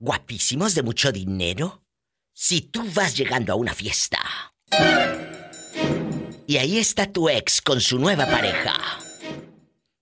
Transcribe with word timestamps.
guapísimos 0.00 0.74
de 0.74 0.82
mucho 0.82 1.10
dinero? 1.12 1.82
Si 2.32 2.60
tú 2.60 2.82
vas 2.94 3.16
llegando 3.16 3.52
a 3.52 3.56
una 3.56 3.74
fiesta 3.74 4.18
y 6.46 6.56
ahí 6.56 6.78
está 6.78 7.06
tu 7.12 7.28
ex 7.28 7.60
con 7.60 7.80
su 7.80 7.98
nueva 7.98 8.26
pareja, 8.26 8.74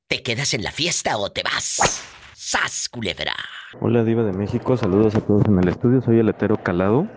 ¿te 0.07 0.23
quedas 0.23 0.53
en 0.53 0.63
la 0.63 0.71
fiesta 0.71 1.17
o 1.17 1.33
te 1.33 1.43
vas? 1.43 2.03
¡Sas, 2.35 2.89
culebra! 2.91 3.35
Hola, 3.81 4.05
Diva 4.05 4.23
de 4.23 4.33
México. 4.33 4.77
Saludos 4.77 5.15
a 5.15 5.21
todos 5.21 5.47
en 5.47 5.59
el 5.59 5.69
estudio. 5.69 6.01
Soy 6.03 6.19
el 6.19 6.29
hetero 6.29 6.63
calado. 6.63 7.09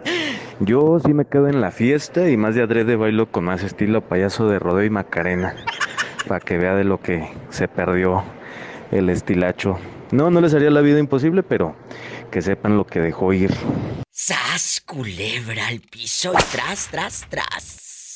Yo 0.61 0.99
sí 1.05 1.13
me 1.13 1.25
quedo 1.25 1.47
en 1.47 1.61
la 1.61 1.71
fiesta 1.71 2.29
y 2.29 2.37
más 2.37 2.55
de 2.55 2.63
adrede 2.63 2.95
bailo 2.95 3.29
con 3.29 3.43
más 3.43 3.61
estilo 3.63 4.07
payaso 4.07 4.47
de 4.47 4.57
rodeo 4.57 4.85
y 4.85 4.89
macarena. 4.89 5.55
Para 6.27 6.39
que 6.39 6.57
vea 6.57 6.75
de 6.75 6.85
lo 6.85 6.99
que 7.01 7.29
se 7.49 7.67
perdió 7.67 8.23
el 8.91 9.09
estilacho. 9.09 9.77
No, 10.11 10.31
no 10.31 10.41
les 10.41 10.53
haría 10.55 10.71
la 10.71 10.81
vida 10.81 10.99
imposible, 10.99 11.43
pero 11.43 11.75
que 12.29 12.41
sepan 12.41 12.77
lo 12.77 12.85
que 12.85 12.99
dejó 12.99 13.33
ir. 13.33 13.53
¡Sas, 14.11 14.81
culebra 14.85 15.67
al 15.67 15.79
piso 15.79 16.33
y 16.33 16.43
tras, 16.51 16.87
tras, 16.87 17.25
tras! 17.29 18.13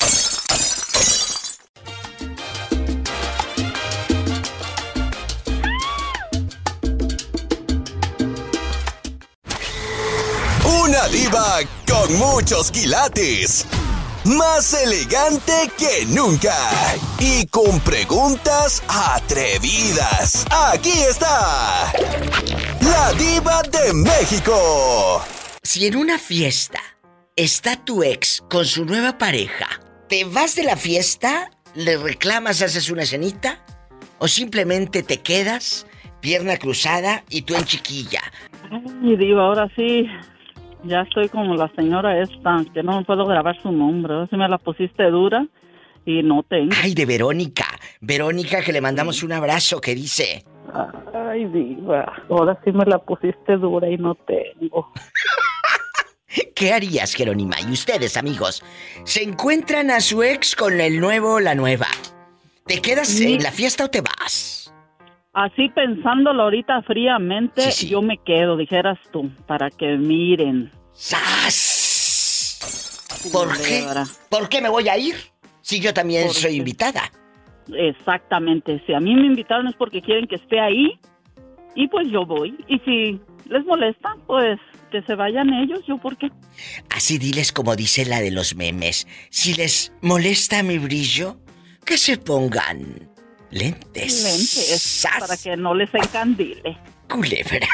Una 10.64 11.08
diva 11.08 11.60
con 11.86 12.16
muchos 12.18 12.70
quilates. 12.70 13.66
Más 14.24 14.72
elegante 14.82 15.52
que 15.76 16.06
nunca. 16.06 16.56
Y 17.20 17.46
con 17.48 17.78
preguntas 17.80 18.82
atrevidas. 18.88 20.46
Aquí 20.72 20.92
está. 21.10 21.92
La 22.80 23.12
diva 23.18 23.60
de 23.64 23.92
México. 23.92 25.22
Si 25.62 25.86
en 25.86 25.96
una 25.96 26.18
fiesta 26.18 26.80
está 27.36 27.76
tu 27.84 28.02
ex 28.02 28.42
con 28.48 28.64
su 28.64 28.86
nueva 28.86 29.18
pareja, 29.18 29.68
¿te 30.08 30.24
vas 30.24 30.56
de 30.56 30.62
la 30.62 30.76
fiesta? 30.76 31.50
¿Le 31.74 31.98
reclamas, 31.98 32.62
haces 32.62 32.88
una 32.88 33.04
cenita? 33.04 33.62
¿O 34.18 34.26
simplemente 34.26 35.02
te 35.02 35.20
quedas, 35.20 35.86
pierna 36.22 36.56
cruzada 36.56 37.24
y 37.28 37.42
tú 37.42 37.56
en 37.56 37.64
chiquilla? 37.64 38.22
Ay, 38.70 39.16
diva, 39.18 39.44
ahora 39.44 39.68
sí. 39.76 40.08
Ya 40.86 41.00
estoy 41.00 41.28
como 41.28 41.54
la 41.54 41.70
señora 41.74 42.20
esta, 42.20 42.62
que 42.72 42.82
no 42.82 42.98
me 42.98 43.04
puedo 43.04 43.24
grabar 43.24 43.60
su 43.62 43.72
nombre. 43.72 44.12
Ahora 44.12 44.26
sí 44.28 44.36
me 44.36 44.48
la 44.48 44.58
pusiste 44.58 45.04
dura 45.04 45.46
y 46.04 46.22
no 46.22 46.42
tengo. 46.42 46.72
Ay, 46.82 46.94
de 46.94 47.06
Verónica. 47.06 47.66
Verónica, 48.00 48.62
que 48.62 48.72
le 48.72 48.80
mandamos 48.80 49.22
un 49.22 49.32
abrazo, 49.32 49.80
que 49.80 49.94
dice... 49.94 50.44
Ay, 51.14 51.44
diva, 51.46 52.12
ahora 52.28 52.58
sí 52.64 52.72
me 52.72 52.84
la 52.84 52.98
pusiste 52.98 53.56
dura 53.56 53.88
y 53.88 53.96
no 53.96 54.14
tengo. 54.14 54.92
¿Qué 56.54 56.72
harías, 56.72 57.14
Jerónima? 57.14 57.56
Y 57.60 57.72
ustedes, 57.72 58.16
amigos, 58.16 58.62
se 59.04 59.22
encuentran 59.22 59.90
a 59.90 60.00
su 60.00 60.22
ex 60.22 60.56
con 60.56 60.80
el 60.80 61.00
nuevo 61.00 61.34
o 61.34 61.40
la 61.40 61.54
nueva. 61.54 61.86
¿Te 62.66 62.80
quedas 62.80 63.20
en 63.20 63.42
la 63.42 63.52
fiesta 63.52 63.84
o 63.84 63.90
te 63.90 64.00
vas? 64.00 64.63
Así 65.34 65.68
pensándolo 65.68 66.44
ahorita 66.44 66.82
fríamente, 66.82 67.62
Sí, 67.62 67.72
sí. 67.72 67.88
yo 67.88 68.00
me 68.02 68.18
quedo, 68.18 68.56
dijeras 68.56 68.98
tú, 69.12 69.30
para 69.46 69.68
que 69.70 69.96
miren. 69.96 70.70
¡Sas! 70.92 72.60
¿Por 73.32 73.48
qué? 73.56 73.80
Culebra. 73.80 74.04
¿Por 74.28 74.48
qué 74.48 74.60
me 74.62 74.68
voy 74.68 74.88
a 74.88 74.96
ir? 74.96 75.16
Si 75.60 75.80
yo 75.80 75.92
también 75.92 76.26
¿Por 76.26 76.34
soy 76.36 76.56
invitada. 76.56 77.10
Exactamente, 77.72 78.82
si 78.86 78.92
a 78.92 79.00
mí 79.00 79.14
me 79.14 79.26
invitaron 79.26 79.66
es 79.68 79.74
porque 79.74 80.02
quieren 80.02 80.26
que 80.26 80.36
esté 80.36 80.60
ahí 80.60 80.98
y 81.74 81.88
pues 81.88 82.06
yo 82.10 82.26
voy. 82.26 82.54
Y 82.68 82.78
si 82.80 83.20
les 83.48 83.64
molesta, 83.64 84.14
pues 84.26 84.60
que 84.90 85.02
se 85.02 85.14
vayan 85.14 85.52
ellos, 85.52 85.80
yo 85.88 85.98
por 85.98 86.16
qué. 86.16 86.30
Así 86.90 87.18
diles 87.18 87.50
como 87.52 87.74
dice 87.74 88.04
la 88.04 88.20
de 88.20 88.30
los 88.30 88.54
memes. 88.54 89.08
Si 89.30 89.54
les 89.54 89.92
molesta 90.02 90.62
mi 90.62 90.78
brillo, 90.78 91.38
que 91.84 91.96
se 91.98 92.18
pongan 92.18 93.10
lentes. 93.54 94.22
Lentes, 94.24 94.82
¡Sas! 94.82 95.20
para 95.20 95.36
que 95.36 95.56
no 95.56 95.74
les 95.74 95.92
encandile. 95.94 96.76
Culebra. 97.08 97.60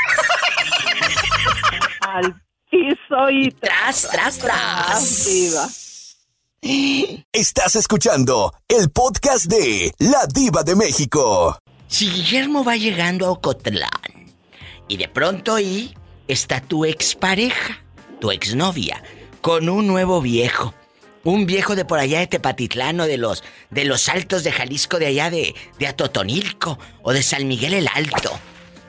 Al 2.00 2.42
piso 2.70 3.30
y 3.30 3.50
Tras, 3.52 4.08
tras, 4.10 4.38
tras. 4.38 5.24
diva. 5.26 5.68
Estás 7.32 7.76
escuchando 7.76 8.52
el 8.68 8.91
podcast 8.91 9.46
de 9.46 9.94
La 9.98 10.26
Diva 10.26 10.62
de 10.62 10.76
México. 10.76 11.58
Si 11.88 12.10
Guillermo 12.10 12.62
va 12.64 12.76
llegando 12.76 13.26
a 13.26 13.30
Ocotlán 13.30 13.88
y 14.86 14.97
de 14.98 15.08
pronto 15.08 15.54
ahí 15.54 15.94
está 16.28 16.60
tu 16.60 16.84
expareja, 16.84 17.82
tu 18.20 18.30
exnovia, 18.30 19.02
con 19.41 19.68
un 19.70 19.86
nuevo 19.86 20.20
viejo. 20.20 20.74
Un 21.22 21.47
viejo 21.47 21.76
de 21.76 21.84
por 21.84 21.98
allá 21.98 22.20
de 22.20 22.26
Tepatitlán 22.26 23.00
o 23.00 23.06
de 23.06 23.19
los, 23.19 23.44
de 23.70 23.84
los 23.84 24.08
altos 24.08 24.42
de 24.42 24.53
Jalisco, 24.53 24.98
de 24.98 25.06
allá 25.06 25.31
de, 25.31 25.54
de 25.78 25.86
Atotonilco 25.86 26.78
o 27.03 27.12
de 27.12 27.22
San 27.22 27.47
Miguel 27.47 27.75
el 27.75 27.88
Alto. 27.94 28.31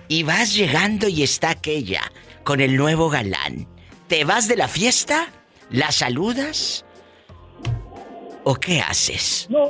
Y 0.08 0.24
vas 0.24 0.56
llegando 0.56 1.08
y 1.08 1.24
está 1.24 1.52
aquella 1.52 2.02
con 2.44 2.62
el 2.62 2.78
nuevo 2.78 3.10
galán. 3.10 3.68
¿Te 4.08 4.24
vas 4.24 4.48
de 4.48 4.58
la 4.58 4.68
fiesta? 4.68 5.28
¿La 5.70 5.92
saludas? 5.92 6.86
¿O 8.44 8.56
qué 8.56 8.82
haces? 8.82 9.48
No, 9.50 9.66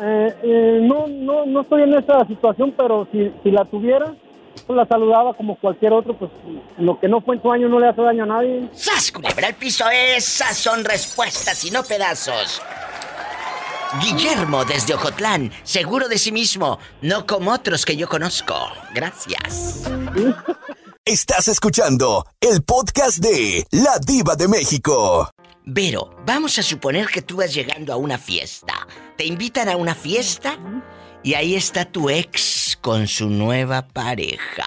eh, 0.00 0.34
eh, 0.42 0.78
no, 0.82 1.06
no, 1.06 1.46
no 1.46 1.60
estoy 1.60 1.82
en 1.82 1.94
esa 1.94 2.26
situación, 2.26 2.74
pero 2.76 3.06
si, 3.12 3.30
si 3.42 3.50
la 3.50 3.64
tuviera, 3.66 4.14
la 4.68 4.86
saludaba 4.86 5.34
como 5.34 5.56
cualquier 5.58 5.92
otro, 5.92 6.16
pues 6.18 6.30
lo 6.78 6.98
que 7.00 7.08
no 7.08 7.20
fue 7.20 7.36
en 7.36 7.42
su 7.42 7.50
año 7.50 7.68
no 7.68 7.80
le 7.80 7.88
hace 7.88 8.02
daño 8.02 8.24
a 8.24 8.26
nadie. 8.26 8.68
¡Sas, 8.72 9.10
culebra 9.12 9.48
al 9.48 9.54
piso! 9.54 9.84
Esas 9.90 10.56
son 10.56 10.84
respuestas 10.84 11.64
y 11.64 11.70
no 11.70 11.82
pedazos. 11.82 12.62
Guillermo 14.00 14.64
desde 14.64 14.94
Ocotlán, 14.94 15.50
seguro 15.64 16.08
de 16.08 16.18
sí 16.18 16.30
mismo, 16.30 16.78
no 17.02 17.26
como 17.26 17.52
otros 17.52 17.84
que 17.84 17.96
yo 17.96 18.08
conozco. 18.08 18.54
Gracias. 18.94 19.90
Estás 21.04 21.48
escuchando 21.48 22.24
el 22.40 22.62
podcast 22.62 23.18
de 23.18 23.66
La 23.72 23.98
Diva 23.98 24.36
de 24.36 24.46
México. 24.46 25.28
Vero, 25.64 26.10
vamos 26.24 26.58
a 26.58 26.62
suponer 26.62 27.08
que 27.08 27.22
tú 27.22 27.36
vas 27.36 27.52
llegando 27.52 27.92
a 27.92 27.96
una 27.96 28.16
fiesta. 28.16 28.86
Te 29.16 29.24
invitan 29.24 29.68
a 29.68 29.76
una 29.76 29.94
fiesta 29.94 30.56
y 31.22 31.34
ahí 31.34 31.54
está 31.54 31.84
tu 31.84 32.10
ex 32.10 32.78
con 32.80 33.06
su 33.06 33.28
nueva 33.28 33.86
pareja. 33.88 34.66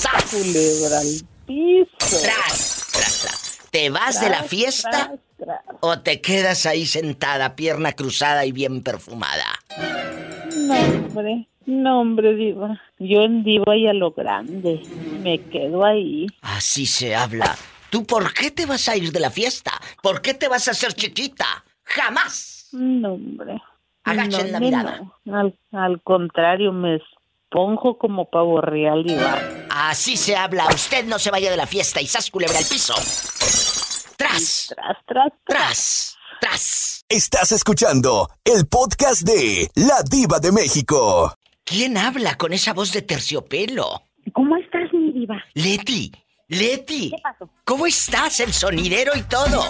¡Sas! 0.00 0.30
Culebra 0.30 1.00
al 1.00 1.28
piso. 1.46 2.22
Tras, 2.22 2.88
tras, 2.92 3.20
tras. 3.22 3.58
¿Te 3.70 3.90
vas 3.90 4.20
de 4.20 4.30
la 4.30 4.42
fiesta 4.44 4.90
tras, 4.90 5.64
tras. 5.64 5.76
o 5.80 5.98
te 6.00 6.20
quedas 6.20 6.66
ahí 6.66 6.86
sentada, 6.86 7.56
pierna 7.56 7.92
cruzada 7.92 8.46
y 8.46 8.52
bien 8.52 8.82
perfumada? 8.82 9.46
No, 10.56 10.74
hombre, 10.74 11.48
no, 11.66 12.00
hombre, 12.00 12.34
diva. 12.34 12.80
Yo 12.98 13.22
en 13.22 13.42
diva 13.42 13.76
y 13.76 13.88
a 13.88 13.92
lo 13.92 14.12
grande. 14.12 14.82
Me 15.22 15.40
quedo 15.40 15.84
ahí. 15.84 16.26
Así 16.40 16.86
se 16.86 17.14
habla. 17.14 17.56
¿Tú 17.90 18.04
por 18.04 18.32
qué 18.32 18.50
te 18.50 18.64
vas 18.64 18.88
a 18.88 18.96
ir 18.96 19.12
de 19.12 19.20
la 19.20 19.30
fiesta? 19.30 19.72
¿Por 20.02 20.22
qué 20.22 20.34
te 20.34 20.48
vas 20.48 20.68
a 20.68 20.70
hacer 20.70 20.94
chiquita? 20.94 21.64
¡Jamás! 21.84 22.68
No, 22.72 23.14
hombre. 23.14 23.60
Agachen 24.04 24.46
No, 24.46 24.52
la 24.52 24.60
mirada. 24.60 25.00
no. 25.24 25.36
Al, 25.38 25.58
al 25.72 26.02
contrario, 26.02 26.72
me 26.72 26.96
esponjo 26.96 27.98
como 27.98 28.28
pavo 28.30 28.60
real, 28.60 29.04
diva. 29.04 29.38
Así 29.70 30.16
se 30.16 30.36
habla. 30.36 30.66
Usted 30.74 31.04
no 31.06 31.18
se 31.18 31.30
vaya 31.30 31.50
de 31.50 31.56
la 31.56 31.66
fiesta 31.66 32.00
y 32.00 32.06
sas 32.06 32.30
culebra 32.30 32.58
al 32.58 32.64
piso. 32.64 32.94
¡Tras! 34.16 34.74
Tras, 34.76 34.96
tras, 35.06 35.06
tras. 35.06 35.32
¡Tras! 35.46 36.16
¡Tras! 36.40 37.04
Estás 37.08 37.52
escuchando 37.52 38.28
el 38.44 38.66
podcast 38.66 39.22
de 39.22 39.68
La 39.74 40.02
Diva 40.08 40.38
de 40.40 40.50
México. 40.52 41.34
¿Quién 41.64 41.96
habla 41.98 42.36
con 42.36 42.52
esa 42.52 42.72
voz 42.72 42.92
de 42.92 43.02
terciopelo? 43.02 44.02
¿Cómo 44.32 44.56
estás, 44.56 44.92
mi 44.92 45.12
diva? 45.12 45.36
Leti, 45.54 46.10
Leti. 46.48 47.10
¿Qué 47.10 47.16
pasó? 47.22 47.48
¿Cómo 47.64 47.86
estás? 47.86 48.40
El 48.40 48.52
sonidero 48.52 49.12
y 49.14 49.22
todo. 49.22 49.62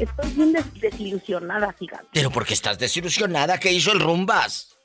Estoy 0.00 0.30
bien 0.34 0.52
des- 0.52 0.80
desilusionada, 0.80 1.72
fíjate. 1.72 2.04
Pero 2.12 2.30
porque 2.30 2.54
estás 2.54 2.78
desilusionada, 2.78 3.58
¿qué 3.58 3.72
hizo 3.72 3.92
el 3.92 4.00
rumbas? 4.00 4.76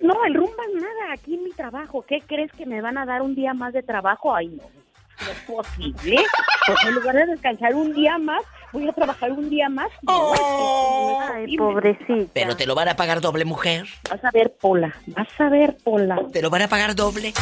No, 0.00 0.14
el 0.26 0.34
rumba 0.34 0.62
es 0.68 0.74
nada, 0.82 1.12
aquí 1.14 1.34
en 1.34 1.44
mi 1.44 1.50
trabajo. 1.52 2.04
¿Qué 2.06 2.20
crees 2.26 2.52
que 2.52 2.66
me 2.66 2.80
van 2.82 2.98
a 2.98 3.06
dar 3.06 3.22
un 3.22 3.34
día 3.34 3.54
más 3.54 3.72
de 3.72 3.82
trabajo? 3.82 4.34
Ay, 4.34 4.48
no, 4.48 4.62
no 4.62 5.30
es 5.32 5.38
posible. 5.46 6.22
Pues 6.66 6.78
en 6.86 6.94
lugar 6.94 7.14
de 7.14 7.26
descansar 7.26 7.74
un 7.74 7.94
día 7.94 8.18
más, 8.18 8.42
voy 8.72 8.86
a 8.88 8.92
trabajar 8.92 9.32
un 9.32 9.48
día 9.48 9.68
más. 9.70 9.88
No, 10.02 10.32
que 10.34 10.40
no 10.40 11.20
Ay, 11.32 11.56
pobrecita. 11.56 12.30
Pero 12.34 12.56
te 12.56 12.66
lo 12.66 12.74
van 12.74 12.88
a 12.88 12.96
pagar 12.96 13.20
doble, 13.22 13.44
mujer. 13.46 13.86
Vas 14.10 14.22
a 14.22 14.30
ver, 14.32 14.52
Pola, 14.60 14.94
vas 15.06 15.28
a 15.38 15.48
ver, 15.48 15.76
Pola. 15.82 16.18
Te 16.32 16.42
lo 16.42 16.50
van 16.50 16.62
a 16.62 16.68
pagar 16.68 16.94
doble. 16.94 17.32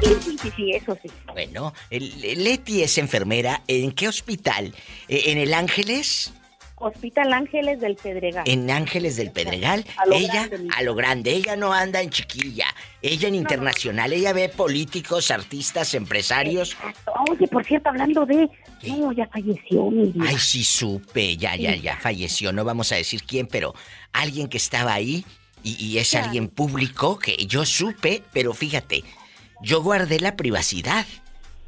Sí, 0.00 0.14
sí, 0.24 0.38
sí, 0.42 0.50
sí, 0.56 0.70
eso 0.72 0.96
sí. 1.02 1.08
Bueno, 1.32 1.72
Leti 1.90 2.82
es 2.82 2.98
enfermera. 2.98 3.62
¿En 3.66 3.92
qué 3.92 4.08
hospital? 4.08 4.74
¿E- 5.08 5.30
¿En 5.32 5.38
el 5.38 5.54
Ángeles? 5.54 6.32
Hospital 6.76 7.32
Ángeles 7.32 7.78
del 7.80 7.94
Pedregal. 7.94 8.42
En 8.46 8.68
Ángeles 8.70 9.14
del 9.16 9.30
Pedregal, 9.30 9.84
A 9.96 10.02
ella 10.16 10.48
grande, 10.48 10.68
a 10.76 10.82
lo 10.82 10.94
grande, 10.96 11.30
ella 11.30 11.54
no 11.54 11.72
anda 11.72 12.02
en 12.02 12.10
chiquilla, 12.10 12.66
ella 13.02 13.28
en 13.28 13.36
internacional, 13.36 14.12
ella 14.12 14.32
ve 14.32 14.48
políticos, 14.48 15.30
artistas, 15.30 15.94
empresarios. 15.94 16.72
Exacto. 16.72 17.12
Oye, 17.30 17.46
por 17.46 17.64
cierto, 17.64 17.88
hablando 17.88 18.26
de... 18.26 18.48
No, 18.88 19.12
ya 19.12 19.28
falleció 19.28 19.88
mi 19.92 20.10
vida. 20.10 20.24
Ay, 20.28 20.38
sí 20.38 20.64
supe, 20.64 21.36
ya, 21.36 21.54
ya, 21.54 21.76
ya 21.76 21.96
falleció, 21.98 22.52
no 22.52 22.64
vamos 22.64 22.90
a 22.90 22.96
decir 22.96 23.22
quién, 23.22 23.46
pero 23.46 23.74
alguien 24.12 24.48
que 24.48 24.56
estaba 24.56 24.92
ahí 24.92 25.24
y, 25.62 25.74
y 25.84 25.98
es 25.98 26.14
alguien 26.16 26.48
público 26.48 27.16
que 27.16 27.36
yo 27.46 27.64
supe, 27.64 28.24
pero 28.32 28.52
fíjate, 28.54 29.04
yo 29.62 29.82
guardé 29.82 30.20
la 30.20 30.36
privacidad, 30.36 31.06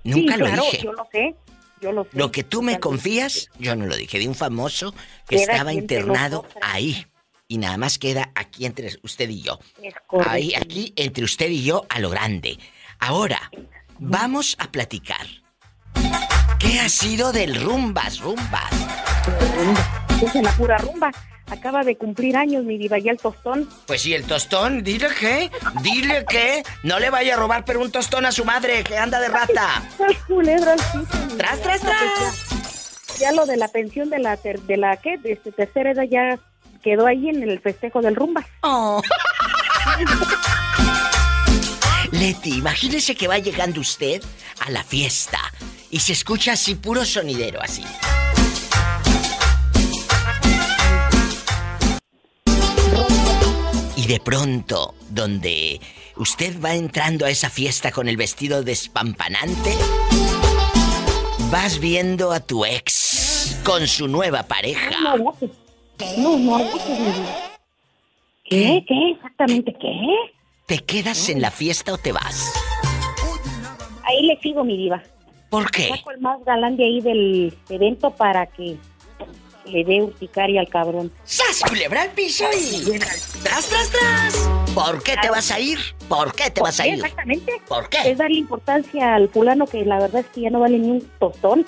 nunca 0.02 0.34
Sí, 0.34 0.38
lo 0.40 0.46
claro, 0.46 0.62
dije. 0.64 0.82
yo 0.82 0.92
lo 0.92 1.08
sé. 1.10 1.34
Yo 1.80 1.92
lo 1.92 2.04
sé. 2.04 2.10
Lo 2.12 2.30
que 2.32 2.44
tú 2.44 2.62
me 2.62 2.80
confías, 2.80 3.50
yo 3.58 3.76
no 3.76 3.86
lo 3.86 3.96
dije, 3.96 4.18
de 4.18 4.28
un 4.28 4.34
famoso 4.34 4.94
que 5.28 5.36
estaba 5.36 5.72
internado 5.72 6.46
ahí. 6.62 7.06
Y 7.46 7.58
nada 7.58 7.76
más 7.76 7.98
queda 7.98 8.30
aquí 8.34 8.64
entre 8.64 8.90
usted 9.02 9.28
y 9.28 9.42
yo. 9.42 9.58
Es. 9.82 9.94
Ahí, 10.26 10.54
aquí, 10.54 10.94
entre 10.96 11.24
usted 11.24 11.50
y 11.50 11.62
yo, 11.62 11.84
a 11.90 11.98
lo 12.00 12.08
grande. 12.08 12.58
Ahora, 13.00 13.50
vamos 13.98 14.56
a 14.58 14.70
platicar. 14.72 15.26
¿Qué 16.58 16.80
ha 16.80 16.88
sido 16.88 17.32
del 17.32 17.60
rumbas, 17.60 18.20
rumbas? 18.20 18.70
Es 20.22 20.34
en 20.34 20.44
la 20.44 20.52
pura 20.52 20.78
rumba. 20.78 21.10
Acaba 21.54 21.82
de 21.84 21.96
cumplir 21.96 22.36
años 22.36 22.64
mi 22.64 22.76
diva 22.78 22.98
y 22.98 23.08
el 23.08 23.16
tostón. 23.16 23.68
Pues 23.86 24.02
sí, 24.02 24.12
el 24.12 24.24
tostón, 24.24 24.82
dile 24.82 25.08
que, 25.18 25.50
dile 25.82 26.24
que 26.28 26.62
no 26.82 26.98
le 26.98 27.10
vaya 27.10 27.34
a 27.34 27.36
robar 27.38 27.64
pero 27.64 27.80
un 27.80 27.90
tostón 27.90 28.26
a 28.26 28.32
su 28.32 28.44
madre 28.44 28.82
que 28.84 28.98
anda 28.98 29.20
de 29.20 29.28
rata. 29.28 29.82
Culebra 30.26 30.74
Tras, 31.38 31.60
tras, 31.62 31.80
tras. 31.80 32.48
Ya, 33.18 33.26
ya 33.26 33.32
lo 33.32 33.46
de 33.46 33.56
la 33.56 33.68
pensión 33.68 34.10
de 34.10 34.18
la 34.18 34.36
ter- 34.36 34.60
de 34.62 34.76
la 34.76 34.96
¿qué? 34.96 35.16
De 35.18 35.32
este, 35.32 35.52
tercera 35.52 35.92
edad 35.92 36.04
ya 36.10 36.38
quedó 36.82 37.06
ahí 37.06 37.28
en 37.28 37.42
el 37.42 37.60
festejo 37.60 38.02
del 38.02 38.16
rumba. 38.16 38.44
Oh. 38.62 39.00
Leti, 42.12 42.58
imagínese 42.58 43.14
que 43.14 43.26
va 43.28 43.38
llegando 43.38 43.80
usted 43.80 44.22
a 44.60 44.70
la 44.70 44.84
fiesta 44.84 45.38
y 45.90 46.00
se 46.00 46.12
escucha 46.12 46.52
así 46.52 46.74
puro 46.74 47.04
sonidero 47.04 47.60
así. 47.62 47.84
Y 54.04 54.06
de 54.06 54.20
pronto, 54.20 54.94
donde 55.08 55.80
usted 56.16 56.60
va 56.62 56.74
entrando 56.74 57.24
a 57.24 57.30
esa 57.30 57.48
fiesta 57.48 57.90
con 57.90 58.06
el 58.06 58.18
vestido 58.18 58.62
despampanante, 58.62 59.74
vas 61.50 61.78
viendo 61.80 62.30
a 62.30 62.40
tu 62.40 62.66
ex 62.66 63.62
con 63.64 63.86
su 63.86 64.06
nueva 64.06 64.42
pareja. 64.42 64.90
No, 65.00 65.16
no, 65.16 65.32
pues, 65.32 65.50
no, 66.18 66.58
pues. 66.70 66.82
¿Qué? 68.44 68.84
¿Qué? 68.86 69.10
¿Exactamente 69.12 69.74
qué? 69.80 69.96
¿Te 70.66 70.80
quedas 70.80 71.30
en 71.30 71.40
la 71.40 71.50
fiesta 71.50 71.94
o 71.94 71.96
te 71.96 72.12
vas? 72.12 72.52
Ahí 74.02 74.26
le 74.26 74.38
sigo, 74.40 74.64
mi 74.64 74.76
diva. 74.76 75.02
¿Por 75.48 75.70
qué? 75.70 75.88
Saco 75.88 76.10
el 76.10 76.20
más 76.20 76.44
galán 76.44 76.76
de 76.76 76.84
ahí 76.84 77.00
del 77.00 77.56
evento 77.70 78.10
para 78.10 78.44
que 78.48 78.76
le 79.66 79.84
dé 79.84 80.02
urticaria 80.02 80.60
al 80.60 80.68
cabrón. 80.68 81.12
¡Sas, 81.24 81.60
culebra 81.68 82.02
al 82.02 82.10
piso 82.10 82.44
y... 82.58 82.98
¡Tras, 82.98 83.68
tras, 83.68 83.90
tras! 83.90 84.48
¿Por 84.74 85.02
qué 85.02 85.16
te 85.20 85.30
vas 85.30 85.50
a 85.50 85.60
ir? 85.60 85.78
¿Por 86.08 86.34
qué 86.34 86.50
te 86.50 86.60
vas 86.60 86.78
a 86.80 86.86
ir? 86.86 86.94
Exactamente. 86.94 87.52
¿Por 87.68 87.84
Es 87.84 87.88
qué? 88.02 88.14
darle 88.14 88.38
importancia 88.38 89.14
al 89.14 89.28
fulano 89.28 89.66
que 89.66 89.84
la 89.84 89.98
verdad 90.00 90.20
es 90.22 90.26
que 90.34 90.42
ya 90.42 90.50
no 90.50 90.60
vale 90.60 90.78
ni 90.78 90.90
un 90.90 91.10
tostón. 91.18 91.64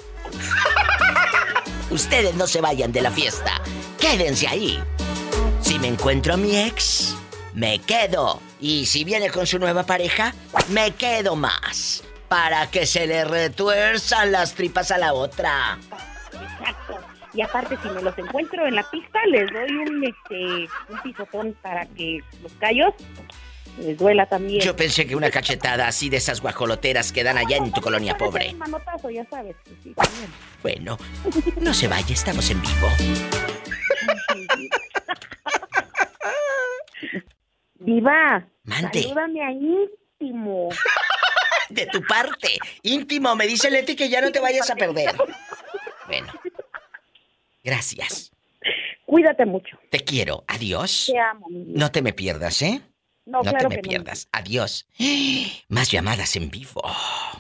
Ustedes 1.91 2.35
no 2.35 2.47
se 2.47 2.61
vayan 2.61 2.93
de 2.93 3.01
la 3.03 3.11
fiesta. 3.11 3.61
Quédense 4.01 4.49
ahí. 4.49 4.79
Si 5.61 5.79
me 5.79 5.89
encuentro 5.89 6.35
a 6.35 6.37
mi 6.37 6.57
ex, 6.59 7.15
me 7.55 7.79
quedo. 7.79 8.41
Y 8.61 8.87
si 8.87 9.05
viene 9.05 9.31
con 9.31 9.47
su 9.47 9.59
nueva 9.59 9.85
pareja, 9.85 10.35
me 10.69 10.91
quedo 10.93 11.37
más. 11.37 12.03
Para 12.29 12.69
que 12.71 12.87
se 12.87 13.07
le 13.07 13.25
retuerzan 13.25 14.33
las 14.33 14.55
tripas 14.55 14.91
a 14.91 14.99
la 14.99 15.13
otra. 15.13 15.79
Y 17.37 17.43
aparte, 17.43 17.77
si 17.83 17.89
me 17.91 18.01
los 18.03 18.17
encuentro 18.17 18.67
en 18.67 18.75
la 18.75 18.83
pista, 18.91 19.19
les 19.27 19.53
doy 19.53 19.71
un, 19.71 20.05
este, 20.05 20.69
un 20.89 21.03
pisotón 21.03 21.55
para 21.61 21.85
que 21.87 22.21
los 22.43 22.53
callos 22.55 22.95
les 23.79 23.99
duela 23.99 24.25
también. 24.27 24.63
Yo 24.63 24.75
pensé 24.75 25.07
que 25.07 25.15
una 25.15 25.31
cachetada 25.31 25.87
así 25.87 26.09
de 26.09 26.17
esas 26.17 26.41
guajoloteras 26.41 27.13
que 27.13 27.23
dan 27.23 27.37
allá 27.37 27.59
en 27.59 27.73
tu 27.73 27.83
colonia 27.83 28.17
pobre. 28.17 28.53
Un 28.53 28.59
manotazo, 28.59 29.11
ya 29.11 29.27
sabes. 29.27 29.55
pues 29.65 29.77
sí, 29.85 29.93
también. 29.95 30.31
Bueno, 30.63 30.97
no 31.61 31.75
se 31.75 31.89
vaya, 31.89 32.15
estamos 32.15 32.49
en 32.51 32.63
vivo. 32.63 32.89
Diva, 37.75 38.49
Mande. 38.65 39.03
salúdame 39.03 39.45
a 39.45 39.51
íntimo. 39.51 40.71
De 41.69 41.85
tu 41.87 42.01
parte. 42.03 42.59
Íntimo, 42.83 43.35
me 43.37 43.47
dice 43.47 43.71
Leti 43.71 43.95
que 43.97 44.09
ya 44.09 44.21
no 44.21 44.33
te 44.33 44.41
vayas 44.41 44.71
a 44.71 44.77
perder. 44.77 45.15
Bueno. 46.07 46.33
Gracias. 47.67 48.31
Cuídate 49.05 49.45
mucho. 49.45 49.77
Te 49.91 49.99
quiero. 50.01 50.45
Adiós. 50.47 51.11
Te 51.13 51.19
amo, 51.19 51.49
mi. 51.51 51.65
No 51.75 51.91
te 51.91 52.01
me 52.01 52.13
pierdas, 52.13 52.63
¿eh? 52.63 52.81
No, 53.27 53.39
No 53.43 53.51
claro 53.51 53.69
te 53.69 53.69
me 53.69 53.75
que 53.77 53.83
no. 53.83 53.89
pierdas. 53.91 54.29
Adiós. 54.33 54.87
Más 55.69 55.91
llamadas 55.91 56.37
en 56.37 56.49
vivo. 56.49 56.81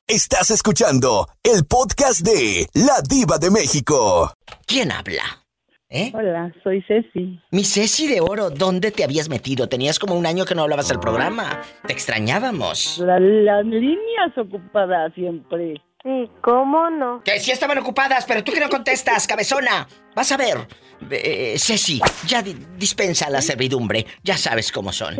Estás 0.06 0.50
escuchando 0.50 1.28
el 1.44 1.64
podcast 1.64 2.20
de 2.26 2.66
La 2.74 3.00
Diva 3.08 3.38
de 3.38 3.50
México. 3.50 4.32
¿Quién 4.66 4.90
habla? 4.90 5.22
¿Eh? 5.88 6.10
Hola, 6.12 6.52
soy 6.64 6.82
Ceci. 6.88 7.40
Mi 7.52 7.62
Ceci 7.62 8.08
de 8.08 8.20
Oro, 8.20 8.50
¿dónde 8.50 8.90
te 8.90 9.04
habías 9.04 9.28
metido? 9.28 9.68
Tenías 9.68 10.00
como 10.00 10.16
un 10.16 10.26
año 10.26 10.44
que 10.44 10.56
no 10.56 10.62
hablabas 10.62 10.90
al 10.90 10.98
programa. 10.98 11.62
Te 11.86 11.92
extrañábamos. 11.92 12.98
La- 12.98 13.20
las 13.20 13.64
líneas 13.64 14.36
ocupadas 14.36 15.14
siempre. 15.14 15.80
Sí, 16.06 16.30
¿cómo 16.40 16.88
no? 16.88 17.20
Que 17.24 17.40
sí 17.40 17.50
estaban 17.50 17.76
ocupadas, 17.78 18.24
pero 18.26 18.44
tú 18.44 18.52
que 18.52 18.60
no 18.60 18.68
contestas, 18.68 19.26
cabezona. 19.26 19.88
Vas 20.14 20.30
a 20.30 20.36
ver. 20.36 20.68
Eh, 21.10 21.56
Ceci, 21.58 22.00
ya 22.28 22.42
di- 22.42 22.56
dispensa 22.78 23.28
la 23.28 23.42
servidumbre. 23.42 24.06
Ya 24.22 24.38
sabes 24.38 24.70
cómo 24.70 24.92
son. 24.92 25.16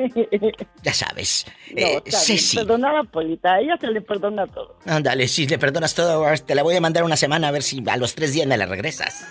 Ya 0.84 0.94
sabes. 0.94 1.44
No, 1.72 1.80
Eh, 1.80 2.02
bien. 2.04 2.16
Ceci. 2.16 2.56
Perdona 2.58 2.90
a 2.90 2.92
la 2.92 3.02
Polita, 3.02 3.54
a 3.54 3.60
ella 3.60 3.76
se 3.80 3.88
le 3.88 4.00
perdona 4.00 4.46
todo. 4.46 4.76
Ándale, 4.86 5.26
si 5.26 5.46
le 5.48 5.58
perdonas 5.58 5.92
todo, 5.96 6.24
te 6.46 6.54
la 6.54 6.62
voy 6.62 6.76
a 6.76 6.80
mandar 6.80 7.02
una 7.02 7.16
semana 7.16 7.48
a 7.48 7.50
ver 7.50 7.64
si 7.64 7.82
a 7.88 7.96
los 7.96 8.14
tres 8.14 8.32
días 8.32 8.46
me 8.46 8.56
la 8.56 8.66
regresas. 8.66 9.26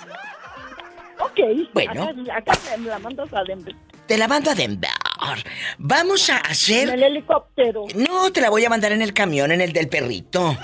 Ok. 1.21 1.39
Bueno. 1.73 2.03
Acá, 2.33 2.51
acá 2.51 2.77
me 2.77 2.89
la 2.89 2.99
mandas 2.99 3.33
a 3.33 3.43
Denver. 3.43 3.73
Te 4.05 4.17
la 4.17 4.27
mando 4.27 4.51
a 4.51 4.55
Denver. 4.55 4.91
Vamos 5.79 6.29
a 6.29 6.37
En 6.39 6.45
hacer. 6.51 6.89
el 6.89 7.01
helicóptero. 7.01 7.85
No, 7.95 8.31
te 8.31 8.41
la 8.41 8.49
voy 8.49 8.65
a 8.65 8.69
mandar 8.69 8.91
en 8.91 9.01
el 9.01 9.13
camión, 9.13 9.51
en 9.51 9.61
el 9.61 9.71
del 9.73 9.87
perrito. 9.87 10.55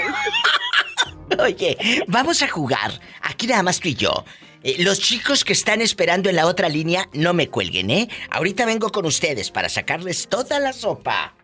Oye, 1.38 2.04
vamos 2.06 2.42
a 2.42 2.48
jugar. 2.48 3.00
Aquí 3.22 3.46
nada 3.46 3.62
más 3.62 3.80
tú 3.80 3.88
y 3.88 3.94
yo. 3.94 4.24
Eh, 4.62 4.76
los 4.78 5.00
chicos 5.00 5.44
que 5.44 5.52
están 5.52 5.80
esperando 5.80 6.28
en 6.28 6.36
la 6.36 6.46
otra 6.46 6.68
línea, 6.68 7.08
no 7.12 7.34
me 7.34 7.48
cuelguen, 7.48 7.90
¿eh? 7.90 8.08
Ahorita 8.30 8.64
vengo 8.64 8.90
con 8.90 9.06
ustedes 9.06 9.50
para 9.50 9.68
sacarles 9.68 10.28
toda 10.28 10.58
la 10.58 10.72
sopa. 10.72 11.34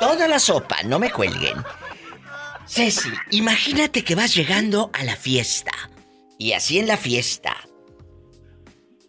Toda 0.00 0.28
la 0.28 0.38
sopa, 0.38 0.82
no 0.82 0.98
me 0.98 1.10
cuelguen. 1.10 1.62
Ceci, 2.66 3.10
imagínate 3.30 4.04
que 4.04 4.14
vas 4.14 4.34
llegando 4.34 4.90
a 4.94 5.04
la 5.04 5.16
fiesta. 5.16 5.72
Y 6.38 6.52
así 6.52 6.78
en 6.78 6.86
la 6.86 6.96
fiesta, 6.96 7.56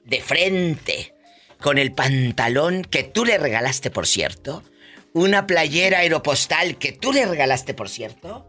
de 0.03 0.21
frente, 0.21 1.15
con 1.61 1.77
el 1.77 1.93
pantalón 1.93 2.83
que 2.83 3.03
tú 3.03 3.23
le 3.23 3.37
regalaste, 3.37 3.89
por 3.89 4.05
cierto, 4.05 4.63
una 5.13 5.45
playera 5.47 5.99
aeropostal 5.99 6.77
que 6.77 6.91
tú 6.91 7.13
le 7.13 7.25
regalaste, 7.25 7.73
por 7.73 7.89
cierto. 7.89 8.45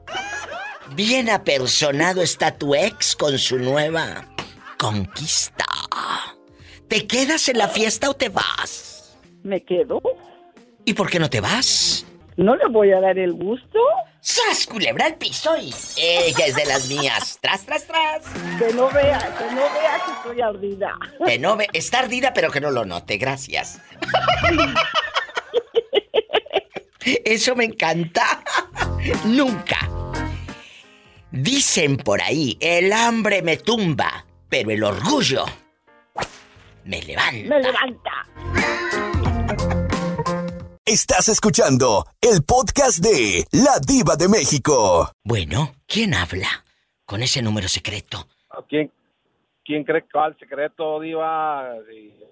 Bien 0.95 1.31
apersonado 1.31 2.23
está 2.23 2.57
tu 2.57 2.75
ex 2.75 3.17
con 3.17 3.39
su 3.39 3.59
nueva 3.59 4.27
conquista. 4.79 5.65
¿Te 6.89 7.07
quedas 7.07 7.49
en 7.49 7.59
la 7.59 7.69
fiesta 7.69 8.11
o 8.11 8.15
te 8.15 8.29
vas? 8.29 9.17
¿Me 9.43 9.63
quedo? 9.63 10.01
¿Y 10.85 10.95
por 10.95 11.11
qué 11.11 11.19
no 11.19 11.31
te 11.31 11.41
vas? 11.41 12.07
¿No 12.37 12.57
le 12.57 12.67
voy 12.67 12.93
a 12.93 13.01
dar 13.01 13.19
el 13.19 13.33
gusto? 13.33 13.79
¡Sas, 14.21 14.67
culebra 14.67 15.07
al 15.07 15.17
piso! 15.17 15.57
Y 15.57 15.73
ella 15.99 16.47
es 16.47 16.57
de 16.57 16.65
las 16.65 16.89
mías. 16.89 17.39
¡Tras, 17.41 17.65
tras, 17.65 17.87
tras! 17.87 18.23
Que 18.59 18.73
no 18.75 18.91
vea, 18.91 19.19
que 19.39 19.55
no 19.55 19.61
vea 19.61 20.03
que 20.05 20.13
estoy 20.13 20.41
ardida. 20.41 20.95
Que 21.27 21.39
no 21.39 21.57
ve... 21.57 21.69
Está 21.73 22.01
ardida, 22.01 22.33
pero 22.33 22.51
que 22.51 22.61
no 22.61 22.71
lo 22.71 22.85
note. 22.85 23.19
Gracias. 23.19 23.81
Eso 27.05 27.55
me 27.55 27.65
encanta. 27.65 28.43
Nunca. 29.27 29.91
Dicen 31.31 31.97
por 31.97 32.23
ahí, 32.23 32.57
el 32.61 32.93
hambre 32.93 33.43
me 33.43 33.57
tumba, 33.57 34.25
pero 34.49 34.71
el 34.71 34.85
orgullo 34.85 35.45
me 36.85 37.03
levanta. 37.03 37.49
Me 37.49 37.61
levanta. 37.61 38.13
Estás 40.87 41.29
escuchando 41.29 42.05
el 42.21 42.45
podcast 42.45 43.03
de 43.03 43.45
La 43.53 43.79
Diva 43.85 44.17
de 44.17 44.29
México. 44.29 45.11
Bueno, 45.25 45.73
¿quién 45.87 46.15
habla 46.15 46.65
con 47.05 47.23
ese 47.23 47.43
número 47.43 47.69
secreto? 47.69 48.29
¿quién, 48.69 48.93
quién 49.65 49.83
cree 49.83 50.05
cuál 50.13 50.37
secreto, 50.39 51.01
Diva? 51.01 51.75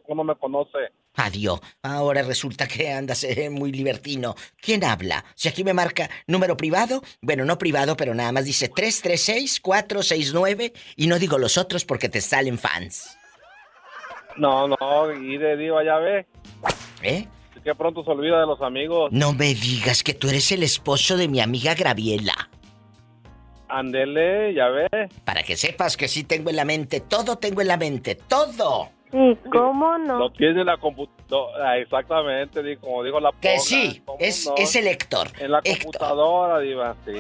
Uno 0.07 0.25
me 0.25 0.37
conoce. 0.37 0.79
Adiós. 1.14 1.61
Ahora 1.83 2.23
resulta 2.23 2.66
que 2.66 2.90
andas 2.90 3.23
eh, 3.25 3.50
muy 3.50 3.73
libertino. 3.73 4.35
¿Quién 4.61 4.85
habla? 4.85 5.25
Si 5.35 5.49
aquí 5.49 5.64
me 5.64 5.75
marca 5.75 6.09
número 6.26 6.57
privado, 6.57 7.02
bueno, 7.21 7.45
no 7.45 7.59
privado, 7.59 7.95
pero 7.97 8.14
nada 8.14 8.33
más 8.33 8.47
dice 8.47 8.71
336-469 8.71 10.73
y 10.97 11.07
no 11.07 11.19
digo 11.19 11.37
los 11.38 11.59
otros 11.59 11.85
porque 11.85 12.09
te 12.09 12.23
salen 12.23 12.59
fans. 12.59 13.19
No, 14.37 14.66
no, 14.66 15.12
y 15.12 15.37
de 15.37 15.59
Diva, 15.59 15.85
ya 15.85 15.99
ve. 15.99 16.26
¿Eh? 17.02 17.26
Que 17.62 17.75
pronto 17.75 18.02
se 18.02 18.11
olvida 18.11 18.40
de 18.40 18.47
los 18.47 18.62
amigos. 18.62 19.12
No 19.12 19.35
me 19.35 19.54
digas 19.54 20.02
que 20.02 20.14
tú 20.14 20.28
eres 20.28 20.50
el 20.50 20.62
esposo 20.62 21.16
de 21.16 21.28
mi 21.28 21.40
amiga 21.40 21.75
Graviela. 21.75 22.49
Andele, 23.69 24.54
ya 24.54 24.69
ve. 24.69 24.88
Para 25.25 25.42
que 25.42 25.57
sepas 25.57 25.97
que 25.97 26.09
sí 26.09 26.25
tengo 26.25 26.50
en 26.50 26.57
la 26.57 26.64
mente, 26.64 27.00
todo 27.00 27.37
tengo 27.37 27.61
en 27.61 27.69
la 27.69 27.76
mente, 27.76 28.16
todo. 28.16 28.90
¿Y 29.12 29.37
cómo 29.50 29.99
no? 29.99 30.19
Lo 30.19 30.33
tiene 30.33 30.61
en 30.61 30.66
la 30.66 30.78
computadora. 30.78 31.76
Exactamente, 31.78 32.62
di- 32.62 32.76
como 32.76 33.02
dijo 33.04 33.21
la 33.21 33.31
Que 33.40 33.50
Pola, 33.57 33.61
sí, 33.61 34.02
¿cómo 34.04 34.19
es, 34.21 34.47
no? 34.47 34.54
es 34.57 34.75
el 34.76 34.87
Héctor. 34.87 35.28
En 35.38 35.52
la 35.52 35.59
Héctor. 35.62 35.83
computadora, 35.85 36.59
Diva, 36.61 36.97
sí. 37.04 37.12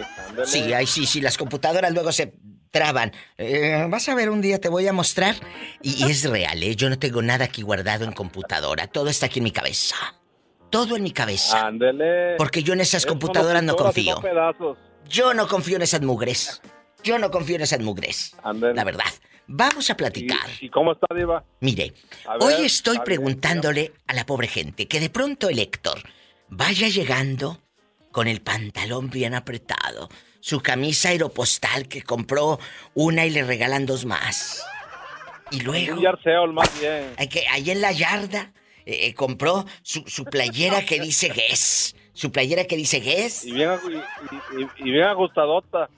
Sí, 0.44 0.72
ay, 0.72 0.86
sí, 0.86 1.06
sí, 1.06 1.20
las 1.20 1.36
computadoras 1.36 1.92
luego 1.92 2.10
se 2.12 2.32
traban. 2.70 3.12
Eh, 3.36 3.86
vas 3.90 4.08
a 4.08 4.14
ver 4.14 4.30
un 4.30 4.40
día, 4.40 4.58
te 4.58 4.68
voy 4.70 4.86
a 4.88 4.92
mostrar. 4.94 5.34
Y, 5.82 6.02
y 6.06 6.10
es 6.10 6.28
real, 6.28 6.62
¿eh? 6.62 6.74
Yo 6.76 6.88
no 6.88 6.98
tengo 6.98 7.20
nada 7.20 7.44
aquí 7.44 7.60
guardado 7.62 8.04
en 8.06 8.12
computadora. 8.12 8.86
Todo 8.86 9.08
está 9.10 9.26
aquí 9.26 9.40
en 9.40 9.44
mi 9.44 9.50
cabeza. 9.52 9.96
Todo 10.70 10.96
en 10.96 11.02
mi 11.02 11.10
cabeza. 11.10 11.66
Ándele. 11.66 12.36
Porque 12.38 12.62
yo 12.62 12.72
en 12.72 12.80
esas 12.80 13.02
Es 13.02 13.06
computadoras 13.06 13.62
no 13.62 13.76
confío. 13.76 14.18
pedazos. 14.22 14.78
Yo 15.06 15.34
no 15.34 15.46
confío 15.46 15.76
en 15.76 15.82
esas 15.82 16.00
mugres. 16.00 16.62
Yo 17.04 17.18
no 17.18 17.30
confío 17.30 17.56
en 17.56 17.62
esas 17.62 17.80
mugres. 17.80 18.34
Ándele. 18.42 18.72
La 18.74 18.84
verdad. 18.84 19.04
Vamos 19.46 19.90
a 19.90 19.96
platicar. 19.96 20.48
¿Y, 20.60 20.66
y 20.66 20.68
cómo 20.70 20.92
está, 20.92 21.06
Diva? 21.14 21.44
Mire, 21.60 21.92
ver, 22.26 22.36
hoy 22.40 22.64
estoy 22.64 22.98
preguntándole 23.00 23.92
a 24.06 24.14
la 24.14 24.24
pobre 24.24 24.48
gente 24.48 24.86
que 24.88 25.00
de 25.00 25.10
pronto 25.10 25.48
el 25.48 25.58
Héctor 25.58 26.00
vaya 26.48 26.88
llegando 26.88 27.58
con 28.10 28.28
el 28.28 28.40
pantalón 28.40 29.10
bien 29.10 29.34
apretado, 29.34 30.08
su 30.40 30.60
camisa 30.60 31.08
aeropostal 31.10 31.88
que 31.88 32.02
compró 32.02 32.58
una 32.94 33.24
y 33.26 33.30
le 33.30 33.42
regalan 33.42 33.86
dos 33.86 34.04
más. 34.04 34.64
Y 35.50 35.60
luego, 35.60 35.96
Un 35.96 36.02
Yarseol, 36.02 36.52
más 36.52 36.70
bien. 36.80 37.14
que, 37.28 37.46
ahí 37.48 37.70
en 37.70 37.80
la 37.80 37.92
yarda, 37.92 38.52
eh, 38.86 39.06
eh, 39.08 39.14
compró 39.14 39.66
su, 39.82 40.02
su 40.06 40.24
playera 40.24 40.84
que 40.84 40.98
dice 41.00 41.28
Guess. 41.28 41.94
Su 42.14 42.30
playera 42.32 42.64
que 42.64 42.76
dice 42.76 43.00
Guess. 43.00 43.44
Y 43.44 43.52
bien, 43.52 43.70
y, 43.88 43.94
y- 43.96 44.62
y- 44.62 44.88
y 44.88 44.90
bien 44.92 45.04
ajustadota. 45.04 45.88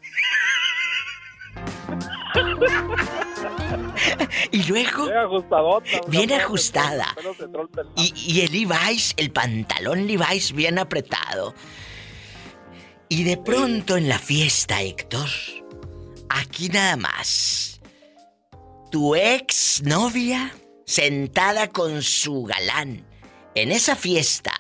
Y 4.50 4.62
luego, 4.64 5.08
Bien 6.08 6.32
ajustada. 6.32 7.14
Y, 7.96 8.12
y 8.16 8.40
el 8.42 8.52
Levi's, 8.52 9.14
el 9.16 9.30
pantalón 9.30 10.06
Levi's 10.06 10.52
bien 10.52 10.78
apretado. 10.78 11.54
Y 13.08 13.24
de 13.24 13.36
pronto 13.36 13.96
en 13.96 14.08
la 14.08 14.18
fiesta, 14.18 14.82
Héctor, 14.82 15.28
aquí 16.28 16.68
nada 16.68 16.96
más, 16.96 17.80
tu 18.90 19.14
ex 19.14 19.82
novia 19.84 20.52
sentada 20.86 21.68
con 21.68 22.02
su 22.02 22.44
galán. 22.44 23.06
En 23.54 23.70
esa 23.70 23.94
fiesta, 23.94 24.52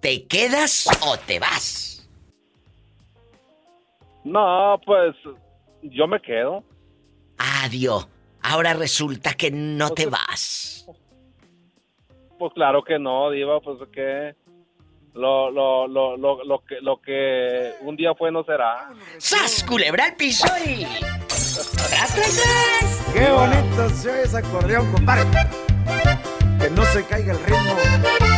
¿te 0.00 0.26
quedas 0.26 0.88
o 1.02 1.18
te 1.18 1.38
vas? 1.38 2.08
No, 4.24 4.80
pues 4.86 5.14
yo 5.84 6.06
me 6.06 6.20
quedo. 6.20 6.64
Adiós. 7.38 8.08
Ahora 8.42 8.74
resulta 8.74 9.34
que 9.34 9.50
no 9.50 9.90
te 9.90 10.06
vas. 10.06 10.86
Pues 12.38 12.52
claro 12.52 12.82
que 12.82 12.98
no, 12.98 13.30
Diva, 13.30 13.60
pues 13.60 13.78
que 13.92 14.34
lo, 15.14 15.50
lo, 15.50 15.86
lo, 15.86 16.16
lo, 16.16 16.44
lo 16.44 16.58
que 16.64 16.80
lo 16.80 17.00
que 17.00 17.74
un 17.80 17.96
día 17.96 18.14
fue 18.14 18.30
no 18.30 18.44
será. 18.44 18.90
¡Sas, 19.18 19.64
culebra 19.64 20.06
al 20.06 20.16
piso 20.16 20.46
y... 20.66 20.84
¡Tras, 20.84 21.72
tras, 21.88 22.14
tras! 22.14 23.12
Qué 23.14 23.30
bonito 23.30 23.88
se 23.90 24.10
oye 24.10 24.22
ese 24.22 24.38
acordeón, 24.38 24.92
compadre. 24.92 25.24
Que 26.60 26.70
no 26.70 26.84
se 26.86 27.04
caiga 27.06 27.32
el 27.32 27.38
ritmo. 27.38 28.33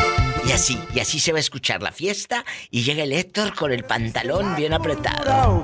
Y 0.46 0.52
así, 0.52 0.78
y 0.94 1.00
así 1.00 1.18
se 1.18 1.32
va 1.32 1.38
a 1.38 1.40
escuchar 1.40 1.82
la 1.82 1.90
fiesta 1.90 2.44
y 2.70 2.82
llega 2.82 3.02
el 3.02 3.12
Héctor 3.12 3.54
con 3.54 3.72
el 3.72 3.82
pantalón 3.84 4.54
bien 4.54 4.72
apretado. 4.72 5.60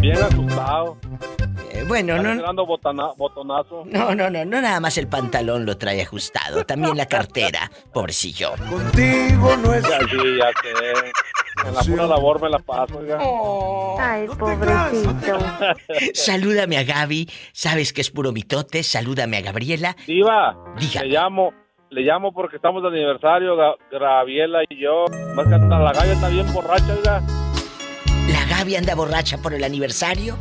Bien 0.00 0.16
asustado. 0.16 0.98
Eh, 1.70 1.84
bueno, 1.86 2.20
no, 2.20 2.66
botonazo. 2.66 3.84
no, 3.86 4.14
no, 4.14 4.28
no, 4.30 4.44
no 4.44 4.60
nada 4.60 4.80
más 4.80 4.98
el 4.98 5.06
pantalón 5.08 5.64
lo 5.64 5.76
trae 5.78 6.02
ajustado, 6.02 6.64
también 6.64 6.96
la 6.96 7.06
cartera, 7.06 7.70
pobrecillo. 7.92 8.54
Contigo 8.68 9.56
no 9.58 9.74
es. 9.74 9.82
Ya, 9.82 10.00
sí, 10.00 10.16
ya 10.38 10.50
sé. 10.62 11.12
En 11.68 11.74
la 11.74 11.80
pura 11.82 12.06
labor 12.06 12.42
me 12.42 12.50
la 12.50 12.58
paso, 12.58 12.98
oiga. 12.98 13.18
Ay, 14.00 14.26
pobrecito. 14.26 15.38
Salúdame 16.14 16.78
a 16.78 16.84
Gaby, 16.84 17.30
sabes 17.52 17.92
que 17.92 18.00
es 18.00 18.10
puro 18.10 18.32
mitote, 18.32 18.82
salúdame 18.82 19.36
a 19.38 19.40
Gabriela. 19.40 19.96
Diva, 20.06 20.56
Dígame. 20.78 21.06
le 21.06 21.12
llamo, 21.14 21.52
le 21.90 22.02
llamo 22.02 22.32
porque 22.32 22.56
estamos 22.56 22.82
de 22.82 22.88
aniversario, 22.88 23.56
Graviela 23.90 24.62
y 24.68 24.80
yo. 24.82 25.04
Más 25.34 25.46
que 25.46 25.54
hasta 25.54 25.78
la 25.78 25.92
galla 25.92 26.12
está 26.12 26.28
bien 26.28 26.52
borracha, 26.52 26.94
oiga. 26.94 27.22
La 28.28 28.44
Gaby 28.56 28.76
anda 28.76 28.94
borracha 28.94 29.38
por 29.38 29.54
el 29.54 29.62
aniversario 29.62 30.36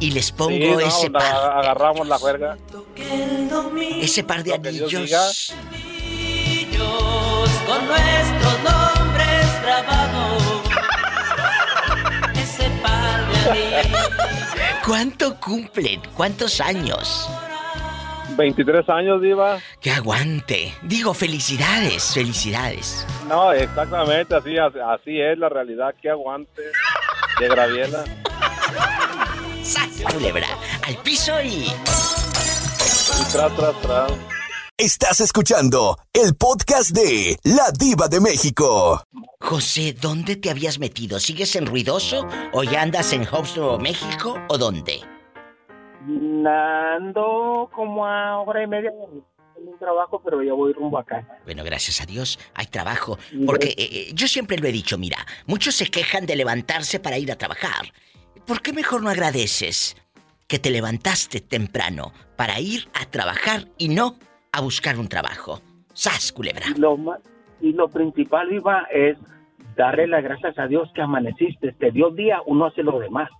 y 0.00 0.10
les 0.10 0.32
pongo 0.32 0.50
Sí, 0.50 0.70
no, 0.70 0.80
ese 0.80 1.10
par, 1.10 1.22
agarramos 1.24 2.06
la 2.08 2.18
juerga. 2.18 2.56
ese 4.00 4.24
par 4.24 4.42
de 4.42 4.54
anillos. 4.54 5.52
con 7.66 7.86
nuestros 7.86 8.62
nombres 8.62 9.62
grabados. 9.62 10.42
Ese 12.34 12.70
par 12.82 13.28
de 13.28 13.76
anillos. 13.78 14.10
¿Cuánto 14.86 15.38
cumplen? 15.40 16.00
¿Cuántos 16.16 16.60
años? 16.60 17.28
23 18.36 18.88
años, 18.88 19.22
Diva. 19.22 19.58
Que 19.80 19.90
aguante. 19.90 20.74
Digo, 20.82 21.14
felicidades, 21.14 22.14
felicidades. 22.14 23.06
No, 23.28 23.52
exactamente, 23.52 24.34
así, 24.34 24.56
así 24.58 25.20
es 25.20 25.38
la 25.38 25.48
realidad. 25.48 25.94
Que 26.00 26.10
aguante 26.10 26.62
de 27.40 27.48
Graviela. 27.48 28.04
¡Sas, 29.62 30.02
culebra! 30.12 30.46
Al 30.86 30.96
piso 30.98 31.40
y... 31.42 31.66
Y 33.18 33.32
tras, 33.32 33.54
tras, 33.56 33.80
tras. 33.80 34.12
Estás 34.78 35.20
escuchando 35.20 35.98
el 36.12 36.34
podcast 36.36 36.90
de 36.90 37.38
La 37.44 37.70
Diva 37.72 38.08
de 38.08 38.20
México. 38.20 39.02
José, 39.40 39.94
¿dónde 39.98 40.36
te 40.36 40.50
habías 40.50 40.78
metido? 40.78 41.18
¿Sigues 41.18 41.56
en 41.56 41.64
Ruidoso? 41.66 42.26
¿O 42.52 42.62
ya 42.62 42.82
andas 42.82 43.12
en 43.14 43.24
Hobbs, 43.24 43.56
Nuevo 43.56 43.78
México? 43.78 44.38
¿O 44.48 44.58
dónde? 44.58 45.00
Ando 46.06 47.70
como 47.74 48.06
a 48.06 48.40
hora 48.40 48.62
y 48.62 48.66
media 48.66 48.90
en 49.58 49.68
un 49.68 49.78
trabajo, 49.78 50.20
pero 50.24 50.42
ya 50.42 50.52
voy 50.52 50.72
rumbo 50.72 50.98
acá. 50.98 51.26
Bueno, 51.44 51.64
gracias 51.64 52.00
a 52.00 52.06
Dios 52.06 52.38
hay 52.54 52.66
trabajo. 52.66 53.18
Porque 53.46 53.68
eh, 53.68 53.74
eh, 53.78 54.10
yo 54.14 54.28
siempre 54.28 54.58
lo 54.58 54.66
he 54.68 54.72
dicho, 54.72 54.98
mira, 54.98 55.18
muchos 55.46 55.74
se 55.74 55.86
quejan 55.86 56.26
de 56.26 56.36
levantarse 56.36 57.00
para 57.00 57.18
ir 57.18 57.32
a 57.32 57.36
trabajar. 57.36 57.86
¿Por 58.46 58.60
qué 58.62 58.72
mejor 58.72 59.02
no 59.02 59.10
agradeces 59.10 59.96
que 60.46 60.58
te 60.58 60.70
levantaste 60.70 61.40
temprano 61.40 62.12
para 62.36 62.60
ir 62.60 62.88
a 62.94 63.06
trabajar 63.06 63.64
y 63.78 63.88
no 63.88 64.16
a 64.52 64.60
buscar 64.60 64.98
un 64.98 65.08
trabajo? 65.08 65.60
¡Sas, 65.94 66.32
culebra! 66.32 66.66
Y 66.74 66.78
lo, 66.78 66.96
ma- 66.96 67.18
y 67.60 67.72
lo 67.72 67.88
principal, 67.88 68.48
Viva, 68.50 68.86
es 68.92 69.16
darle 69.76 70.06
las 70.06 70.22
gracias 70.22 70.58
a 70.58 70.66
Dios 70.66 70.90
que 70.94 71.00
amaneciste. 71.02 71.72
Te 71.72 71.90
dio 71.90 72.10
día, 72.10 72.40
uno 72.46 72.66
hace 72.66 72.82
lo 72.82 72.98
demás. 72.98 73.30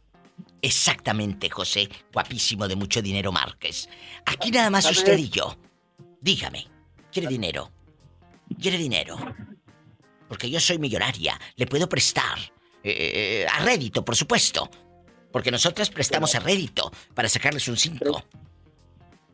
Exactamente, 0.62 1.50
José, 1.50 1.88
guapísimo 2.12 2.66
de 2.66 2.76
mucho 2.76 3.02
dinero 3.02 3.32
Márquez. 3.32 3.88
Aquí 4.25 4.50
nada 4.50 4.70
más 4.70 4.90
usted 4.90 5.18
y 5.18 5.28
yo. 5.28 5.56
Dígame, 6.20 6.66
¿quiere 7.12 7.28
dinero? 7.28 7.70
¿Quiere 8.60 8.78
dinero? 8.78 9.16
Porque 10.28 10.50
yo 10.50 10.58
soy 10.60 10.78
millonaria, 10.78 11.38
le 11.56 11.66
puedo 11.66 11.88
prestar. 11.88 12.38
Eh, 12.82 13.46
a 13.52 13.64
rédito, 13.64 14.04
por 14.04 14.16
supuesto. 14.16 14.68
Porque 15.32 15.50
nosotras 15.50 15.90
prestamos 15.90 16.34
a 16.34 16.40
rédito 16.40 16.90
para 17.14 17.28
sacarles 17.28 17.68
un 17.68 17.76
5. 17.76 18.25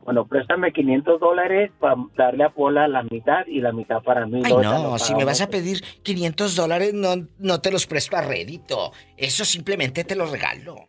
Bueno, 0.05 0.27
préstame 0.27 0.73
500 0.73 1.21
dólares 1.21 1.71
para 1.79 1.95
darle 2.17 2.45
a 2.45 2.51
Pola 2.51 2.89
la 2.89 3.05
mitad 3.05 3.47
y 3.47 3.61
la 3.61 3.73
mitad 3.73 4.03
para 4.03 4.27
mí. 4.27 4.43
Ay, 4.45 4.53
no, 4.53 4.61
lo 4.63 4.99
si 4.99 5.15
me 5.15 5.25
vas 5.25 5.41
a 5.41 5.49
pedir 5.49 5.81
500 6.03 6.57
dólares, 6.57 6.93
no, 6.93 7.15
no 7.39 7.61
te 7.61 7.71
los 7.71 7.87
presto 7.87 8.17
a 8.17 8.23
rédito. 8.23 8.93
Eso 9.17 9.45
simplemente 9.45 10.03
te 10.03 10.17
los 10.17 10.31
regalo. 10.31 10.89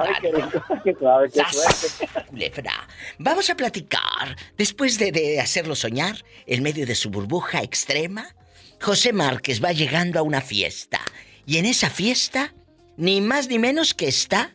Ay, 0.00 0.14
qué 0.20 0.32
rico, 0.32 0.64
qué 0.82 0.94
suave, 0.94 1.30
qué 1.30 1.40
¡Sas! 1.40 1.76
suerte. 1.76 2.26
Culebra. 2.28 2.88
Vamos 3.18 3.50
a 3.50 3.54
platicar. 3.54 4.36
Después 4.56 4.98
de, 4.98 5.12
de 5.12 5.40
hacerlo 5.40 5.74
soñar, 5.74 6.16
en 6.46 6.62
medio 6.62 6.86
de 6.86 6.94
su 6.94 7.10
burbuja 7.10 7.62
extrema, 7.62 8.26
José 8.80 9.12
Márquez 9.12 9.62
va 9.62 9.72
llegando 9.72 10.18
a 10.18 10.22
una 10.22 10.40
fiesta. 10.40 11.00
Y 11.46 11.58
en 11.58 11.66
esa 11.66 11.90
fiesta, 11.90 12.54
ni 12.96 13.20
más 13.20 13.48
ni 13.48 13.58
menos 13.58 13.94
que 13.94 14.08
está 14.08 14.54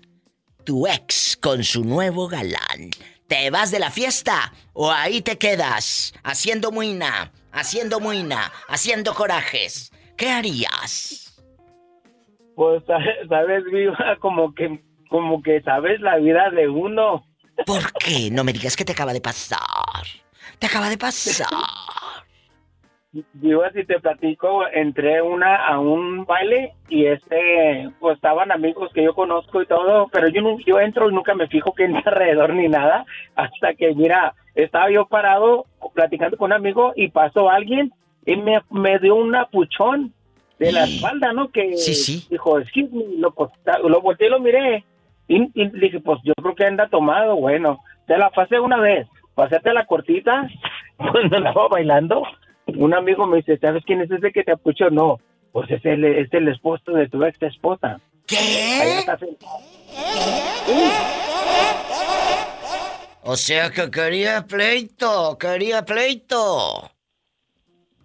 tu 0.63 0.87
ex 0.87 1.37
con 1.37 1.63
su 1.63 1.83
nuevo 1.83 2.27
galán. 2.27 2.91
¿Te 3.27 3.49
vas 3.51 3.71
de 3.71 3.79
la 3.79 3.91
fiesta 3.91 4.53
o 4.73 4.91
ahí 4.91 5.21
te 5.21 5.37
quedas 5.37 6.13
haciendo 6.23 6.71
muina, 6.71 7.31
haciendo 7.51 7.99
muina, 7.99 8.51
haciendo 8.67 9.13
corajes? 9.13 9.91
¿Qué 10.17 10.29
harías? 10.29 11.39
Pues, 12.55 12.83
sabes, 13.29 13.63
viva, 13.71 14.17
como 14.19 14.53
que, 14.53 14.83
como 15.09 15.41
que 15.41 15.61
sabes 15.61 15.99
la 16.01 16.17
vida 16.17 16.49
de 16.51 16.69
uno. 16.69 17.23
¿Por 17.65 17.91
qué? 17.93 18.29
No 18.31 18.43
me 18.43 18.53
digas 18.53 18.75
que 18.77 18.85
te 18.85 18.93
acaba 18.93 19.11
de 19.11 19.21
pasar. 19.21 19.59
Te 20.59 20.67
acaba 20.67 20.89
de 20.89 20.97
pasar. 20.97 21.47
Digo, 23.33 23.63
si 23.73 23.83
te 23.85 23.99
platico, 23.99 24.67
entré 24.71 25.19
una 25.23 25.65
a 25.65 25.79
un 25.79 26.25
baile 26.25 26.73
y 26.89 27.07
este, 27.07 27.89
pues 27.99 28.17
estaban 28.17 28.51
amigos 28.51 28.91
que 28.93 29.03
yo 29.03 29.15
conozco 29.15 29.63
y 29.63 29.65
todo, 29.65 30.07
pero 30.11 30.27
yo 30.27 30.41
yo 30.63 30.79
entro 30.79 31.09
y 31.09 31.13
nunca 31.13 31.33
me 31.33 31.47
fijo 31.47 31.73
que 31.73 31.85
entra 31.85 32.03
alrededor 32.05 32.53
ni 32.53 32.67
nada, 32.67 33.05
hasta 33.35 33.73
que 33.73 33.95
mira, 33.95 34.35
estaba 34.53 34.91
yo 34.91 35.07
parado 35.07 35.65
platicando 35.95 36.37
con 36.37 36.47
un 36.51 36.53
amigo 36.53 36.93
y 36.95 37.09
pasó 37.09 37.49
alguien 37.49 37.91
y 38.27 38.35
me, 38.35 38.61
me 38.69 38.99
dio 38.99 39.15
un 39.15 39.33
apuchón 39.35 40.13
de 40.59 40.71
la 40.71 40.83
espalda, 40.83 41.33
¿no? 41.33 41.49
Que 41.49 41.77
Sí, 41.77 41.95
sí. 41.95 42.27
dijo, 42.29 42.59
excuse 42.59 42.91
me, 42.93 43.05
lo, 43.17 43.31
pues, 43.31 43.49
lo 43.85 44.01
volteé 44.01 44.27
y 44.27 44.29
lo 44.29 44.39
miré 44.39 44.83
y, 45.29 45.49
y 45.53 45.69
dije, 45.79 46.01
pues 46.01 46.19
yo 46.25 46.33
creo 46.33 46.55
que 46.55 46.65
anda 46.65 46.89
tomado, 46.89 47.37
bueno, 47.37 47.79
te 48.07 48.17
la 48.17 48.29
pasé 48.29 48.59
una 48.59 48.77
vez, 48.77 49.07
pasate 49.35 49.71
la 49.73 49.85
cortita 49.85 50.49
cuando 50.97 51.37
andaba 51.37 51.69
bailando 51.69 52.23
un 52.77 52.93
amigo 52.93 53.25
me 53.25 53.37
dice, 53.37 53.57
¿sabes 53.57 53.83
quién 53.85 54.01
es 54.01 54.11
ese 54.11 54.31
que 54.31 54.43
te 54.43 54.51
apuchó? 54.51 54.89
No, 54.89 55.19
pues 55.51 55.69
es 55.71 55.83
el, 55.85 56.03
es 56.03 56.31
el 56.33 56.47
esposo 56.47 56.91
de 56.91 57.07
tu 57.07 57.23
ex 57.23 57.41
esposa. 57.41 57.99
¿Qué? 58.27 59.03
O 63.23 63.35
sea 63.35 63.69
que 63.69 63.89
quería 63.89 64.45
pleito, 64.45 65.37
quería 65.37 65.83
pleito. 65.83 66.91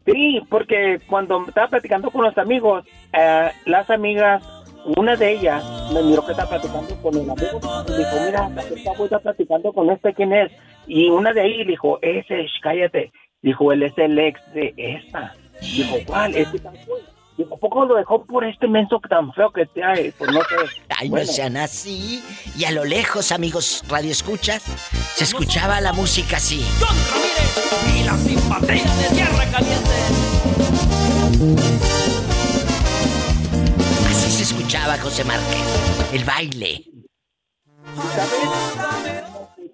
Sí, 0.07 0.41
porque 0.51 1.01
cuando 1.07 1.47
estaba 1.49 1.69
platicando 1.69 2.11
con 2.11 2.25
los 2.25 2.37
amigos, 2.37 2.85
eh, 3.13 3.51
las 3.65 3.89
amigas, 3.89 4.43
una 4.97 5.17
de 5.17 5.33
ellas 5.33 5.65
me 5.93 6.03
miró 6.03 6.25
que 6.25 6.33
estaba 6.33 6.51
platicando 6.51 6.95
con 7.03 7.15
el 7.15 7.31
amigo 7.31 7.61
y 7.89 7.93
dijo, 7.97 8.17
mira, 8.27 8.51
está 8.77 8.93
está 9.05 9.19
platicando 9.19 9.73
con 9.73 9.91
este, 9.91 10.13
¿quién 10.15 10.33
es? 10.33 10.53
Y 10.87 11.09
una 11.09 11.33
de 11.33 11.41
ahí 11.41 11.65
dijo, 11.65 11.99
ese, 12.03 12.45
sh, 12.45 12.61
cállate. 12.63 13.13
Dijo, 13.43 13.73
él 13.73 13.83
es 13.83 13.93
el 13.99 14.19
ex 14.19 14.41
de 14.55 14.75
esta. 14.77 15.35
Dijo, 15.61 15.97
¿cuál? 16.07 16.35
Este 16.35 16.59
tan 16.59 16.75
feo. 16.77 16.97
Dijo, 17.37 17.55
¿a 17.55 17.59
poco 17.59 17.85
lo 17.85 17.97
dejó 17.97 18.25
por 18.25 18.45
este 18.45 18.69
menso 18.69 19.01
tan 19.09 19.33
feo 19.33 19.51
que 19.51 19.67
te 19.67 19.83
hay? 19.83 20.13
Pues 20.13 20.31
no 20.33 20.41
sé. 20.41 20.55
Ay, 20.97 21.09
Bueno. 21.09 21.27
no 21.27 21.33
sean 21.33 21.57
así. 21.57 22.23
Y 22.57 22.65
a 22.65 22.71
lo 22.71 22.85
lejos, 22.85 23.33
amigos 23.33 23.83
Radio 23.89 24.13
Escuchas, 24.13 24.63
se 24.63 25.25
escuchaba 25.25 25.81
la 25.81 25.93
música 25.93 26.37
así. 26.37 26.65
Y 27.99 28.05
la 28.05 28.17
simpatía 28.17 28.85
de 28.85 29.09
tierra 29.15 29.45
caliente. 29.51 29.91
Escuchaba 34.75 34.99
José 34.99 35.23
Márquez. 35.25 36.11
El 36.13 36.25
baile. 36.25 36.85
¿Sabes? 37.95 39.25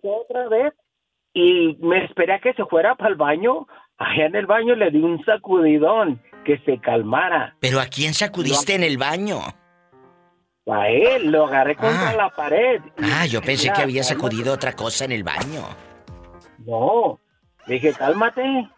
Otra 0.03 0.47
vez 0.49 0.75
y 1.33 1.75
me 1.81 2.05
esperé 2.05 2.35
a 2.35 2.39
que 2.41 2.53
se 2.53 2.67
fuera 2.67 2.95
para 2.97 3.09
el 3.09 3.17
baño. 3.17 3.67
Allá 3.97 4.27
en 4.27 4.37
el 4.37 4.45
baño 4.45 4.75
le 4.75 4.91
di 4.91 4.99
un 4.99 5.25
sacudidón 5.25 6.21
que 6.45 6.59
se 6.67 6.79
calmara. 6.81 7.57
Pero 7.61 7.81
¿a 7.81 7.87
quién 7.87 8.13
sacudiste 8.13 8.75
en 8.75 8.83
el 8.85 8.99
baño? 8.99 9.39
A 10.71 10.89
él 10.91 11.31
lo 11.33 11.47
agarré 11.47 11.77
contra 11.77 12.11
Ah. 12.11 12.15
la 12.15 12.29
pared. 12.29 12.83
Ah, 13.03 13.25
yo 13.25 13.41
pensé 13.41 13.73
que 13.73 13.81
había 13.81 14.03
cálmate. 14.03 14.15
sacudido 14.21 14.53
otra 14.53 14.75
cosa 14.75 15.07
en 15.07 15.13
el 15.13 15.25
baño. 15.25 15.63
No, 16.67 17.19
dije, 17.67 17.95
cálmate, 17.95 18.69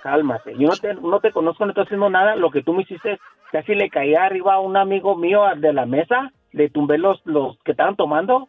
cálmate. 0.00 0.52
Yo 0.56 0.68
no 0.68 0.76
te, 0.76 0.94
no 0.94 1.18
te 1.18 1.32
conozco, 1.32 1.64
no 1.64 1.72
estoy 1.72 1.84
haciendo 1.86 2.08
nada. 2.08 2.36
Lo 2.36 2.52
que 2.52 2.62
tú 2.62 2.72
me 2.72 2.82
hiciste, 2.82 3.18
casi 3.52 3.74
le 3.74 3.90
caía 3.90 4.24
arriba 4.24 4.54
a 4.54 4.60
un 4.60 4.76
amigo 4.76 5.16
mío 5.16 5.42
de 5.56 5.72
la 5.72 5.86
mesa. 5.86 6.32
Le 6.50 6.70
tumbé 6.70 6.98
los, 6.98 7.20
los 7.24 7.56
que 7.64 7.72
estaban 7.72 7.96
tomando. 7.96 8.48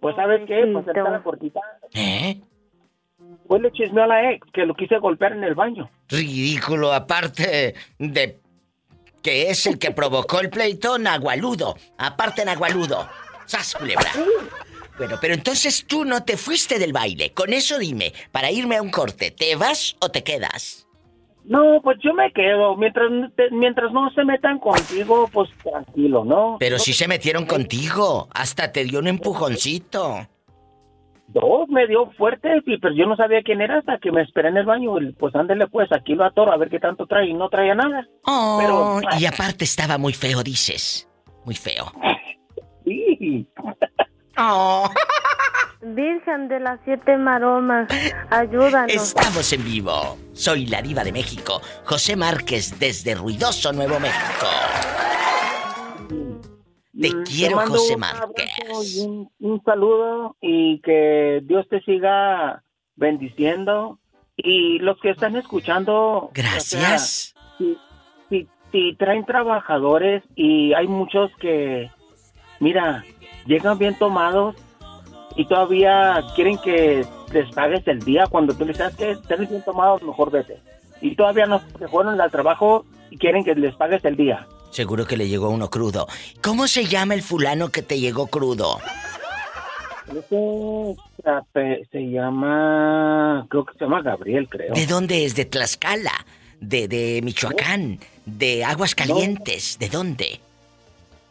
Pues, 0.00 0.14
¿sabes 0.14 0.42
qué? 0.46 0.64
Pues, 0.72 0.86
la 0.94 1.22
cortita. 1.22 1.60
¿Eh? 1.94 2.40
Pues 3.48 3.62
le 3.62 3.72
chismeó 3.72 4.04
a 4.04 4.06
la 4.06 4.32
ex 4.32 4.46
que 4.52 4.66
lo 4.66 4.74
quise 4.74 4.98
golpear 4.98 5.32
en 5.32 5.44
el 5.44 5.54
baño. 5.54 5.90
Ridículo, 6.08 6.92
aparte 6.92 7.74
de 7.98 8.38
que 9.22 9.50
es 9.50 9.66
el 9.66 9.78
que 9.78 9.90
provocó 9.90 10.40
el 10.40 10.50
pleito, 10.50 10.98
Nagualudo. 10.98 11.76
Aparte, 11.98 12.44
Nagualudo. 12.44 13.08
¡Sas, 13.46 13.74
culebra! 13.74 14.10
Bueno, 14.98 15.16
pero 15.20 15.34
entonces 15.34 15.84
tú 15.86 16.04
no 16.04 16.24
te 16.24 16.36
fuiste 16.36 16.78
del 16.78 16.92
baile. 16.92 17.32
Con 17.32 17.52
eso 17.52 17.78
dime, 17.78 18.12
para 18.32 18.50
irme 18.50 18.76
a 18.76 18.82
un 18.82 18.90
corte, 18.90 19.30
¿te 19.30 19.56
vas 19.56 19.96
o 20.00 20.10
te 20.10 20.22
quedas? 20.22 20.85
No, 21.48 21.80
pues 21.82 21.98
yo 22.02 22.12
me 22.12 22.32
quedo. 22.32 22.76
Mientras, 22.76 23.08
mientras 23.52 23.92
no 23.92 24.10
se 24.10 24.24
metan 24.24 24.58
contigo, 24.58 25.28
pues 25.32 25.48
tranquilo, 25.62 26.24
¿no? 26.24 26.56
Pero 26.58 26.76
No 26.76 26.78
si 26.78 26.92
se 26.92 27.06
metieron 27.06 27.46
contigo, 27.46 28.28
hasta 28.34 28.72
te 28.72 28.84
dio 28.84 28.98
un 28.98 29.06
empujoncito. 29.06 30.26
Dos 31.28 31.68
me 31.68 31.86
dio 31.86 32.10
fuerte, 32.12 32.62
pero 32.64 32.94
yo 32.94 33.06
no 33.06 33.16
sabía 33.16 33.42
quién 33.42 33.60
era 33.60 33.78
hasta 33.78 33.98
que 33.98 34.12
me 34.12 34.22
esperé 34.22 34.48
en 34.48 34.56
el 34.56 34.66
baño. 34.66 34.92
Pues 35.18 35.34
ándele 35.34 35.66
pues, 35.68 35.90
aquí 35.92 36.14
lo 36.14 36.24
atoro 36.24 36.52
a 36.52 36.56
ver 36.56 36.68
qué 36.68 36.78
tanto 36.78 37.06
trae 37.06 37.28
y 37.28 37.34
no 37.34 37.48
traía 37.48 37.74
nada. 37.74 38.06
Oh, 38.24 38.58
Pero, 38.60 39.18
y 39.18 39.26
aparte 39.26 39.64
estaba 39.64 39.98
muy 39.98 40.12
feo, 40.12 40.42
dices. 40.42 41.08
Muy 41.44 41.54
feo. 41.54 41.92
Sí. 42.84 43.46
Oh. 44.38 44.86
Virgen 45.94 46.48
de 46.48 46.58
las 46.58 46.80
siete 46.84 47.16
maromas, 47.16 47.86
ayúdanos. 48.30 48.92
Estamos 48.92 49.52
en 49.52 49.64
vivo. 49.64 50.18
Soy 50.32 50.66
la 50.66 50.82
diva 50.82 51.04
de 51.04 51.12
México, 51.12 51.60
José 51.84 52.16
Márquez 52.16 52.78
desde 52.80 53.14
Ruidoso, 53.14 53.72
Nuevo 53.72 54.00
México. 54.00 54.46
Te 56.98 57.10
Mm, 57.14 57.22
quiero, 57.24 57.56
mando 57.56 57.72
José 57.78 57.96
Márquez. 57.96 58.50
Un, 59.04 59.30
un 59.38 59.62
saludo 59.64 60.36
y 60.40 60.80
que 60.80 61.40
Dios 61.44 61.68
te 61.68 61.80
siga 61.82 62.62
bendiciendo. 62.96 63.98
Y 64.36 64.78
los 64.80 64.98
que 65.00 65.10
están 65.10 65.36
escuchando. 65.36 66.30
Gracias. 66.34 66.74
o 66.74 66.78
sea, 66.78 66.98
si, 67.58 67.78
si- 68.28 68.48
si 68.72 68.94
traen 68.96 69.24
trabajadores 69.24 70.22
y 70.34 70.72
hay 70.74 70.88
muchos 70.88 71.30
que, 71.40 71.90
mira, 72.60 73.04
llegan 73.46 73.78
bien 73.78 73.96
tomados 73.98 74.56
y 75.36 75.44
todavía 75.46 76.24
quieren 76.34 76.58
que 76.58 77.04
les 77.32 77.54
pagues 77.54 77.86
el 77.86 78.00
día 78.00 78.26
cuando 78.28 78.54
tú 78.54 78.64
les 78.64 78.78
dices 78.78 78.96
que 78.96 79.10
estás 79.12 79.38
bien 79.38 79.62
tomados, 79.62 80.02
mejor 80.02 80.30
vete. 80.30 80.58
Y 81.00 81.14
todavía 81.14 81.46
no 81.46 81.60
se 81.78 81.88
fueron 81.88 82.20
al 82.20 82.30
trabajo 82.30 82.84
y 83.10 83.18
quieren 83.18 83.44
que 83.44 83.54
les 83.54 83.74
pagues 83.76 84.04
el 84.04 84.16
día. 84.16 84.46
Seguro 84.70 85.06
que 85.06 85.16
le 85.16 85.28
llegó 85.28 85.50
uno 85.50 85.68
crudo. 85.68 86.06
¿Cómo 86.42 86.66
se 86.66 86.86
llama 86.86 87.14
el 87.14 87.22
fulano 87.22 87.68
que 87.68 87.82
te 87.82 88.00
llegó 88.00 88.26
crudo? 88.26 88.78
Ese 90.08 91.86
se 91.90 92.00
llama, 92.10 93.46
creo 93.48 93.64
que 93.64 93.72
se 93.74 93.84
llama 93.84 94.02
Gabriel, 94.02 94.48
creo. 94.48 94.74
¿De 94.74 94.86
dónde 94.86 95.24
es? 95.24 95.34
¿De 95.34 95.44
Tlaxcala? 95.44 96.24
¿De, 96.60 96.88
de 96.88 97.20
Michoacán? 97.22 97.98
¿De 98.24 98.64
Aguascalientes? 98.64 99.78
¿De 99.78 99.88
dónde? 99.88 100.40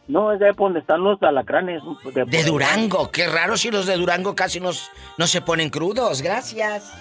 No, 0.08 0.32
es 0.32 0.38
de 0.38 0.52
donde 0.52 0.80
están 0.80 1.02
los 1.02 1.20
alacranes. 1.22 1.82
De, 2.14 2.24
De 2.24 2.44
Durango. 2.44 3.10
Qué 3.10 3.26
raro 3.26 3.56
si 3.56 3.70
los 3.70 3.86
de 3.86 3.96
Durango 3.96 4.34
casi 4.34 4.60
nos, 4.60 4.90
no 5.18 5.26
se 5.26 5.40
ponen 5.40 5.70
crudos. 5.70 6.22
Gracias. 6.22 6.92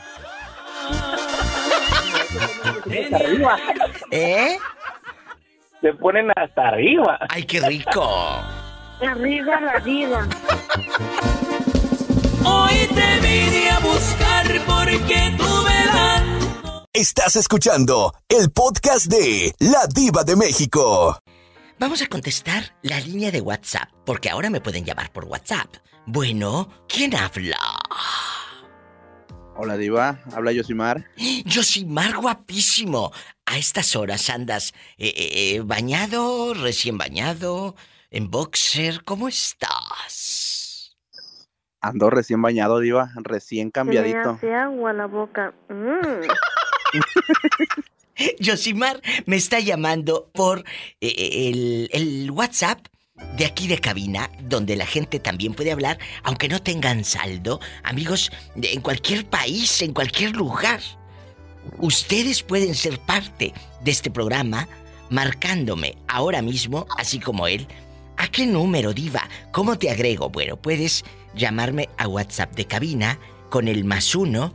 Arriba. 3.13 3.57
¿Eh? 4.11 4.57
Se 5.81 5.93
ponen 5.93 6.31
hasta 6.35 6.69
arriba. 6.69 7.19
¡Ay, 7.29 7.43
qué 7.43 7.59
rico! 7.61 8.03
Arriba 9.01 9.59
la 9.61 9.79
diva. 9.81 10.27
Hoy 12.43 12.87
te 12.87 13.19
vine 13.19 13.69
a 13.69 13.79
buscar 13.79 14.45
porque 14.65 15.35
tuve 15.37 15.85
la... 15.85 16.85
Estás 16.93 17.35
escuchando 17.35 18.13
el 18.29 18.51
podcast 18.51 19.07
de 19.07 19.53
La 19.59 19.85
Diva 19.93 20.23
de 20.23 20.35
México. 20.35 21.19
Vamos 21.77 22.01
a 22.01 22.07
contestar 22.07 22.73
la 22.83 22.99
línea 23.01 23.31
de 23.31 23.41
WhatsApp, 23.41 23.89
porque 24.05 24.29
ahora 24.29 24.49
me 24.49 24.61
pueden 24.61 24.85
llamar 24.85 25.11
por 25.11 25.25
WhatsApp. 25.25 25.75
Bueno, 26.05 26.69
¿quién 26.87 27.13
habla? 27.15 27.57
Hola 29.57 29.75
Diva, 29.75 30.19
habla 30.33 30.53
Yosimar. 30.53 31.05
Yosimar 31.43 32.15
guapísimo. 32.17 33.11
A 33.45 33.57
estas 33.57 33.95
horas 33.95 34.29
andas 34.29 34.73
eh, 34.97 35.13
eh, 35.15 35.55
eh, 35.55 35.61
bañado, 35.65 36.53
recién 36.53 36.97
bañado, 36.97 37.75
en 38.09 38.31
boxer. 38.31 39.03
¿Cómo 39.03 39.27
estás? 39.27 40.95
Ando 41.81 42.09
recién 42.09 42.41
bañado, 42.41 42.79
Diva, 42.79 43.11
recién 43.15 43.63
Se 43.63 43.67
me 43.67 43.71
cambiadito. 43.71 44.29
hace 44.31 44.53
agua 44.53 44.93
la 44.93 45.07
boca. 45.07 45.53
Mm. 45.69 46.25
Yosimar 48.39 49.01
me 49.25 49.35
está 49.35 49.59
llamando 49.59 50.29
por 50.33 50.59
eh, 51.01 51.13
eh, 51.17 51.49
el, 51.49 51.89
el 51.91 52.31
WhatsApp 52.31 52.87
de 53.37 53.45
aquí 53.45 53.67
de 53.67 53.79
cabina, 53.79 54.29
donde 54.41 54.75
la 54.75 54.85
gente 54.85 55.19
también 55.19 55.53
puede 55.53 55.71
hablar, 55.71 55.97
aunque 56.23 56.49
no 56.49 56.61
tengan 56.61 57.05
saldo. 57.05 57.61
Amigos, 57.83 58.31
en 58.61 58.81
cualquier 58.81 59.25
país, 59.25 59.81
en 59.81 59.93
cualquier 59.93 60.35
lugar. 60.35 60.81
Ustedes 61.79 62.43
pueden 62.43 62.75
ser 62.75 62.99
parte 62.99 63.53
de 63.81 63.91
este 63.91 64.11
programa 64.11 64.67
marcándome 65.09 65.97
ahora 66.07 66.41
mismo, 66.41 66.85
así 66.97 67.19
como 67.19 67.47
él. 67.47 67.67
¿A 68.17 68.27
qué 68.27 68.45
número, 68.45 68.93
diva? 68.93 69.27
¿Cómo 69.51 69.77
te 69.77 69.89
agrego? 69.89 70.29
Bueno, 70.29 70.57
puedes 70.57 71.03
llamarme 71.35 71.89
a 71.97 72.07
WhatsApp 72.07 72.53
de 72.55 72.65
cabina 72.65 73.19
con 73.49 73.67
el 73.67 73.83
más 73.83 74.15
uno 74.15 74.53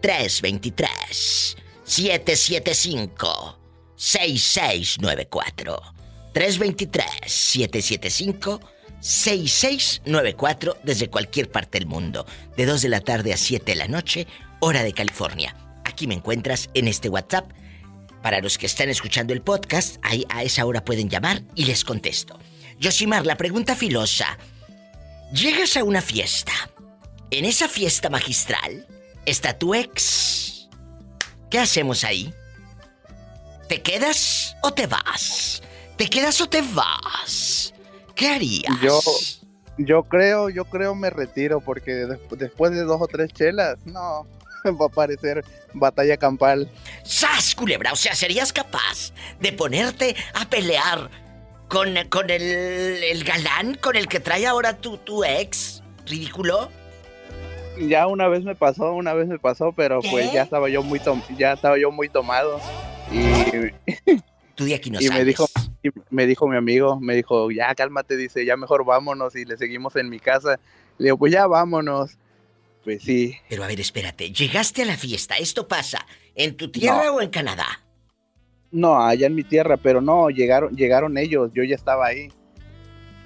323 0.00 1.56
775 1.86 3.58
6694 3.96 5.82
323 6.32 7.06
775 7.26 8.60
6694 9.00 10.78
desde 10.82 11.08
cualquier 11.08 11.50
parte 11.50 11.78
del 11.78 11.86
mundo, 11.86 12.26
de 12.56 12.66
2 12.66 12.82
de 12.82 12.88
la 12.88 13.00
tarde 13.00 13.32
a 13.32 13.36
7 13.36 13.64
de 13.64 13.76
la 13.76 13.88
noche, 13.88 14.26
hora 14.60 14.82
de 14.82 14.92
California. 14.92 15.56
Aquí 15.84 16.06
me 16.06 16.14
encuentras 16.14 16.68
en 16.74 16.88
este 16.88 17.08
WhatsApp. 17.08 17.50
Para 18.22 18.40
los 18.40 18.58
que 18.58 18.66
están 18.66 18.88
escuchando 18.88 19.32
el 19.32 19.42
podcast, 19.42 19.98
ahí 20.02 20.26
a 20.28 20.42
esa 20.42 20.66
hora 20.66 20.84
pueden 20.84 21.08
llamar 21.08 21.42
y 21.54 21.66
les 21.66 21.84
contesto. 21.84 22.38
Yosimar, 22.80 23.24
la 23.24 23.36
pregunta 23.36 23.76
filosa. 23.76 24.36
Llegas 25.32 25.76
a 25.76 25.84
una 25.84 26.02
fiesta. 26.02 26.52
En 27.30 27.44
esa 27.44 27.68
fiesta 27.68 28.10
magistral 28.10 28.86
está 29.24 29.58
tu 29.58 29.74
ex. 29.74 30.45
¿Qué 31.50 31.58
hacemos 31.58 32.04
ahí? 32.04 32.32
¿Te 33.68 33.82
quedas 33.82 34.56
o 34.62 34.72
te 34.72 34.86
vas? 34.86 35.62
¿Te 35.96 36.08
quedas 36.08 36.40
o 36.40 36.48
te 36.48 36.62
vas? 36.62 37.72
¿Qué 38.14 38.28
harías? 38.28 38.72
Yo, 38.82 39.00
yo 39.78 40.02
creo, 40.04 40.48
yo 40.50 40.64
creo 40.64 40.94
me 40.94 41.10
retiro 41.10 41.60
porque 41.60 41.92
des- 41.92 42.18
después 42.38 42.72
de 42.72 42.82
dos 42.82 43.00
o 43.00 43.06
tres 43.08 43.32
chelas, 43.32 43.76
no, 43.84 44.26
va 44.64 44.86
a 44.86 44.88
parecer 44.88 45.44
batalla 45.72 46.16
campal. 46.16 46.70
¡Sas, 47.04 47.54
culebra! 47.54 47.92
O 47.92 47.96
sea, 47.96 48.14
¿serías 48.14 48.52
capaz 48.52 49.12
de 49.40 49.52
ponerte 49.52 50.14
a 50.34 50.48
pelear 50.48 51.10
con, 51.68 51.94
con 52.08 52.30
el, 52.30 52.42
el 52.42 53.24
galán 53.24 53.74
con 53.76 53.96
el 53.96 54.06
que 54.08 54.20
trae 54.20 54.46
ahora 54.46 54.76
tu, 54.76 54.98
tu 54.98 55.24
ex? 55.24 55.82
¿Ridículo? 56.06 56.70
Ya 57.78 58.06
una 58.06 58.28
vez 58.28 58.44
me 58.44 58.54
pasó, 58.54 58.92
una 58.94 59.12
vez 59.14 59.28
me 59.28 59.38
pasó, 59.38 59.72
pero 59.72 60.00
¿Qué? 60.00 60.08
pues 60.10 60.32
ya 60.32 60.42
estaba 60.42 60.68
yo 60.68 60.82
muy 60.82 60.98
tom- 61.00 61.22
ya 61.36 61.52
estaba 61.52 61.78
yo 61.78 61.90
muy 61.90 62.08
tomado 62.08 62.60
y 63.12 63.70
Tú 64.54 64.64
de 64.64 64.74
aquí 64.74 64.90
no 64.90 64.98
y 65.00 65.08
me 65.10 65.24
dijo 65.24 65.46
y 65.82 65.90
me 66.10 66.26
dijo 66.26 66.48
mi 66.48 66.56
amigo, 66.56 66.98
me 66.98 67.14
dijo, 67.14 67.50
"Ya 67.50 67.74
cálmate", 67.74 68.16
dice, 68.16 68.44
"Ya 68.46 68.56
mejor 68.56 68.84
vámonos" 68.84 69.36
y 69.36 69.44
le 69.44 69.56
seguimos 69.56 69.94
en 69.96 70.08
mi 70.08 70.18
casa. 70.18 70.58
Le 70.98 71.04
digo, 71.06 71.18
"Pues 71.18 71.32
ya 71.32 71.46
vámonos." 71.46 72.16
Pues 72.82 73.02
sí. 73.02 73.36
Pero 73.48 73.64
a 73.64 73.66
ver, 73.66 73.80
espérate. 73.80 74.30
Llegaste 74.32 74.82
a 74.82 74.86
la 74.86 74.96
fiesta. 74.96 75.36
¿Esto 75.36 75.66
pasa 75.68 76.06
en 76.34 76.56
tu 76.56 76.70
tierra 76.70 77.04
No. 77.06 77.14
o 77.16 77.20
en 77.20 77.30
Canadá? 77.30 77.66
No, 78.70 79.00
allá 79.04 79.26
en 79.26 79.34
mi 79.34 79.44
tierra, 79.44 79.76
pero 79.76 80.00
no, 80.00 80.30
llegaron 80.30 80.74
llegaron 80.74 81.18
ellos, 81.18 81.50
yo 81.54 81.62
ya 81.64 81.74
estaba 81.74 82.06
ahí. 82.06 82.28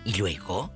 ¿Y 0.04 0.14
luego? 0.18 0.70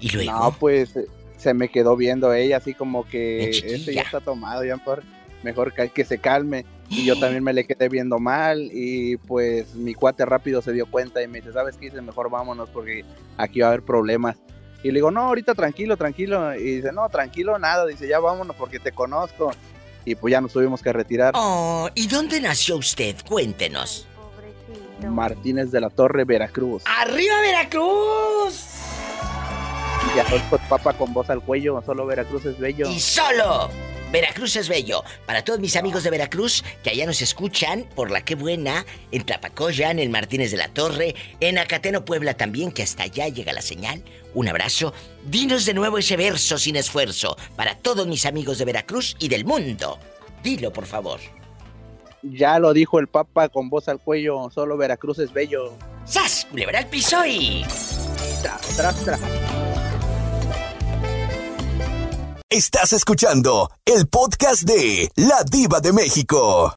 ¿Y 0.00 0.10
luego? 0.10 0.32
No, 0.32 0.52
pues 0.58 0.96
eh, 0.96 1.06
se 1.44 1.54
me 1.54 1.68
quedó 1.68 1.94
viendo 1.94 2.32
ella 2.32 2.56
así 2.56 2.72
como 2.74 3.06
que 3.06 3.50
este 3.50 3.78
chiquilla. 3.78 3.92
ya 3.92 4.02
está 4.02 4.20
tomado, 4.20 4.64
ya 4.64 4.76
mejor, 4.76 5.02
mejor 5.42 5.74
que, 5.74 5.90
que 5.90 6.04
se 6.04 6.18
calme. 6.18 6.64
Y 6.88 7.04
yo 7.04 7.18
también 7.18 7.44
me 7.44 7.52
le 7.52 7.66
quedé 7.66 7.88
viendo 7.88 8.18
mal 8.18 8.70
y 8.72 9.16
pues 9.18 9.74
mi 9.74 9.94
cuate 9.94 10.24
rápido 10.24 10.62
se 10.62 10.72
dio 10.72 10.86
cuenta 10.86 11.22
y 11.22 11.28
me 11.28 11.40
dice, 11.40 11.52
¿sabes 11.52 11.76
qué? 11.76 11.86
Dice, 11.86 12.00
mejor 12.00 12.30
vámonos 12.30 12.70
porque 12.70 13.04
aquí 13.36 13.60
va 13.60 13.66
a 13.66 13.68
haber 13.70 13.82
problemas. 13.82 14.36
Y 14.82 14.88
le 14.88 14.94
digo, 14.94 15.10
no, 15.10 15.20
ahorita 15.20 15.54
tranquilo, 15.54 15.96
tranquilo. 15.96 16.54
Y 16.54 16.76
dice, 16.76 16.92
no, 16.92 17.08
tranquilo, 17.08 17.58
nada. 17.58 17.86
Dice, 17.86 18.08
ya 18.08 18.18
vámonos 18.20 18.56
porque 18.56 18.78
te 18.78 18.92
conozco. 18.92 19.50
Y 20.04 20.14
pues 20.14 20.32
ya 20.32 20.40
nos 20.40 20.52
tuvimos 20.52 20.82
que 20.82 20.92
retirar. 20.92 21.32
Oh, 21.36 21.88
¿y 21.94 22.06
dónde 22.06 22.40
nació 22.40 22.76
usted? 22.76 23.16
Cuéntenos. 23.26 24.06
Martínez 25.08 25.70
de 25.70 25.80
la 25.80 25.90
Torre, 25.90 26.24
Veracruz. 26.24 26.82
¡Arriba 26.86 27.40
Veracruz! 27.40 28.66
Papa 30.68 30.92
con 30.94 31.12
voz 31.12 31.30
al 31.30 31.40
cuello, 31.42 31.82
solo 31.84 32.06
Veracruz 32.06 32.44
es 32.46 32.58
bello. 32.58 32.88
Y 32.90 33.00
solo 33.00 33.70
Veracruz 34.12 34.54
es 34.56 34.68
bello. 34.68 35.02
Para 35.26 35.42
todos 35.42 35.58
mis 35.58 35.74
amigos 35.74 36.04
de 36.04 36.10
Veracruz 36.10 36.62
que 36.82 36.90
allá 36.90 37.04
nos 37.04 37.20
escuchan, 37.20 37.84
por 37.96 38.10
la 38.10 38.24
que 38.24 38.36
buena, 38.36 38.86
en 39.10 39.24
Tlapacoyan, 39.24 39.98
en 39.98 40.12
Martínez 40.12 40.52
de 40.52 40.56
la 40.56 40.68
Torre, 40.68 41.16
en 41.40 41.58
Acateno, 41.58 42.04
Puebla 42.04 42.34
también, 42.34 42.70
que 42.70 42.84
hasta 42.84 43.02
allá 43.02 43.28
llega 43.28 43.52
la 43.52 43.60
señal. 43.60 44.04
Un 44.32 44.48
abrazo. 44.48 44.94
Dinos 45.24 45.66
de 45.66 45.74
nuevo 45.74 45.98
ese 45.98 46.16
verso 46.16 46.58
sin 46.58 46.76
esfuerzo 46.76 47.36
para 47.56 47.76
todos 47.76 48.06
mis 48.06 48.24
amigos 48.24 48.58
de 48.58 48.66
Veracruz 48.66 49.16
y 49.18 49.28
del 49.28 49.44
mundo. 49.44 49.98
Dilo, 50.44 50.72
por 50.72 50.86
favor. 50.86 51.18
Ya 52.22 52.58
lo 52.58 52.72
dijo 52.72 53.00
el 53.00 53.08
papa 53.08 53.48
con 53.48 53.68
voz 53.68 53.88
al 53.88 53.98
cuello, 53.98 54.48
solo 54.54 54.76
Veracruz 54.76 55.18
es 55.18 55.32
bello. 55.32 55.72
¡Sas! 56.04 56.46
Culebra 56.50 56.78
al 56.78 56.86
piso 56.86 57.24
y... 57.26 57.64
Tras, 58.42 58.76
tras, 58.76 59.04
tras. 59.04 59.20
Estás 62.56 62.92
escuchando 62.92 63.68
el 63.84 64.06
podcast 64.06 64.62
de 64.62 65.10
La 65.16 65.42
Diva 65.42 65.80
de 65.80 65.92
México. 65.92 66.72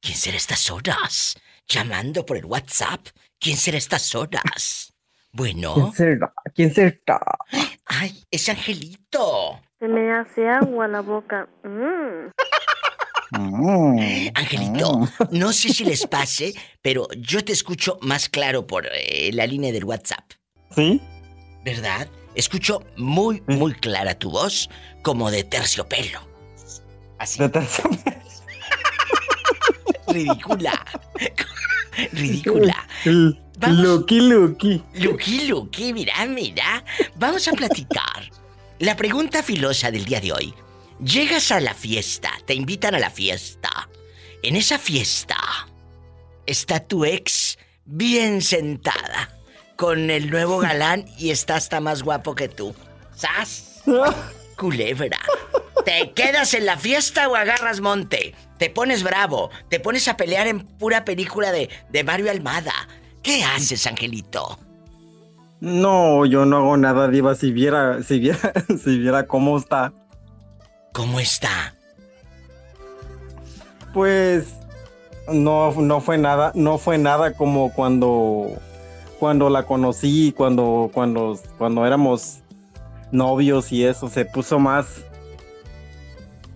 ¿Quién 0.00 0.16
será 0.16 0.36
estas 0.36 0.70
horas? 0.70 1.34
Llamando 1.66 2.24
por 2.24 2.36
el 2.36 2.44
WhatsApp. 2.44 3.00
¿Quién 3.40 3.56
será 3.56 3.78
estas 3.78 4.14
horas? 4.14 4.92
Bueno. 5.32 5.74
¿Quién 5.74 5.92
será? 5.92 6.32
¿Quién 6.54 6.72
será? 6.72 7.20
¡Ay, 7.86 8.22
es 8.30 8.48
Angelito! 8.48 9.60
Se 9.80 9.88
me 9.88 10.12
hace 10.12 10.48
agua 10.48 10.86
la 10.86 11.00
boca. 11.00 11.48
Mm. 11.64 12.30
Angelito, 14.36 15.00
no 15.32 15.52
sé 15.52 15.70
si 15.70 15.84
les 15.84 16.06
pase, 16.06 16.54
pero 16.80 17.08
yo 17.18 17.44
te 17.44 17.50
escucho 17.50 17.98
más 18.02 18.28
claro 18.28 18.68
por 18.68 18.86
eh, 18.86 19.32
la 19.32 19.48
línea 19.48 19.72
del 19.72 19.82
WhatsApp. 19.82 20.30
¿Sí? 20.70 21.02
¿Verdad? 21.64 22.06
Escucho 22.36 22.84
muy, 22.96 23.42
muy 23.46 23.72
clara 23.72 24.18
tu 24.18 24.30
voz, 24.30 24.68
como 25.02 25.30
de 25.30 25.42
terciopelo. 25.42 26.20
Así. 27.18 27.38
De 27.40 27.48
terciopelo. 27.48 27.96
Ridícula. 30.06 30.86
Ridícula. 32.12 32.86
Lucky, 33.04 34.20
Lucky. 34.20 34.82
Lucky, 34.94 35.48
Lucky, 35.48 35.92
mira, 35.94 36.26
mira. 36.26 36.84
Vamos 37.16 37.48
a 37.48 37.52
platicar. 37.52 38.30
La 38.80 38.96
pregunta 38.96 39.42
filosa 39.42 39.90
del 39.90 40.04
día 40.04 40.20
de 40.20 40.32
hoy. 40.32 40.54
Llegas 41.02 41.50
a 41.50 41.60
la 41.60 41.72
fiesta, 41.72 42.30
te 42.44 42.52
invitan 42.52 42.94
a 42.94 42.98
la 42.98 43.10
fiesta. 43.10 43.88
En 44.42 44.56
esa 44.56 44.78
fiesta 44.78 45.36
está 46.44 46.80
tu 46.80 47.06
ex 47.06 47.58
bien 47.86 48.42
sentada 48.42 49.35
con 49.76 50.10
el 50.10 50.30
nuevo 50.30 50.58
galán 50.58 51.04
y 51.18 51.30
está 51.30 51.56
hasta 51.56 51.80
más 51.80 52.02
guapo 52.02 52.34
que 52.34 52.48
tú. 52.48 52.74
¿Sas? 53.14 53.82
Culebra. 54.56 55.18
¿Te 55.84 56.12
quedas 56.12 56.54
en 56.54 56.66
la 56.66 56.76
fiesta 56.76 57.28
o 57.28 57.36
agarras 57.36 57.80
monte? 57.80 58.34
Te 58.58 58.70
pones 58.70 59.02
bravo, 59.02 59.50
te 59.68 59.78
pones 59.78 60.08
a 60.08 60.16
pelear 60.16 60.46
en 60.46 60.60
pura 60.60 61.04
película 61.04 61.52
de, 61.52 61.70
de 61.90 62.04
Mario 62.04 62.30
Almada. 62.30 62.72
¿Qué 63.22 63.44
haces, 63.44 63.86
Angelito? 63.86 64.58
No, 65.60 66.26
yo 66.26 66.44
no 66.44 66.58
hago 66.58 66.76
nada, 66.76 67.08
Diva. 67.08 67.34
Si 67.34 67.52
viera, 67.52 68.02
si 68.02 68.18
viera, 68.18 68.52
si 68.84 68.98
viera 68.98 69.26
cómo 69.26 69.58
está. 69.58 69.92
¿Cómo 70.92 71.20
está? 71.20 71.74
Pues 73.92 74.46
no, 75.32 75.72
no 75.72 76.00
fue 76.00 76.18
nada, 76.18 76.52
no 76.54 76.78
fue 76.78 76.98
nada 76.98 77.32
como 77.34 77.72
cuando, 77.72 78.50
cuando 79.18 79.48
la 79.50 79.64
conocí, 79.64 80.32
cuando, 80.36 80.90
cuando, 80.92 81.38
cuando 81.58 81.86
éramos 81.86 82.38
novios 83.10 83.72
y 83.72 83.84
eso. 83.84 84.08
Se 84.08 84.24
puso 84.24 84.58
más, 84.58 84.86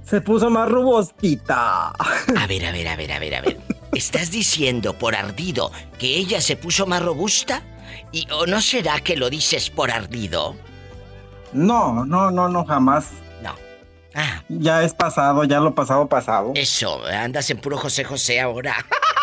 se 0.05 0.20
puso 0.20 0.51
más 0.51 0.68
robustita. 0.68 1.88
A 1.90 2.46
ver, 2.49 2.66
a 2.66 2.73
ver, 2.73 2.88
a 2.88 2.96
ver, 2.96 3.12
a 3.12 3.18
ver, 3.18 3.35
a 3.35 3.40
ver. 3.40 3.59
¿Estás 3.92 4.31
diciendo 4.31 4.94
por 4.94 5.16
ardido 5.16 5.73
que 5.99 6.16
ella 6.16 6.40
se 6.40 6.57
puso 6.57 6.87
más 6.87 7.03
robusta? 7.03 7.62
¿Y 8.12 8.27
o 8.31 8.46
no 8.46 8.61
será 8.61 9.01
que 9.01 9.16
lo 9.16 9.31
dices 9.31 9.70
por 9.70 9.90
ardido? 9.90 10.57
No, 11.53 12.05
no, 12.05 12.31
no, 12.31 12.49
no, 12.49 12.64
jamás. 12.64 13.11
No. 13.42 13.55
Ah. 14.14 14.42
Ya 14.49 14.85
es 14.85 14.94
pasado, 14.94 15.44
ya 15.44 15.61
lo 15.61 15.75
pasado, 15.75 16.09
pasado. 16.09 16.53
Eso, 16.55 17.05
andas 17.07 17.51
en 17.51 17.59
puro 17.59 17.77
José 17.77 18.05
José 18.05 18.40
ahora. 18.40 18.77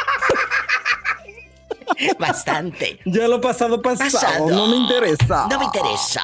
Bastante. 2.19 2.99
Ya 3.05 3.27
lo 3.27 3.41
pasado, 3.41 3.81
pasado, 3.81 4.49
no 4.49 4.67
me 4.67 4.77
interesa. 4.77 5.47
No 5.49 5.59
me 5.59 5.65
interesa. 5.65 6.23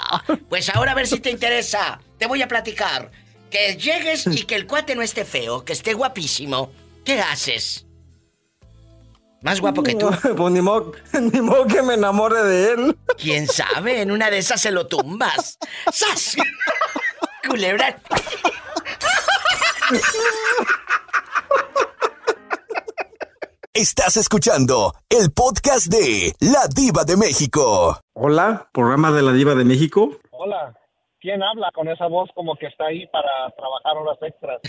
Pues 0.49 0.69
ahora 0.69 0.91
a 0.91 0.95
ver 0.95 1.07
si 1.07 1.19
te 1.19 1.29
interesa. 1.29 1.99
Te 2.17 2.27
voy 2.27 2.41
a 2.41 2.47
platicar. 2.47 3.11
Que 3.49 3.75
llegues 3.75 4.25
y 4.27 4.43
que 4.43 4.55
el 4.55 4.65
cuate 4.65 4.95
no 4.95 5.01
esté 5.01 5.25
feo, 5.25 5.63
que 5.63 5.73
esté 5.73 5.93
guapísimo. 5.93 6.71
¿Qué 7.05 7.21
haces? 7.21 7.85
Más 9.41 9.59
guapo 9.59 9.83
que 9.83 9.95
tú. 9.95 10.09
Pues 10.37 10.53
ni 10.53 10.61
modo, 10.61 10.93
ni 11.19 11.41
modo 11.41 11.67
que 11.67 11.81
me 11.81 11.95
enamore 11.95 12.41
de 12.43 12.71
él. 12.71 12.97
¿Quién 13.17 13.47
sabe? 13.47 14.01
En 14.01 14.11
una 14.11 14.29
de 14.29 14.37
esas 14.39 14.61
se 14.61 14.71
lo 14.71 14.87
tumbas. 14.87 15.59
¡Sas! 15.91 16.35
Culebra. 17.47 17.99
Estás 23.75 24.17
escuchando 24.17 24.93
el 25.09 25.31
podcast 25.33 25.87
de 25.87 26.35
La 26.39 26.67
Diva 26.67 27.05
de 27.05 27.17
México. 27.17 27.99
Hola, 28.13 28.69
programa 28.71 29.11
de 29.11 29.23
la 29.23 29.31
Diva 29.31 29.55
de 29.55 29.65
México. 29.65 30.11
Hola, 30.29 30.75
¿quién 31.19 31.41
habla 31.41 31.71
con 31.73 31.87
esa 31.87 32.05
voz 32.05 32.29
como 32.35 32.55
que 32.55 32.67
está 32.67 32.85
ahí 32.85 33.07
para 33.07 33.27
trabajar 33.57 33.97
horas 33.97 34.19
extras? 34.21 34.61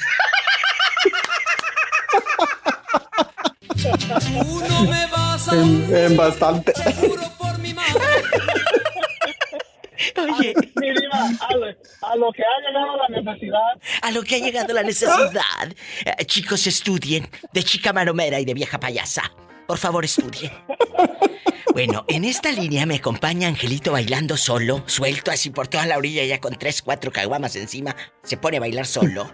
Tú 3.76 4.62
no 4.70 4.84
me 4.90 5.06
vas 5.08 5.48
a 5.50 5.54
En, 5.54 5.94
en 5.94 6.16
bastante. 6.16 6.72
Oye. 10.16 10.54
Mi 10.76 10.88
diva, 10.90 11.30
a 11.40 11.54
lo, 11.54 11.66
a 11.66 12.16
lo 12.16 12.32
que 12.32 12.42
ha 12.42 12.60
llegado 12.66 12.96
la 12.96 13.08
necesidad. 13.08 13.80
A 14.02 14.10
lo 14.10 14.22
que 14.22 14.34
ha 14.36 14.38
llegado 14.38 14.74
la 14.74 14.82
necesidad. 14.82 15.74
Eh, 16.04 16.24
chicos, 16.26 16.66
estudien. 16.66 17.28
De 17.52 17.62
chica 17.62 17.92
maromera 17.92 18.40
y 18.40 18.44
de 18.44 18.54
vieja 18.54 18.78
payasa. 18.78 19.32
Por 19.66 19.78
favor, 19.78 20.04
estudien. 20.04 20.52
Bueno, 21.72 22.04
en 22.06 22.24
esta 22.24 22.52
línea 22.52 22.86
me 22.86 22.96
acompaña 22.96 23.48
Angelito 23.48 23.90
bailando 23.90 24.36
solo, 24.36 24.84
suelto 24.86 25.32
así 25.32 25.50
por 25.50 25.66
toda 25.66 25.86
la 25.86 25.98
orilla, 25.98 26.22
ya 26.24 26.40
con 26.40 26.56
tres, 26.56 26.82
cuatro 26.82 27.10
caguamas 27.10 27.56
encima. 27.56 27.96
Se 28.22 28.36
pone 28.36 28.58
a 28.58 28.60
bailar 28.60 28.86
solo. 28.86 29.28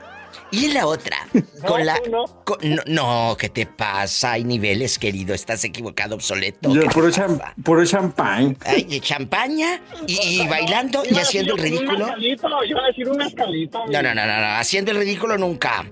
Y 0.51 0.67
en 0.67 0.75
la 0.75 0.87
otra, 0.87 1.17
con 1.67 1.85
la. 1.87 1.99
con- 2.45 2.59
no, 2.63 2.83
no, 2.87 3.37
¿qué 3.39 3.49
te 3.49 3.67
pasa? 3.67 4.33
Hay 4.33 4.45
niveles, 4.45 4.99
querido. 4.99 5.35
Estás 5.35 5.63
equivocado, 5.65 6.15
obsoleto. 6.15 6.73
Yo, 6.75 6.83
¿Qué 6.83 6.89
te 6.89 6.95
puro, 6.95 7.09
cham- 7.11 7.41
puro 7.63 7.85
champán. 7.85 8.57
Ay, 8.65 8.87
y 8.89 9.01
champaña 9.01 9.81
y, 10.07 10.43
y 10.43 10.49
bailando 10.49 11.03
y 11.09 11.17
haciendo 11.19 11.55
el 11.55 11.63
ridículo. 11.63 12.07
escalito, 12.07 12.49
iba 12.65 12.83
a 12.83 12.87
decir 12.89 13.09
un 13.09 13.23
escalito. 13.23 13.85
No, 13.87 14.03
no, 14.03 14.15
no, 14.15 14.27
no, 14.27 14.41
no, 14.41 14.47
haciendo 14.59 14.91
el 14.91 14.99
ridículo 14.99 15.39
nunca. 15.39 15.85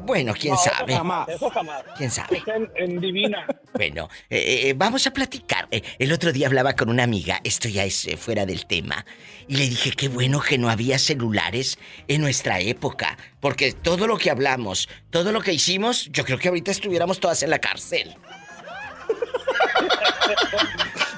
Eh, 0.00 0.04
Bueno, 0.06 0.34
quién 0.34 0.54
No, 0.54 0.60
eso 0.60 0.70
sabe. 0.76 0.94
jamás, 0.94 1.28
Eso 1.28 1.50
jamás. 1.50 1.82
¿Quién 1.96 2.10
sabe? 2.10 2.38
Es 2.38 2.48
en, 2.48 2.70
en 2.76 3.00
divina. 3.00 3.46
Bueno, 3.74 4.08
eh, 4.28 4.68
eh, 4.68 4.74
vamos 4.76 5.06
a 5.06 5.12
platicar. 5.12 5.68
Eh, 5.70 5.82
el 5.98 6.12
otro 6.12 6.32
día 6.32 6.46
hablaba 6.48 6.74
con 6.74 6.88
una 6.90 7.04
amiga, 7.04 7.40
esto 7.44 7.68
ya 7.68 7.84
es 7.84 8.06
eh, 8.06 8.16
fuera 8.16 8.46
del 8.46 8.66
tema, 8.66 9.04
y 9.48 9.56
le 9.56 9.68
dije 9.68 9.92
qué 9.92 10.08
bueno 10.08 10.40
que 10.40 10.58
no 10.58 10.68
había 10.70 10.98
celulares 10.98 11.78
en 12.08 12.20
nuestra 12.20 12.60
época, 12.60 13.16
porque 13.40 13.72
todo 13.72 14.06
lo 14.06 14.16
que 14.18 14.30
hablamos, 14.30 14.88
todo 15.10 15.32
lo 15.32 15.40
que 15.40 15.52
hicimos, 15.52 16.06
yo 16.10 16.24
creo 16.24 16.38
que 16.38 16.48
ahorita 16.48 16.70
estuviéramos 16.70 17.20
todas 17.20 17.42
en 17.42 17.50
la 17.50 17.58
cárcel. 17.58 18.14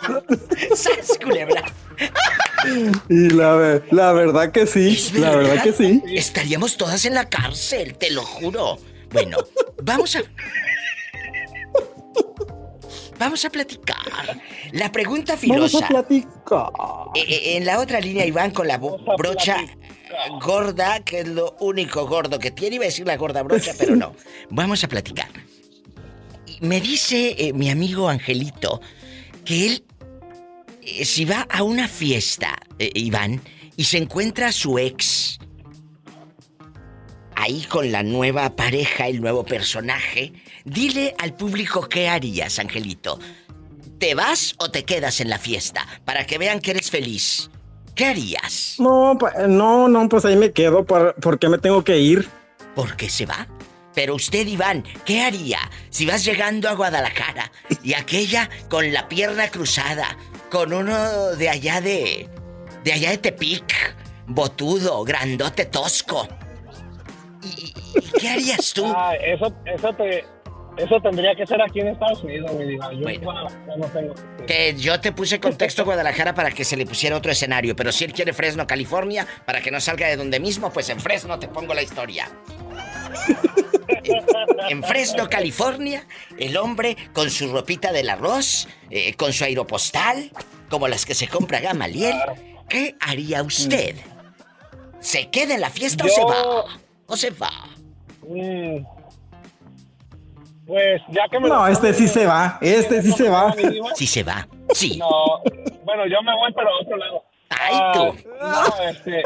¡Sas, 0.76 1.18
culebra! 1.22 1.62
Y 3.08 3.30
la, 3.30 3.54
ve- 3.56 3.82
la 3.90 4.12
verdad 4.12 4.52
que 4.52 4.66
sí, 4.66 5.10
la 5.14 5.30
verdad 5.36 5.62
que 5.62 5.72
sí. 5.72 6.02
Estaríamos 6.08 6.76
todas 6.76 7.04
en 7.04 7.14
la 7.14 7.28
cárcel, 7.28 7.94
te 7.96 8.10
lo 8.10 8.22
juro. 8.24 8.78
Bueno, 9.12 9.38
vamos 9.82 10.16
a. 10.16 10.22
Vamos 13.18 13.44
a 13.44 13.50
platicar. 13.50 13.96
La 14.72 14.90
pregunta 14.90 15.34
Vamos 15.34 15.70
filosa. 15.70 15.84
a 15.86 15.88
platicar. 15.88 16.70
Eh, 17.14 17.20
eh, 17.28 17.56
en 17.56 17.66
la 17.66 17.78
otra 17.78 18.00
línea 18.00 18.26
Iván 18.26 18.50
con 18.50 18.66
la 18.66 18.78
brocha 18.78 19.58
gorda, 20.40 21.00
que 21.04 21.20
es 21.20 21.28
lo 21.28 21.56
único 21.60 22.06
gordo 22.06 22.38
que 22.38 22.50
tiene. 22.50 22.76
Iba 22.76 22.84
a 22.84 22.88
decir 22.88 23.06
la 23.06 23.16
gorda 23.16 23.42
brocha, 23.42 23.72
pero 23.78 23.94
no. 23.94 24.14
Vamos 24.50 24.82
a 24.82 24.88
platicar. 24.88 25.28
Me 26.60 26.80
dice 26.80 27.34
eh, 27.38 27.52
mi 27.52 27.70
amigo 27.70 28.08
Angelito 28.08 28.80
que 29.44 29.66
él, 29.66 29.84
si 31.04 31.24
va 31.24 31.46
a 31.48 31.62
una 31.62 31.88
fiesta, 31.88 32.58
eh, 32.78 32.90
Iván, 32.94 33.40
y 33.76 33.84
se 33.84 33.98
encuentra 33.98 34.48
a 34.48 34.52
su 34.52 34.78
ex 34.78 35.38
ahí 37.34 37.62
con 37.68 37.90
la 37.90 38.02
nueva 38.02 38.54
pareja, 38.54 39.08
el 39.08 39.20
nuevo 39.20 39.44
personaje, 39.44 40.32
dile 40.64 41.14
al 41.18 41.34
público 41.34 41.88
qué 41.88 42.08
harías, 42.08 42.58
Angelito. 42.58 43.18
¿Te 43.98 44.14
vas 44.14 44.54
o 44.58 44.70
te 44.70 44.84
quedas 44.84 45.20
en 45.20 45.28
la 45.28 45.38
fiesta? 45.38 45.86
Para 46.04 46.26
que 46.26 46.38
vean 46.38 46.60
que 46.60 46.72
eres 46.72 46.90
feliz. 46.90 47.50
¿Qué 47.94 48.06
harías? 48.06 48.76
No, 48.78 49.18
no, 49.48 49.88
no, 49.88 50.08
pues 50.08 50.24
ahí 50.24 50.36
me 50.36 50.52
quedo. 50.52 50.84
¿Por, 50.84 51.14
¿por 51.16 51.38
qué 51.38 51.48
me 51.48 51.58
tengo 51.58 51.84
que 51.84 51.98
ir? 51.98 52.28
¿Por 52.74 52.96
qué 52.96 53.10
se 53.10 53.26
va? 53.26 53.46
Pero 53.94 54.14
usted, 54.14 54.46
Iván, 54.46 54.84
¿qué 55.04 55.20
haría 55.20 55.58
si 55.90 56.06
vas 56.06 56.24
llegando 56.24 56.68
a 56.68 56.74
Guadalajara 56.74 57.52
y 57.82 57.92
aquella 57.94 58.48
con 58.68 58.92
la 58.92 59.08
pierna 59.08 59.48
cruzada, 59.48 60.16
con 60.52 60.70
uno 60.70 61.34
de 61.36 61.48
allá 61.48 61.80
de. 61.80 62.28
de 62.84 62.92
allá 62.92 63.10
de 63.12 63.16
Tepic, 63.16 63.96
botudo, 64.26 65.02
grandote, 65.02 65.64
tosco? 65.64 66.28
¿Y, 67.42 67.72
qué 68.20 68.28
harías 68.28 68.74
tú? 68.74 68.84
Ah, 68.94 69.14
eso, 69.14 69.50
eso, 69.64 69.90
te, 69.94 70.26
eso 70.76 71.00
tendría 71.00 71.34
que 71.34 71.46
ser 71.46 71.62
aquí 71.62 71.80
en 71.80 71.88
Estados 71.88 72.22
Unidos, 72.22 72.52
mi 72.52 72.66
diva. 72.66 72.92
Yo 72.92 73.00
Bueno. 73.22 73.48
no 73.78 73.86
tengo. 73.86 74.14
Que 74.46 74.74
yo 74.76 75.00
te 75.00 75.12
puse 75.12 75.40
contexto 75.40 75.86
Guadalajara 75.86 76.34
para 76.34 76.50
que 76.50 76.64
se 76.64 76.76
le 76.76 76.84
pusiera 76.84 77.16
otro 77.16 77.32
escenario, 77.32 77.74
pero 77.74 77.90
si 77.90 78.04
él 78.04 78.12
quiere 78.12 78.34
Fresno, 78.34 78.66
California, 78.66 79.26
para 79.46 79.62
que 79.62 79.70
no 79.70 79.80
salga 79.80 80.08
de 80.08 80.16
donde 80.16 80.38
mismo, 80.38 80.70
pues 80.70 80.90
en 80.90 81.00
Fresno 81.00 81.38
te 81.38 81.48
pongo 81.48 81.72
la 81.72 81.80
historia. 81.80 82.28
En 84.72 84.82
Fresno, 84.82 85.28
California, 85.28 86.06
el 86.38 86.56
hombre 86.56 86.96
con 87.12 87.28
su 87.28 87.52
ropita 87.52 87.92
del 87.92 88.08
arroz, 88.08 88.66
eh, 88.88 89.12
con 89.14 89.30
su 89.34 89.44
aeropostal, 89.44 90.30
como 90.70 90.88
las 90.88 91.04
que 91.04 91.14
se 91.14 91.28
compra 91.28 91.60
Gamaliel. 91.60 92.16
¿Qué 92.70 92.94
haría 93.00 93.42
usted? 93.42 93.96
¿Se 94.98 95.28
queda 95.28 95.56
en 95.56 95.60
la 95.60 95.68
fiesta 95.68 96.04
o 96.04 96.08
Yo- 96.08 96.14
se 96.14 96.24
va? 96.24 96.64
¿O 97.06 97.16
se 97.18 97.30
va? 97.32 97.50
Mm. 98.26 98.82
Pues 100.66 101.02
ya 101.10 101.28
que 101.30 101.38
me 101.38 101.50
No, 101.50 101.66
este 101.66 101.92
sí 101.92 102.08
se 102.08 102.24
va, 102.24 102.56
este 102.62 103.02
sí 103.02 103.12
se 103.12 103.28
va. 103.28 103.54
Sí 103.94 104.06
se 104.06 104.22
va. 104.22 104.48
Sí. 104.72 104.96
No, 104.96 105.10
bueno, 105.84 106.06
yo 106.06 106.22
me 106.22 106.34
voy 106.34 106.50
pero 106.54 106.68
a 106.70 106.80
otro 106.80 106.96
lado. 106.96 107.24
Ay, 107.50 107.74
Ah, 107.78 107.92
tú. 107.94 108.16
no, 108.40 108.88
este, 108.88 109.22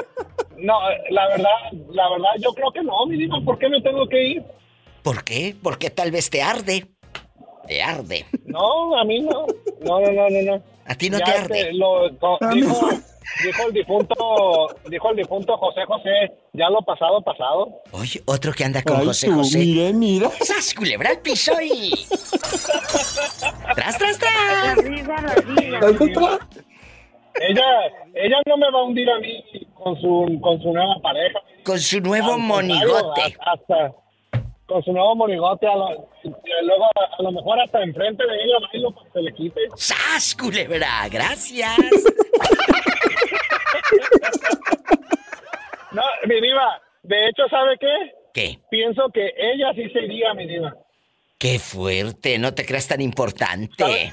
no, 0.57 0.81
la 1.11 1.29
verdad, 1.29 1.71
la 1.93 2.11
verdad, 2.11 2.31
yo 2.41 2.53
creo 2.53 2.73
que 2.73 2.83
no, 2.83 3.07
mi 3.07 3.17
diva. 3.17 3.37
¿Por 3.45 3.57
qué 3.61 3.69
me 3.69 3.81
tengo 3.81 4.09
que 4.09 4.21
ir? 4.25 4.45
¿Por 5.07 5.23
qué? 5.23 5.55
Porque 5.63 5.91
tal 5.91 6.11
vez 6.11 6.29
te 6.31 6.43
arde. 6.43 6.85
Te 7.69 7.81
arde. 7.81 8.27
No, 8.45 8.99
a 8.99 9.05
mí 9.05 9.21
no. 9.21 9.47
No, 9.83 10.01
no, 10.01 10.11
no, 10.11 10.29
no, 10.31 10.43
no. 10.43 10.63
¿A 10.85 10.95
ti 10.97 11.09
no 11.11 11.19
Ya 11.21 11.25
te 11.27 11.31
este, 11.31 11.43
arde? 11.61 11.73
lo- 11.75 12.19
co- 12.19 12.39
dijo, 12.53 12.89
dijo 13.45 13.67
el 13.69 13.73
difunto, 13.73 14.15
dijo 14.91 15.11
el 15.11 15.17
difunto 15.17 15.57
José 15.59 15.85
José, 15.87 16.11
ya 16.55 16.69
lo 16.71 16.83
pasado, 16.83 17.23
pasado. 17.23 17.69
Oye, 17.93 18.21
otro 18.25 18.53
que 18.53 18.65
anda 18.65 18.83
con 18.83 18.97
Ay, 18.97 19.07
José 19.07 19.29
tú, 19.29 19.35
José. 19.35 19.59
Mira, 19.61 19.93
mira. 19.93 20.31
¡Sas, 20.41 20.75
culebra 20.75 21.11
al 21.11 21.21
piso 21.21 21.53
y... 21.63 21.91
¡Tras, 23.77 23.99
tras, 23.99 24.19
tras! 24.19 24.79
Arriba, 24.79 25.15
arriba. 25.17 26.49
Ella, 27.49 27.65
ella 28.15 28.37
no 28.47 28.57
me 28.57 28.71
va 28.73 28.81
a 28.81 28.83
hundir 28.83 29.09
a 29.09 29.21
mí 29.21 29.45
con 29.75 29.95
su, 30.01 30.41
con 30.41 30.61
su 30.61 30.73
nueva 30.73 30.97
pareja. 31.01 31.39
Con 31.65 31.79
su 31.79 32.01
nuevo 32.01 32.39
monigote. 32.39 33.37
Hasta 33.45 33.93
con 34.67 34.83
su 34.83 34.93
nuevo 34.93 35.15
monigote, 35.15 35.67
a 35.67 35.77
lo- 35.77 36.09
luego 36.25 36.85
a, 36.85 37.17
a 37.19 37.23
lo 37.23 37.33
mejor 37.33 37.61
hasta 37.61 37.83
enfrente 37.83 38.25
de 38.27 38.35
ella 38.45 38.55
bailo 38.73 38.91
para 38.93 39.07
que 39.07 39.13
se 39.13 39.23
le 39.23 39.33
quite. 39.35 39.61
¡Sas, 39.77 40.35
culebra! 40.39 41.09
¡Gracias! 41.11 41.77
No, 45.93 46.03
mi 46.27 46.41
diva, 46.41 46.81
de 47.05 47.29
hecho, 47.29 47.49
¿sabe 47.49 47.77
qué? 47.79 48.13
¿Qué? 48.35 48.59
Pienso 48.71 49.09
que 49.15 49.33
ella 49.37 49.73
sí 49.75 49.89
sería 49.91 50.35
mi 50.35 50.47
diva. 50.47 50.75
¡Qué 51.39 51.59
fuerte! 51.59 52.39
No 52.39 52.53
te 52.55 52.67
creas 52.67 52.89
tan 52.89 53.01
importante. 53.01 54.13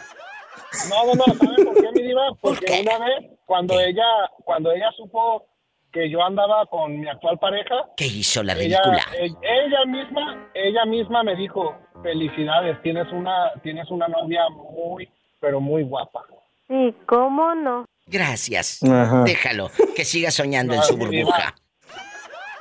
No, 0.89 1.06
no, 1.06 1.13
no, 1.16 1.24
¿sabe 1.26 1.66
por 1.66 1.74
qué, 1.76 1.92
mi 2.02 2.08
diva? 2.08 2.28
¿Por 2.30 2.56
Porque 2.56 2.66
qué? 2.66 2.82
una 2.82 3.06
vez, 3.06 3.32
cuando 3.46 3.80
ella, 3.80 4.06
cuando 4.46 4.72
ella 4.72 4.92
supo 4.96 5.46
que 5.93 6.10
yo 6.10 6.23
andaba 6.23 6.65
con 6.65 6.99
mi 6.99 7.08
actual 7.08 7.38
pareja, 7.38 7.75
¿Qué 7.95 8.06
hizo 8.08 8.41
la 8.43 8.53
ella, 8.53 8.82
ridícula? 8.82 9.06
e- 9.17 9.65
ella 9.65 9.86
misma, 9.86 10.49
ella 10.56 10.86
misma 10.86 11.23
me 11.23 11.36
dijo, 11.36 11.75
felicidades, 12.01 12.82
tienes 12.82 13.08
una, 13.12 13.51
tienes 13.62 13.89
una 13.91 14.08
novia 14.08 14.41
muy, 14.49 15.08
pero 15.39 15.62
muy 15.62 15.84
guapa. 15.84 16.25
Sí, 16.67 16.95
¿cómo 17.06 17.53
no? 17.56 17.86
Gracias. 18.08 18.82
Ajá. 18.84 19.23
Déjalo, 19.23 19.69
que 19.95 20.03
siga 20.03 20.32
soñando 20.32 20.73
en 20.73 20.79
No, 20.79 20.86
su 20.86 20.97
mi 20.97 21.06
burbuja. 21.06 21.53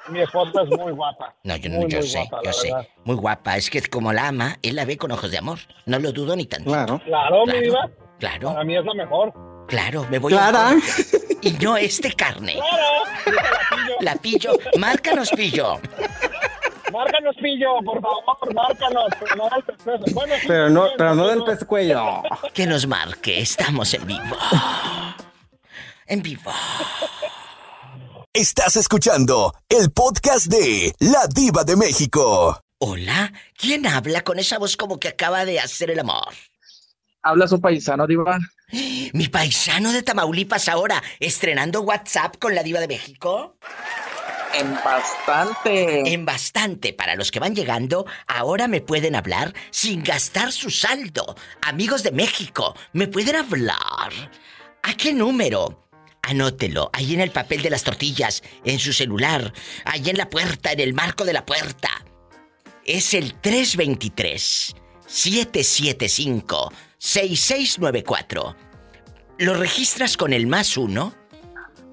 Mi 0.09 0.21
esposa 0.21 0.63
es 0.63 0.69
muy 0.79 0.93
guapa. 0.93 1.35
No, 1.45 1.57
yo 1.57 1.71
no, 1.71 1.77
Muy, 1.79 1.89
yo 1.91 1.99
muy 1.99 2.07
sé, 2.07 2.19
guapa, 2.29 2.41
yo 2.45 2.53
sé. 2.53 2.69
verdad. 2.73 2.89
Muy 3.05 3.17
guapa. 3.17 3.57
Es 3.57 3.71
que 3.71 3.81
como 3.83 4.13
la 4.13 4.29
ama, 4.29 4.57
él 4.63 4.77
la 4.77 4.85
ve 4.85 4.97
con 4.99 5.11
ojos 5.13 5.31
de 5.31 5.39
amor. 5.39 5.59
No 5.87 5.99
lo 6.01 6.13
dudo 6.13 6.37
ni 6.37 6.45
tanto. 6.45 6.69
Claro. 6.71 7.01
Claro, 7.05 7.47
mi 7.47 7.61
diva. 7.61 7.89
Claro, 8.19 8.49
Para 8.53 8.65
mí 8.65 8.77
es 8.77 8.85
la 8.85 8.95
mejor. 8.95 9.33
Claro, 9.67 10.07
me 10.11 10.19
voy 10.19 10.33
Clara. 10.33 10.71
a... 10.71 10.75
Y 11.45 11.51
no 11.55 11.77
este 11.77 12.13
carne. 12.13 12.55
Claro, 12.55 13.43
la 13.43 13.67
pillo. 13.75 13.97
La 14.01 14.17
pillo. 14.17 14.53
Márcanos, 14.79 15.31
pillo. 15.31 15.81
Márcanos 16.93 17.35
pillo, 17.43 17.69
por 17.85 18.01
favor, 18.01 18.55
márcanos, 18.55 19.07
pero 19.19 19.35
no 19.37 19.49
del 19.51 19.63
pescuezo. 19.65 20.05
Bueno, 20.15 20.35
sí, 20.41 20.45
Pero 20.47 20.71
no, 20.71 20.87
pero 20.97 21.15
no 21.17 21.27
del 21.27 21.43
pescuello. 21.43 22.23
Que 22.55 22.65
nos 22.67 22.87
marque, 22.87 23.41
estamos 23.41 23.93
en 23.95 24.07
vivo. 24.07 24.37
En 26.07 26.23
vivo. 26.23 26.53
Estás 28.33 28.77
escuchando 28.77 29.53
el 29.69 29.91
podcast 29.91 30.47
de 30.47 30.95
La 31.01 31.27
Diva 31.27 31.65
de 31.65 31.75
México. 31.77 32.61
Hola, 32.79 33.33
¿quién 33.59 33.87
habla 33.87 34.23
con 34.23 34.39
esa 34.39 34.59
voz 34.59 34.77
como 34.77 35.01
que 35.01 35.09
acaba 35.09 35.45
de 35.45 35.59
hacer 35.59 35.91
el 35.91 35.99
amor? 35.99 36.33
Habla 37.23 37.47
su 37.47 37.61
paisano, 37.61 38.07
Diva. 38.07 38.39
Mi 39.13 39.29
paisano 39.29 39.93
de 39.93 40.03
Tamaulipas 40.03 40.69
ahora, 40.69 41.03
estrenando 41.21 41.83
WhatsApp 41.83 42.37
con 42.39 42.55
la 42.55 42.63
diva 42.63 42.81
de 42.81 42.89
México. 42.89 43.57
En 44.55 44.75
bastante. 44.75 46.13
En 46.13 46.25
bastante. 46.25 46.93
Para 46.93 47.15
los 47.15 47.31
que 47.31 47.39
van 47.39 47.55
llegando, 47.55 48.07
ahora 48.27 48.69
me 48.69 48.81
pueden 48.81 49.15
hablar 49.15 49.55
sin 49.71 50.03
gastar 50.03 50.53
su 50.53 50.71
saldo. 50.71 51.37
Amigos 51.63 52.03
de 52.03 52.13
México, 52.13 52.75
me 52.93 53.07
pueden 53.07 53.37
hablar. 53.37 54.13
¿A 54.83 54.95
qué 54.95 55.13
número? 55.13 55.87
Anótelo, 56.23 56.91
ahí 56.93 57.15
en 57.15 57.21
el 57.21 57.31
papel 57.31 57.63
de 57.63 57.71
las 57.71 57.85
tortillas, 57.85 58.43
en 58.65 58.79
su 58.79 58.93
celular, 58.93 59.53
ahí 59.85 60.09
en 60.09 60.17
la 60.17 60.29
puerta, 60.29 60.73
en 60.73 60.81
el 60.81 60.95
marco 60.95 61.25
de 61.25 61.33
la 61.33 61.47
puerta. 61.47 61.91
Es 62.85 63.15
el 63.15 63.35
323 63.35 64.75
775 65.07 66.73
6694. 67.03 68.55
Lo 69.39 69.55
registras 69.55 70.17
con 70.17 70.33
el 70.33 70.47
más 70.47 70.77
uno 70.77 71.13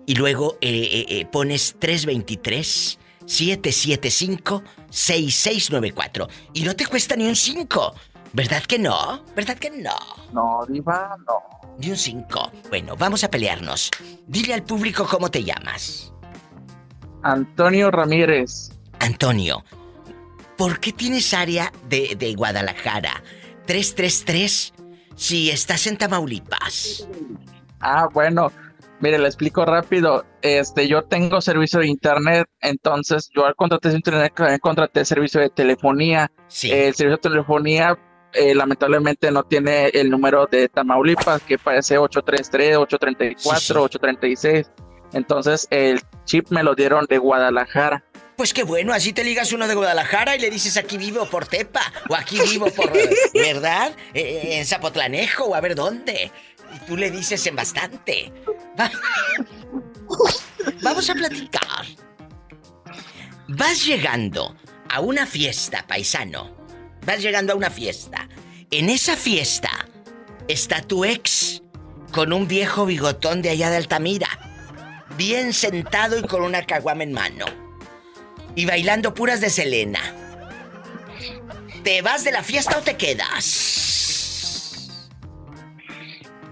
y 0.06 0.14
luego 0.14 0.60
eh, 0.62 0.70
eh, 0.70 1.06
eh, 1.10 1.26
pones 1.26 1.78
323 1.80 3.00
775 3.26 4.64
6694 4.92 6.28
y 6.54 6.62
no 6.62 6.76
te 6.76 6.86
cuesta 6.86 7.16
ni 7.16 7.26
un 7.26 7.36
5. 7.36 7.96
¿Verdad 8.34 8.62
que 8.62 8.78
no? 8.78 9.26
¿Verdad 9.36 9.58
que 9.58 9.72
no? 9.72 9.96
No, 10.32 10.64
Diva, 10.68 11.18
no. 11.26 11.76
Ni 11.80 11.90
un 11.90 11.98
5. 11.98 12.52
Bueno, 12.70 12.96
vamos 12.96 13.24
a 13.24 13.32
pelearnos. 13.32 13.90
Dile 14.28 14.54
al 14.54 14.62
público 14.62 15.08
cómo 15.10 15.32
te 15.32 15.44
llamas. 15.44 16.14
Antonio 17.24 17.90
Ramírez. 17.90 18.70
Antonio, 19.00 19.66
¿por 20.56 20.80
qué 20.80 20.94
tienes 20.94 21.34
área 21.34 21.74
de, 21.90 22.16
de 22.16 22.36
Guadalajara? 22.36 23.24
333 23.66 24.74
si 25.20 25.50
estás 25.50 25.86
en 25.86 25.98
Tamaulipas. 25.98 27.06
Ah, 27.82 28.08
bueno, 28.12 28.52
mire, 29.02 29.20
le 29.20 29.28
explico 29.28 29.66
rápido. 29.66 30.26
Este, 30.42 30.88
yo 30.88 31.04
tengo 31.04 31.42
servicio 31.42 31.82
de 31.82 31.88
internet, 31.88 32.48
entonces 32.62 33.30
yo 33.36 33.46
al 33.46 33.56
contratar 33.56 33.94
internet 33.94 34.34
eh, 34.40 34.60
contraté 34.60 35.04
servicio 35.04 35.42
de 35.42 35.50
telefonía. 35.50 36.32
Sí. 36.48 36.72
El 36.72 36.96
servicio 36.96 37.18
de 37.18 37.30
telefonía 37.30 38.00
eh, 38.32 38.56
lamentablemente 38.56 39.30
no 39.30 39.44
tiene 39.44 39.88
el 39.88 40.10
número 40.10 40.48
de 40.48 40.70
Tamaulipas, 40.70 41.42
que 41.44 41.58
parece 41.58 41.98
833, 41.98 42.78
834, 42.78 43.84
836. 43.84 44.72
Entonces 45.12 45.68
el 45.70 46.00
chip 46.24 46.50
me 46.50 46.64
lo 46.64 46.76
dieron 46.76 47.06
de 47.10 47.18
Guadalajara. 47.18 48.06
Pues 48.40 48.54
qué 48.54 48.64
bueno, 48.64 48.94
así 48.94 49.12
te 49.12 49.26
ligas 49.26 49.52
uno 49.52 49.68
de 49.68 49.76
Guadalajara 49.76 50.34
y 50.34 50.40
le 50.40 50.50
dices 50.50 50.78
aquí 50.78 50.98
vivo 50.98 51.26
por 51.30 51.46
Tepa, 51.46 51.92
o 52.08 52.16
aquí 52.16 52.40
vivo 52.40 52.68
por, 52.72 52.90
eh, 52.98 53.10
¿verdad? 53.34 53.92
Eh, 54.14 54.52
en 54.60 54.66
Zapotlanejo, 54.66 55.44
o 55.44 55.56
a 55.56 55.60
ver 55.60 55.76
dónde. 55.76 56.32
Y 56.74 56.80
tú 56.88 56.96
le 56.96 57.12
dices 57.12 57.46
en 57.48 57.58
bastante. 57.58 58.32
Va- 58.80 58.90
Vamos 60.82 61.10
a 61.10 61.16
platicar. 61.16 61.86
Vas 63.50 63.86
llegando 63.86 64.56
a 64.88 65.02
una 65.02 65.26
fiesta, 65.26 65.86
paisano. 65.86 66.56
Vas 67.06 67.22
llegando 67.22 67.52
a 67.52 67.58
una 67.58 67.70
fiesta. 67.70 68.30
En 68.72 68.90
esa 68.90 69.18
fiesta 69.18 69.86
está 70.48 70.82
tu 70.82 71.04
ex 71.04 71.62
con 72.14 72.32
un 72.32 72.48
viejo 72.48 72.86
bigotón 72.86 73.42
de 73.42 73.50
allá 73.50 73.70
de 73.70 73.76
Altamira. 73.76 74.30
Bien 75.18 75.52
sentado 75.52 76.18
y 76.18 76.22
con 76.24 76.42
una 76.42 76.66
caguama 76.66 77.04
en 77.04 77.12
mano. 77.12 77.68
Y 78.56 78.66
bailando 78.66 79.14
puras 79.14 79.42
de 79.42 79.50
Selena. 79.50 80.00
¿Te 81.84 82.02
vas 82.02 82.24
de 82.24 82.32
la 82.32 82.44
fiesta 82.44 82.78
o 82.78 82.82
te 82.82 82.98
quedas? 82.98 84.90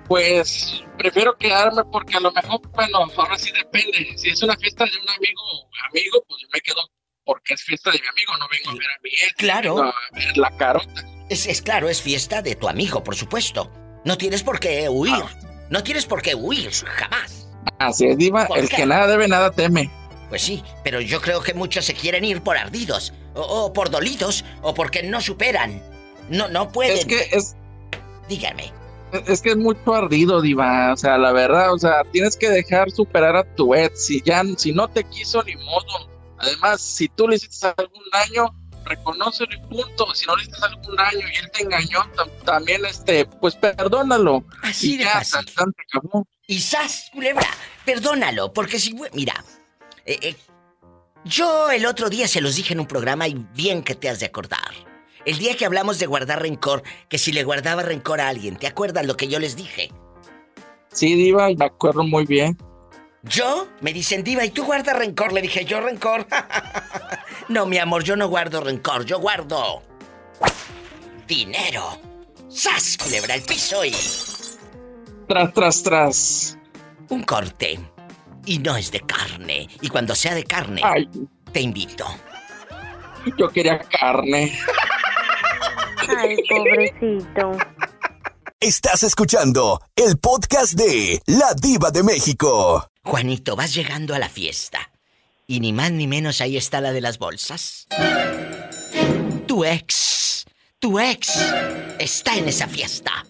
Pues 0.08 0.84
prefiero 0.98 1.38
quedarme 1.38 1.84
porque 1.92 2.16
a 2.16 2.22
lo 2.22 2.32
mejor, 2.32 2.62
bueno, 2.72 3.00
ahora 3.18 3.38
sí 3.38 3.52
depende. 3.52 4.18
Si 4.18 4.30
es 4.30 4.42
una 4.42 4.56
fiesta 4.56 4.86
de 4.86 4.92
un 4.92 5.10
amigo, 5.10 5.42
amigo, 5.90 6.24
pues 6.28 6.42
yo 6.42 6.48
me 6.54 6.62
quedo 6.62 6.82
porque 7.26 7.56
es 7.56 7.62
fiesta 7.62 7.92
de 7.92 8.00
mi 8.00 8.08
amigo, 8.08 8.38
no 8.38 8.48
vengo 8.50 8.70
a 8.70 8.74
ver 8.74 8.88
a 8.90 9.00
mi 9.04 9.10
ex. 9.10 9.34
Claro. 9.38 9.76
vengo 9.76 9.90
a 9.90 9.96
ver 10.14 10.38
la 10.38 10.56
carota. 10.56 11.04
Es, 11.30 11.46
es 11.46 11.62
claro, 11.62 11.90
es 11.90 12.02
fiesta 12.02 12.42
de 12.42 12.56
tu 12.56 12.70
amigo, 12.70 13.04
por 13.04 13.18
supuesto. 13.18 13.70
No 14.06 14.18
tienes 14.18 14.44
por 14.44 14.62
qué 14.62 14.88
huir. 14.88 15.26
No 15.70 15.84
tienes 15.84 16.06
por 16.06 16.22
qué 16.22 16.36
huir, 16.36 16.72
jamás. 16.72 17.50
Así 17.80 18.06
es, 18.06 18.18
Diva, 18.18 18.48
¿Por 18.48 18.60
el 18.60 18.70
qué? 18.70 18.78
que 18.78 18.86
nada 18.86 19.08
debe, 19.08 19.28
nada 19.28 19.52
teme. 19.52 19.92
Pues 20.30 20.42
sí, 20.42 20.64
pero 20.84 21.00
yo 21.00 21.22
creo 21.22 21.42
que 21.42 21.54
muchos 21.54 21.86
se 21.86 21.94
quieren 21.94 22.26
ir 22.26 22.42
por 22.42 22.58
ardidos, 22.58 23.14
o, 23.34 23.42
o 23.42 23.74
por 23.74 23.90
dolidos, 23.90 24.44
o 24.62 24.74
porque 24.74 25.04
no 25.04 25.22
superan. 25.22 25.82
No, 26.30 26.48
no 26.50 26.72
pueden. 26.72 26.98
Es 26.98 27.06
que 27.06 27.30
es. 27.32 27.56
Dígame. 28.28 28.74
Es 29.26 29.42
que 29.42 29.52
es 29.52 29.58
mucho 29.58 29.94
ardido, 29.94 30.42
Diva. 30.42 30.92
O 30.92 30.98
sea, 30.98 31.18
la 31.18 31.32
verdad, 31.32 31.74
o 31.74 31.80
sea, 31.80 32.04
tienes 32.12 32.36
que 32.36 32.50
dejar 32.50 32.92
superar 32.92 33.38
a 33.38 33.44
tu 33.56 33.74
ex. 33.74 34.06
Si 34.06 34.22
ya, 34.22 34.44
si 34.58 34.74
no 34.74 34.90
te 34.90 35.06
quiso, 35.06 35.42
ni 35.44 35.56
modo. 35.56 36.10
Además, 36.40 36.82
si 36.82 37.08
tú 37.08 37.26
le 37.30 37.38
hiciste 37.38 37.68
algún 37.78 38.04
daño, 38.12 38.54
reconócelo 38.84 39.50
y 39.56 39.60
punto. 39.74 40.14
Si 40.14 40.26
no 40.26 40.36
le 40.36 40.44
hiciste 40.44 40.66
algún 40.66 40.96
daño 40.98 41.20
y 41.34 41.38
él 41.38 41.50
te 41.54 41.64
engañó, 41.64 42.00
tam- 42.18 42.30
también, 42.44 42.86
este, 42.86 43.26
pues 43.26 43.56
perdónalo. 43.56 44.44
Así 44.62 44.96
y 44.96 44.98
de 44.98 45.04
ya, 45.06 45.12
fácil. 45.14 45.46
tan- 45.46 45.56
tan, 45.56 45.74
se 45.74 45.98
acabó. 45.98 46.28
Y 46.46 46.60
sas, 46.60 47.10
culebra, 47.14 47.48
perdónalo, 47.86 48.52
porque 48.52 48.78
si... 48.78 48.94
Mira, 49.14 49.42
eh, 50.08 50.20
eh, 50.22 50.36
yo 51.26 51.70
el 51.70 51.86
otro 51.86 52.10
día 52.10 52.28
se 52.28 52.40
los 52.40 52.56
dije 52.56 52.74
en 52.74 52.80
un 52.80 52.88
programa 52.88 53.28
y 53.28 53.46
bien 53.54 53.84
que 53.84 53.94
te 53.94 54.10
has 54.10 54.20
de 54.20 54.26
acordar. 54.26 54.72
El 55.26 55.38
día 55.38 55.58
que 55.58 55.66
hablamos 55.66 56.00
de 56.00 56.06
guardar 56.06 56.42
rencor, 56.42 56.84
que 57.10 57.18
si 57.18 57.34
le 57.34 57.44
guardaba 57.44 57.84
rencor 57.84 58.22
a 58.22 58.30
alguien, 58.30 58.56
¿te 58.56 58.66
acuerdas 58.66 59.06
lo 59.06 59.18
que 59.18 59.28
yo 59.28 59.40
les 59.40 59.58
dije? 59.58 59.92
Sí, 60.94 61.16
Diva, 61.16 61.50
me 61.50 61.66
acuerdo 61.66 62.04
muy 62.04 62.26
bien. 62.26 62.58
¿Yo? 63.24 63.68
Me 63.82 63.92
dicen, 63.92 64.24
Diva, 64.24 64.46
¿y 64.46 64.52
tú 64.52 64.64
guardas 64.64 64.98
rencor? 64.98 65.34
Le 65.34 65.42
dije, 65.42 65.66
¿yo 65.66 65.82
rencor? 65.82 66.26
no, 67.50 67.66
mi 67.66 67.78
amor, 67.78 68.06
yo 68.06 68.16
no 68.16 68.30
guardo 68.30 68.62
rencor, 68.62 69.04
yo 69.04 69.20
guardo... 69.20 69.84
Dinero. 71.28 72.00
¡Sas, 72.48 72.98
culebra, 72.98 73.36
el 73.36 73.42
piso 73.42 73.84
y... 73.84 73.94
Tras, 75.28 75.54
tras, 75.54 75.84
tras. 75.84 76.58
Un 77.10 77.24
corte. 77.24 77.78
Y 78.48 78.60
no 78.60 78.78
es 78.78 78.92
de 78.92 79.02
carne. 79.02 79.68
Y 79.82 79.90
cuando 79.90 80.16
sea 80.16 80.34
de 80.34 80.46
carne, 80.46 80.82
Ay. 80.82 81.10
te 81.52 81.60
invito. 81.60 82.06
Yo 83.38 83.50
quería 83.50 83.78
carne. 83.80 84.58
Ay, 86.18 86.38
pobrecito. 86.48 87.52
Estás 88.62 89.04
escuchando 89.04 89.82
el 89.98 90.18
podcast 90.18 90.76
de 90.76 91.22
La 91.26 91.54
Diva 91.62 91.92
de 91.92 92.04
México. 92.04 92.88
Juanito, 93.04 93.58
vas 93.58 93.74
llegando 93.74 94.16
a 94.16 94.20
la 94.20 94.30
fiesta. 94.30 94.92
Y 95.46 95.60
ni 95.60 95.74
más 95.74 95.92
ni 95.92 96.08
menos 96.08 96.40
ahí 96.40 96.56
está 96.56 96.80
la 96.80 96.94
de 96.94 97.02
las 97.02 97.20
bolsas. 97.20 97.86
Tu 99.46 99.66
ex, 99.66 100.46
tu 100.80 101.02
ex 101.02 101.38
está 102.00 102.38
en 102.38 102.48
esa 102.48 102.68
fiesta. 102.70 103.26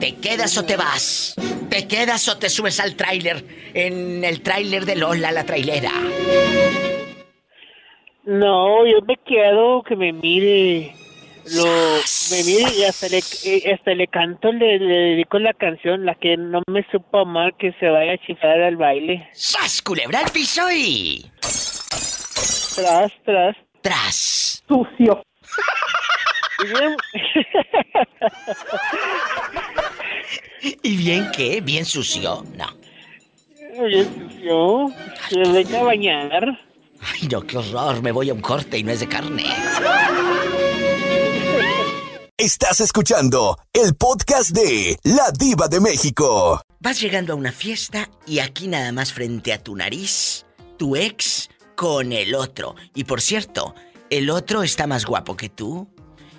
¿Te 0.00 0.16
quedas 0.16 0.56
o 0.58 0.64
te 0.64 0.76
vas? 0.76 1.34
¿Te 1.68 1.86
quedas 1.86 2.28
o 2.28 2.38
te 2.38 2.48
subes 2.48 2.80
al 2.80 2.94
tráiler? 2.94 3.44
En 3.74 4.24
el 4.24 4.42
tráiler 4.42 4.84
de 4.84 4.96
Lola, 4.96 5.32
la 5.32 5.44
trailera. 5.44 5.92
No, 8.24 8.86
yo 8.86 9.00
me 9.06 9.16
quedo, 9.16 9.82
que 9.82 9.96
me 9.96 10.12
mire. 10.12 10.94
Lo, 11.54 11.64
me 11.64 12.44
mire 12.44 12.70
y 12.76 12.84
hasta 12.84 13.08
le, 13.08 13.22
eh, 13.44 13.72
hasta 13.72 13.94
le 13.94 14.06
canto, 14.06 14.52
le, 14.52 14.78
le 14.78 14.94
dedico 14.94 15.38
la 15.38 15.54
canción, 15.54 16.04
la 16.04 16.14
que 16.14 16.36
no 16.36 16.60
me 16.70 16.86
supo 16.90 17.20
amar, 17.20 17.56
que 17.56 17.72
se 17.80 17.88
vaya 17.88 18.12
a 18.12 18.18
chiflar 18.18 18.60
al 18.60 18.76
baile. 18.76 19.28
¡Sas, 19.32 19.80
culebra 19.80 20.20
al 20.20 20.30
piso 20.30 20.70
y... 20.70 21.24
Tras, 22.76 23.12
tras. 23.24 23.56
Tras. 23.80 24.62
Sucio. 24.68 25.22
Y 26.60 26.66
bien- 26.66 26.96
¿Y 30.82 30.96
bien 30.96 31.30
qué? 31.32 31.60
¿Bien 31.60 31.84
sucio? 31.84 32.44
No. 32.56 32.66
bien 33.86 34.30
sucio. 34.30 34.88
Se 35.28 35.38
venga 35.52 35.80
a 35.80 35.84
bañar. 35.84 36.58
Ay, 37.00 37.28
no, 37.30 37.42
qué 37.42 37.58
horror. 37.58 38.02
Me 38.02 38.10
voy 38.12 38.30
a 38.30 38.34
un 38.34 38.40
corte 38.40 38.78
y 38.78 38.82
no 38.82 38.90
es 38.92 39.00
de 39.00 39.08
carne. 39.08 39.44
Estás 42.36 42.80
escuchando 42.80 43.56
el 43.72 43.94
podcast 43.94 44.50
de 44.50 44.96
La 45.04 45.30
Diva 45.36 45.68
de 45.68 45.80
México. 45.80 46.60
Vas 46.80 47.00
llegando 47.00 47.32
a 47.32 47.36
una 47.36 47.52
fiesta 47.52 48.08
y 48.26 48.38
aquí 48.40 48.68
nada 48.68 48.92
más 48.92 49.12
frente 49.12 49.52
a 49.52 49.62
tu 49.62 49.74
nariz, 49.76 50.44
tu 50.76 50.94
ex 50.96 51.48
con 51.76 52.12
el 52.12 52.34
otro. 52.34 52.74
Y 52.94 53.04
por 53.04 53.20
cierto, 53.20 53.74
el 54.10 54.30
otro 54.30 54.62
está 54.62 54.86
más 54.86 55.04
guapo 55.04 55.36
que 55.36 55.48
tú. 55.48 55.88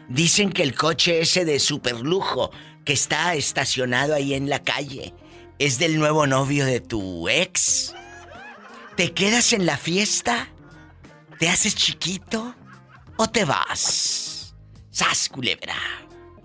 Dicen 0.10 0.52
que 0.52 0.64
el 0.64 0.74
coche 0.74 1.20
ese 1.20 1.46
de 1.46 1.60
superlujo 1.60 2.52
que 2.84 2.94
está 2.94 3.36
estacionado 3.36 4.16
ahí 4.16 4.34
en 4.34 4.50
la 4.50 4.64
calle 4.64 5.14
es 5.60 5.78
del 5.78 6.00
nuevo 6.00 6.26
novio 6.26 6.66
de 6.66 6.80
tu 6.80 7.30
ex. 7.30 7.96
¿Te 8.96 9.14
quedas 9.14 9.54
en 9.54 9.68
la 9.68 9.78
fiesta? 9.78 10.48
¿Te 11.38 11.48
haces 11.48 11.76
chiquito? 11.76 12.56
¿O 13.18 13.28
te 13.28 13.46
vas? 13.46 14.56
¡Sas, 14.90 15.30
culebra! 15.30 15.76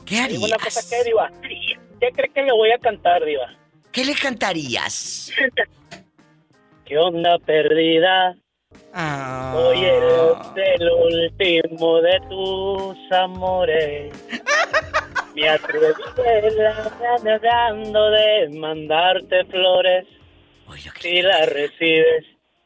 ¿Qué 0.04 0.20
harías? 0.20 0.42
Una 0.42 0.58
cosa 0.58 0.82
que, 0.88 1.02
Diva. 1.02 1.30
¿Qué 1.40 2.12
crees 2.14 2.34
que 2.34 2.42
le 2.42 2.52
voy 2.52 2.70
a 2.70 2.78
cantar, 2.78 3.24
Diva? 3.24 3.48
¿Qué 3.90 4.04
le 4.04 4.14
cantarías? 4.14 5.32
¿Qué 6.84 6.98
onda 6.98 7.38
perdida? 7.38 8.36
Ah. 8.92 9.54
Hoy 9.56 9.84
eres 9.84 10.78
el 10.78 10.90
último 10.90 12.00
de 12.00 12.20
tus 12.28 13.12
amores. 13.12 14.14
Me 15.34 15.48
atreví 15.48 15.86
nadando 17.24 18.10
de 18.10 18.48
mandarte 18.56 19.44
flores. 19.46 20.06
Si 21.00 21.22
la 21.22 21.44
recibes, 21.46 22.24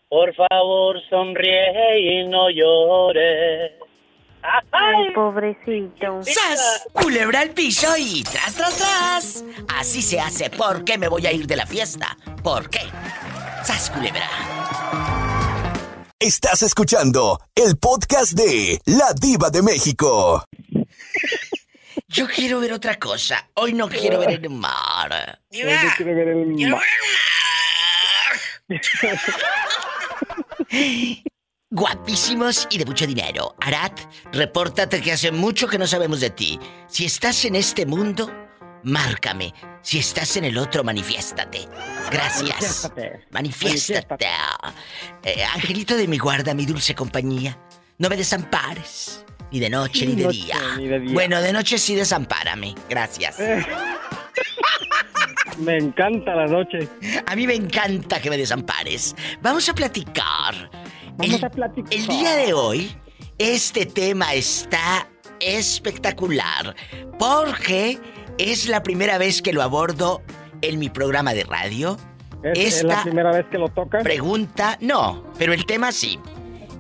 por 0.09 0.35
favor 0.35 1.01
sonríe 1.09 1.99
y 1.99 2.29
no 2.29 2.51
llores. 2.51 3.73
Ay, 4.71 5.13
pobrecito. 5.15 6.23
¡Sas! 6.23 6.87
Culebra 6.93 7.41
al 7.41 7.51
piso 7.51 7.89
y 7.99 8.23
tras, 8.23 8.55
tras, 8.55 8.79
tras. 8.79 9.45
Así 9.77 10.03
se 10.03 10.21
hace. 10.21 10.51
¿Por 10.51 10.85
qué 10.85 10.97
me 10.97 11.09
voy 11.09 11.27
a 11.27 11.33
ir 11.33 11.47
de 11.47 11.57
la 11.57 11.67
fiesta? 11.67 12.17
¿Por 12.43 12.71
qué? 12.71 12.81
¡Sas, 13.65 13.91
culebra! 13.91 15.28
Estás 16.21 16.62
escuchando 16.62 17.41
el 17.55 17.77
podcast 17.77 18.33
de 18.33 18.81
La 18.87 19.12
Diva 19.12 19.51
de 19.51 19.62
México. 19.62 20.45
Yo 22.09 22.27
quiero 22.27 22.59
ver 22.59 22.73
otra 22.73 22.99
cosa. 22.99 23.49
Hoy 23.55 23.73
no 23.73 23.89
quiero 23.89 24.19
ver 24.19 24.31
el 24.31 24.51
mar. 24.51 25.41
Yo 25.49 25.66
no 25.66 25.71
quiero 25.97 26.16
ver 26.16 26.29
el 26.29 26.71
mar. 26.71 26.83
Guapísimos 31.71 32.66
y 32.69 32.79
de 32.79 32.85
mucho 32.85 33.07
dinero. 33.07 33.55
Arat, 33.61 34.01
repórtate 34.33 35.01
que 35.01 35.12
hace 35.12 35.31
mucho 35.31 35.69
que 35.69 35.79
no 35.79 35.87
sabemos 35.87 36.19
de 36.19 36.31
ti. 36.31 36.59
Si 36.89 37.05
estás 37.05 37.45
en 37.45 37.55
este 37.55 37.87
mundo, 37.87 38.47
márcame. 38.83 39.55
Si 39.83 39.99
estás 39.99 40.37
en 40.37 40.45
el 40.45 40.59
otro, 40.59 40.85
manifiéstate. 40.85 41.68
Gracias. 42.11 42.91
Manifiéstate. 43.31 44.26
Eh, 45.24 45.45
angelito 45.55 45.97
de 45.97 46.07
mi 46.09 46.18
guarda, 46.18 46.55
mi 46.55 46.66
dulce 46.66 46.95
compañía. 46.95 47.59
No 47.99 48.09
me 48.09 48.16
desampares. 48.16 49.24
Ni 49.51 49.61
de 49.61 49.70
noche 49.70 50.07
ni 50.07 50.14
de, 50.14 50.24
Noche, 50.24 50.39
día. 50.39 50.57
ni 50.76 50.89
de 50.89 51.01
día. 51.01 51.14
Bueno, 51.14 51.41
de 51.41 51.53
noche 51.53 51.79
sí 51.79 51.95
desampárame. 51.95 52.74
Gracias. 52.89 53.41
Eh. 53.41 53.64
Me 55.59 55.76
encanta 55.76 56.35
la 56.35 56.47
noche. 56.47 56.89
A 57.26 57.35
mí 57.35 57.47
me 57.47 57.55
encanta 57.55 58.20
que 58.20 58.31
me 58.31 58.37
desampares. 58.37 59.16
Vamos 59.43 59.68
a 59.68 59.74
platicar. 59.74 60.70
Vamos 61.16 61.37
el, 61.37 61.45
a 61.45 61.51
platicar. 61.51 61.93
El 61.93 62.07
día 62.07 62.37
de 62.37 62.53
hoy, 62.53 62.97
este 63.39 63.87
tema 63.87 64.35
está 64.35 65.09
espectacular 65.41 66.74
porque 67.18 67.99
es 68.39 68.68
la 68.68 68.82
primera 68.82 69.18
vez 69.18 69.43
que 69.43 69.53
lo 69.53 69.62
abordo 69.62 70.22
en 70.62 70.78
mi 70.78 70.89
programa 70.89 71.34
de 71.34 71.45
radio. 71.45 71.99
¿Es, 72.43 72.78
es 72.78 72.84
la 72.84 73.03
primera 73.03 73.32
vez 73.32 73.47
que 73.51 73.59
lo 73.59 73.68
tocas? 73.68 74.03
Pregunta, 74.03 74.78
no, 74.80 75.32
pero 75.39 75.53
el 75.53 75.66
tema 75.66 75.93
sí. 75.93 76.18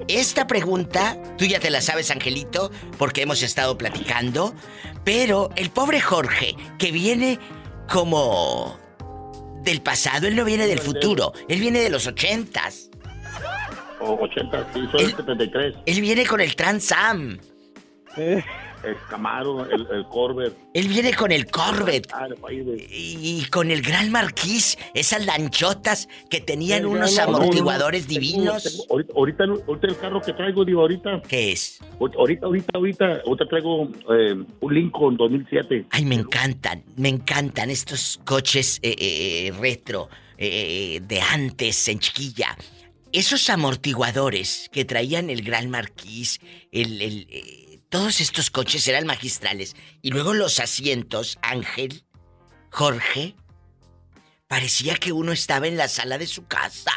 Esta 0.06 0.46
pregunta, 0.46 1.20
tú 1.36 1.44
ya 1.44 1.58
te 1.58 1.70
la 1.70 1.80
sabes, 1.80 2.10
Angelito, 2.10 2.70
porque 2.96 3.22
hemos 3.22 3.42
estado 3.42 3.76
platicando, 3.76 4.54
pero 5.04 5.50
el 5.56 5.70
pobre 5.70 6.00
Jorge, 6.00 6.54
que 6.78 6.92
viene 6.92 7.38
como 7.88 8.78
del 9.62 9.82
pasado, 9.82 10.28
él 10.28 10.36
no 10.36 10.44
viene 10.44 10.66
del 10.66 10.78
futuro, 10.78 11.32
él 11.48 11.60
viene 11.60 11.80
de 11.80 11.90
los 11.90 12.06
ochentas. 12.06 12.90
O 14.00 14.14
80, 14.22 14.66
sí, 14.72 14.88
soy 14.92 15.04
el 15.04 15.16
73. 15.16 15.74
Él 15.84 16.00
viene 16.00 16.24
con 16.24 16.40
el 16.40 16.54
Trans 16.54 16.92
Am. 16.92 17.38
El 18.84 18.96
Camaro, 19.10 19.64
el, 19.70 19.86
el 19.90 20.04
Corvette. 20.08 20.56
Él 20.72 20.88
viene 20.88 21.12
con 21.14 21.32
el 21.32 21.46
Corvette. 21.50 22.08
Ah, 22.12 22.28
de- 22.28 22.86
Y 22.90 23.44
con 23.50 23.70
el 23.70 23.82
Gran 23.82 24.10
Marquis, 24.12 24.78
esas 24.94 25.26
lanchotas 25.26 26.08
que 26.30 26.40
tenían 26.40 26.80
El 26.80 26.86
unos 26.86 27.14
Gran 27.14 27.28
amortiguadores 27.28 28.06
divinos. 28.06 28.62
tengo- 28.62 28.84
ahorita, 28.90 29.12
ahorita, 29.16 29.44
ahorita 29.66 29.86
el 29.88 29.96
carro 29.98 30.20
que 30.20 30.32
traigo, 30.32 30.64
digo, 30.64 30.80
ahorita. 30.82 31.22
¿Qué 31.28 31.52
es? 31.52 31.80
Ahorita, 31.98 32.46
ahorita, 32.46 32.70
ahorita, 32.74 33.22
ahorita 33.26 33.48
traigo 33.48 33.90
eh, 34.14 34.34
un 34.60 34.74
Lincoln 34.74 35.16
2007. 35.16 35.86
Ay, 35.90 36.04
me 36.04 36.14
encantan, 36.14 36.84
me 36.96 37.08
encantan 37.08 37.70
estos 37.70 38.20
coches 38.24 38.78
eh, 38.82 38.94
eh, 38.98 39.52
retro 39.60 40.08
eh, 40.36 41.00
de 41.02 41.20
antes 41.20 41.88
en 41.88 41.98
chiquilla. 41.98 42.56
Esos 43.10 43.48
amortiguadores 43.48 44.68
que 44.70 44.84
traían 44.84 45.30
el 45.30 45.42
Gran 45.42 45.70
Marquis, 45.70 46.40
el, 46.70 47.00
el, 47.00 47.26
todos 47.88 48.20
estos 48.20 48.50
coches 48.50 48.86
eran 48.88 49.06
magistrales. 49.06 49.76
Y 50.02 50.10
luego 50.10 50.34
los 50.34 50.60
asientos, 50.60 51.38
Ángel, 51.42 52.04
Jorge, 52.70 53.34
parecía 54.46 54.96
que 54.96 55.12
uno 55.12 55.32
estaba 55.32 55.66
en 55.66 55.76
la 55.76 55.88
sala 55.88 56.18
de 56.18 56.26
su 56.26 56.46
casa. 56.46 56.92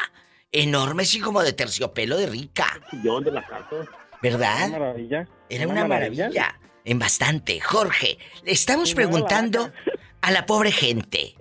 Enormes 0.52 1.14
y 1.14 1.20
como 1.20 1.42
de 1.42 1.52
terciopelo 1.52 2.16
de 2.16 2.26
rica. 2.26 2.66
Yo 3.02 3.20
de 3.20 3.32
la 3.32 3.46
casa. 3.46 3.88
¿Verdad? 4.20 4.68
Una 4.68 4.78
maravilla. 4.78 5.28
Era 5.48 5.66
una 5.66 5.86
maravilla. 5.86 6.60
En 6.84 6.98
bastante. 6.98 7.60
Jorge, 7.60 8.18
le 8.44 8.52
estamos 8.52 8.94
preguntando 8.94 9.72
a 10.20 10.30
la 10.30 10.46
pobre 10.46 10.72
gente. 10.72 11.34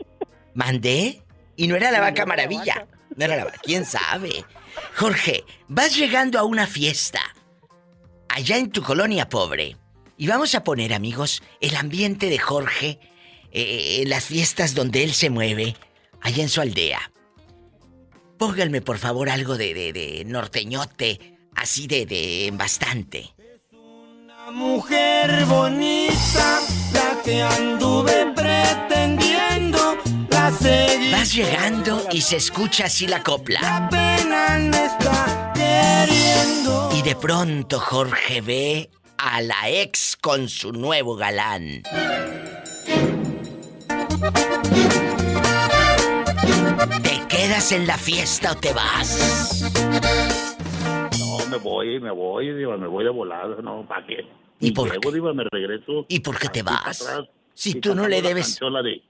¿Mandé? 0.53 1.23
Y 1.55 1.67
no 1.67 1.75
era 1.75 1.91
la 1.91 1.99
vaca 1.99 2.25
maravilla. 2.25 2.87
No 3.15 3.25
era 3.25 3.35
la 3.35 3.45
vaca. 3.45 3.59
¿Quién 3.61 3.85
sabe? 3.85 4.45
Jorge, 4.95 5.43
vas 5.67 5.95
llegando 5.95 6.39
a 6.39 6.43
una 6.43 6.65
fiesta. 6.65 7.21
Allá 8.33 8.57
en 8.57 8.71
tu 8.71 8.81
colonia 8.81 9.27
pobre. 9.27 9.75
Y 10.17 10.27
vamos 10.27 10.55
a 10.55 10.63
poner, 10.63 10.93
amigos, 10.93 11.43
el 11.59 11.75
ambiente 11.75 12.29
de 12.29 12.37
Jorge 12.39 12.99
eh, 13.51 13.99
en 14.01 14.09
las 14.09 14.25
fiestas 14.25 14.73
donde 14.73 15.03
él 15.03 15.13
se 15.13 15.29
mueve. 15.29 15.75
Allá 16.21 16.43
en 16.43 16.49
su 16.49 16.61
aldea. 16.61 17.11
Pónganme, 18.37 18.81
por 18.81 18.99
favor, 18.99 19.29
algo 19.29 19.57
de, 19.57 19.73
de, 19.73 19.91
de 19.91 20.23
norteñote. 20.25 21.37
Así 21.55 21.87
de, 21.87 22.05
de 22.05 22.49
bastante. 22.53 23.33
Mujer 24.53 25.45
bonita, 25.45 26.59
la 26.93 27.21
que 27.23 27.41
anduve 27.41 28.33
pretendiendo, 28.35 29.97
la 30.29 30.51
seguí. 30.51 31.11
Vas 31.11 31.33
llegando 31.33 32.07
y 32.11 32.21
se 32.21 32.37
escucha 32.37 32.85
así 32.85 33.07
la 33.07 33.23
copla. 33.23 33.87
Pena 33.89 34.57
me 34.59 34.85
está 34.85 35.40
queriendo. 35.71 36.89
Y 36.97 37.01
de 37.01 37.15
pronto 37.15 37.79
Jorge 37.79 38.41
ve 38.41 38.89
a 39.17 39.41
la 39.41 39.69
ex 39.69 40.17
con 40.19 40.49
su 40.49 40.71
nuevo 40.71 41.15
galán. 41.15 41.83
¿Te 47.03 47.27
quedas 47.27 47.71
en 47.71 47.87
la 47.87 47.97
fiesta 47.97 48.51
o 48.51 48.55
te 48.55 48.73
vas? 48.73 49.63
No, 51.19 51.45
me 51.49 51.57
voy, 51.57 51.99
me 51.99 52.11
voy, 52.11 52.53
digo, 52.53 52.77
me 52.77 52.87
voy 52.87 53.03
de 53.03 53.09
volada, 53.09 53.61
no, 53.61 53.85
¿para 53.87 54.05
qué? 54.05 54.25
¿Y 54.59 54.71
por 54.71 54.87
luego, 54.87 55.11
digo, 55.11 55.33
me 55.33 55.43
regreso. 55.51 56.05
¿Y 56.07 56.19
por 56.19 56.37
qué 56.37 56.49
te 56.49 56.61
vas? 56.63 57.01
atrás, 57.01 57.27
Si 57.53 57.71
y 57.77 57.81
tú 57.81 57.95
no 57.95 58.07
le 58.07 58.21
la 58.21 58.29
debes- 58.29 58.45
canción, 58.47 58.73
la 58.73 58.81
de- 58.83 59.01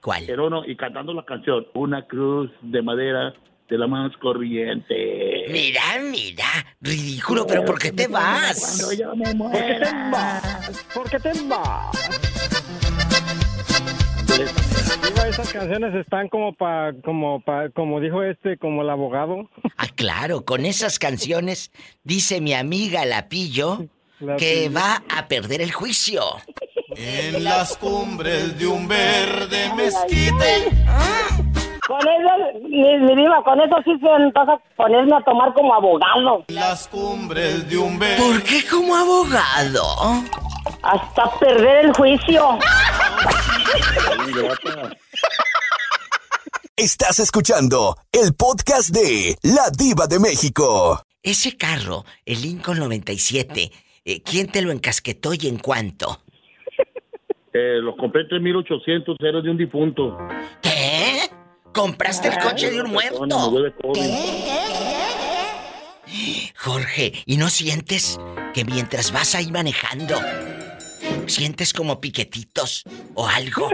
¿Cuál? 0.00 0.24
Pero 0.26 0.50
no, 0.50 0.64
y 0.64 0.76
cantando 0.76 1.12
la 1.12 1.24
canción, 1.24 1.66
una 1.74 2.06
cruz 2.06 2.50
de 2.62 2.82
madera 2.82 3.34
de 3.68 3.78
la 3.78 3.86
más 3.86 4.16
corriente. 4.18 5.44
Mira, 5.50 5.82
mira, 6.02 6.46
ridículo, 6.80 7.46
pero 7.46 7.64
¿por 7.64 7.78
qué 7.78 7.92
te 7.92 8.06
vas? 8.06 8.78
Cuando 8.78 8.92
yo 8.92 9.16
me 9.16 9.34
¿Por 9.34 9.52
qué 9.52 9.78
te 9.80 9.92
vas? 10.10 10.84
¿Por 10.94 11.10
qué 11.10 11.18
te 11.18 11.32
vas? 11.44 11.96
Esas 15.28 15.52
canciones 15.52 15.94
están 15.94 16.28
como 16.28 16.54
pa, 16.54 16.92
como 17.04 17.40
pa, 17.40 17.68
como 17.70 18.00
dijo 18.00 18.22
este, 18.22 18.56
como 18.58 18.82
el 18.82 18.90
abogado. 18.90 19.50
Ah, 19.76 19.88
claro, 19.94 20.44
con 20.44 20.64
esas 20.64 20.98
canciones 20.98 21.72
dice 22.04 22.40
mi 22.40 22.54
amiga 22.54 23.04
La 23.04 23.28
Pillo 23.28 23.86
La 24.20 24.36
que 24.36 24.68
Pillo. 24.68 24.74
va 24.74 25.02
a 25.14 25.26
perder 25.26 25.60
el 25.60 25.72
juicio. 25.72 26.22
En 26.96 27.44
las 27.44 27.76
cumbres 27.76 28.58
de 28.58 28.66
un 28.66 28.86
verde 28.88 29.70
mezquite. 29.76 30.70
Con 31.86 32.00
eso, 32.00 32.68
mi, 32.68 32.98
mi 32.98 33.14
diva, 33.14 33.42
con 33.44 33.60
eso 33.60 33.76
sí 33.84 33.92
se 34.00 34.30
vas 34.34 34.48
a 34.48 34.58
ponerme 34.76 35.14
a 35.16 35.20
tomar 35.20 35.54
como 35.54 35.72
abogado. 35.72 36.44
Las 36.48 36.88
cumbres 36.88 37.68
de 37.70 37.78
un 37.78 37.96
verde. 37.96 38.16
¿Por 38.16 38.42
qué 38.42 38.64
como 38.68 38.96
abogado? 38.96 39.84
Hasta 40.82 41.30
perder 41.38 41.86
el 41.86 41.92
juicio. 41.92 42.58
Estás 46.76 47.20
escuchando 47.20 47.96
el 48.10 48.34
podcast 48.34 48.90
de 48.90 49.36
La 49.42 49.70
Diva 49.70 50.06
de 50.08 50.18
México. 50.18 51.02
ese 51.22 51.56
carro, 51.56 52.04
el 52.24 52.42
Lincoln 52.42 52.78
97, 52.80 53.70
eh, 54.04 54.22
¿quién 54.22 54.48
te 54.48 54.60
lo 54.60 54.72
encasquetó 54.72 55.34
y 55.34 55.46
en 55.46 55.58
cuánto? 55.58 56.18
Eh, 57.52 57.78
lo 57.80 57.96
compré 57.96 58.22
en 58.22 58.28
3.800, 58.28 59.16
era 59.20 59.40
de 59.40 59.50
un 59.50 59.56
difunto. 59.56 60.18
¿Qué? 60.60 60.75
¿Compraste 61.76 62.28
el 62.28 62.38
coche 62.38 62.70
de 62.70 62.80
un 62.80 62.90
muerto? 62.90 63.52
Jorge, 66.56 67.12
¿y 67.26 67.36
no 67.36 67.50
sientes 67.50 68.18
que 68.54 68.64
mientras 68.64 69.12
vas 69.12 69.34
ahí 69.34 69.52
manejando, 69.52 70.14
sientes 71.26 71.74
como 71.74 72.00
piquetitos 72.00 72.82
o 73.12 73.28
algo? 73.28 73.68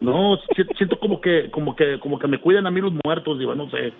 No, 0.00 0.36
si- 0.56 0.64
siento 0.76 0.98
como 0.98 1.20
que, 1.20 1.52
como 1.52 1.76
que, 1.76 2.00
como 2.00 2.18
que 2.18 2.26
me 2.26 2.40
cuidan 2.40 2.66
a 2.66 2.72
mí 2.72 2.80
los 2.80 2.92
muertos, 3.04 3.38
Diva, 3.38 3.54
no 3.54 3.70
sé. 3.70 3.92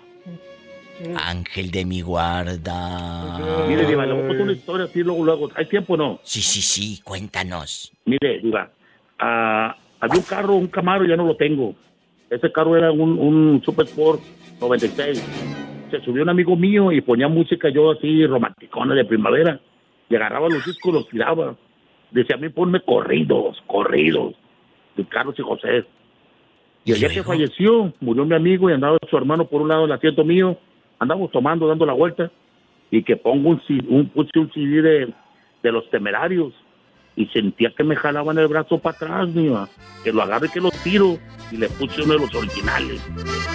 Ángel 1.15 1.71
de 1.71 1.85
mi 1.85 2.01
guarda. 2.01 3.65
Mire, 3.65 3.85
Diva, 3.85 4.05
le 4.05 4.11
voy 4.11 4.23
a 4.23 4.27
contar 4.27 4.43
una 4.43 4.51
historia 4.53 4.85
así 4.87 4.99
luego, 4.99 5.23
luego. 5.23 5.49
¿Hay 5.55 5.67
tiempo 5.67 5.93
o 5.93 5.97
no? 5.97 6.19
Sí, 6.21 6.41
sí, 6.41 6.61
sí, 6.61 6.99
cuéntanos. 7.01 7.93
Mire, 8.03 8.39
Diva, 8.41 8.69
ah, 9.19 9.73
había 10.01 10.19
un 10.19 10.25
carro, 10.25 10.55
un 10.55 10.67
Camaro, 10.67 11.05
ya 11.05 11.15
no 11.15 11.25
lo 11.25 11.37
tengo. 11.37 11.73
Ese 12.29 12.51
carro 12.51 12.75
era 12.75 12.91
un, 12.91 13.17
un 13.17 13.61
Super 13.63 13.85
Sport 13.85 14.21
96. 14.59 15.87
Se 15.91 16.01
subió 16.01 16.23
un 16.23 16.29
amigo 16.29 16.55
mío 16.55 16.91
y 16.91 17.01
ponía 17.01 17.27
música 17.27 17.69
yo 17.69 17.91
así 17.91 18.25
romanticona 18.25 18.95
de 18.95 19.05
primavera. 19.05 19.59
Y 20.09 20.15
agarraba 20.15 20.49
los 20.49 20.65
discos, 20.65 20.93
los 20.93 21.07
tiraba. 21.07 21.55
Decía 22.11 22.35
a 22.35 22.39
mí, 22.39 22.49
ponme 22.49 22.81
corridos, 22.81 23.61
corridos. 23.67 24.35
De 24.95 25.05
Carlos 25.05 25.35
y 25.37 25.41
José. 25.41 25.85
Y 26.83 26.91
el 26.91 26.99
día 26.99 27.09
que 27.09 27.23
falleció, 27.23 27.93
murió 27.99 28.25
mi 28.25 28.35
amigo 28.35 28.69
y 28.69 28.73
andaba 28.73 28.97
su 29.09 29.17
hermano 29.17 29.45
por 29.45 29.61
un 29.61 29.69
lado 29.69 29.83
del 29.83 29.91
asiento 29.91 30.23
mío. 30.23 30.57
Andamos 30.99 31.31
tomando, 31.31 31.67
dando 31.67 31.85
la 31.85 31.93
vuelta. 31.93 32.31
Y 32.91 33.03
que 33.03 33.17
pongo 33.17 33.49
un, 33.49 33.61
un, 33.89 34.09
puse 34.09 34.39
un 34.39 34.51
CD 34.51 34.81
de, 34.81 35.13
de 35.63 35.71
los 35.71 35.89
temerarios. 35.89 36.53
Y 37.17 37.25
sentía 37.33 37.73
que 37.75 37.83
me 37.83 37.95
jalaban 37.95 38.37
el 38.37 38.47
brazo 38.47 38.77
para 38.77 38.95
atrás, 38.95 39.27
mía. 39.29 39.67
Que 40.03 40.13
lo 40.13 40.21
agarre 40.21 40.47
y 40.47 40.49
que 40.51 40.61
lo 40.61 40.69
tiro. 40.83 41.17
Y 41.51 41.57
le 41.57 41.67
puse 41.67 42.03
uno 42.03 42.13
de 42.13 42.19
los 42.19 42.35
originales. 42.35 43.01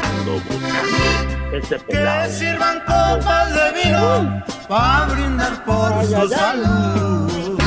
Ando 0.02 0.32
buscando 0.32 1.56
ese 1.56 1.78
pelado. 1.78 2.30
sirvan 2.32 2.80
copas 2.80 3.54
de 3.54 3.84
vino 3.84 4.44
para 4.68 5.14
brindar 5.14 5.64
por 5.64 6.04
su 6.04 6.28
salud. 6.28 7.58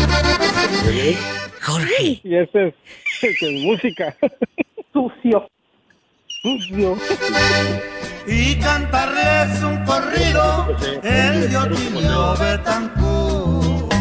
Jorge. 1.62 2.20
Y 2.24 2.36
ese 2.36 2.68
es, 2.68 2.74
ese 3.22 3.56
es 3.56 3.64
música. 3.64 4.16
Sucio. 4.94 5.50
Sucio. 6.42 6.98
Y 8.28 8.56
cantarles 8.56 9.64
un 9.64 9.86
corrido, 9.86 10.76
el 11.04 11.50
de 11.50 11.58
Otilio 11.58 12.36
Betancourt. 12.38 13.96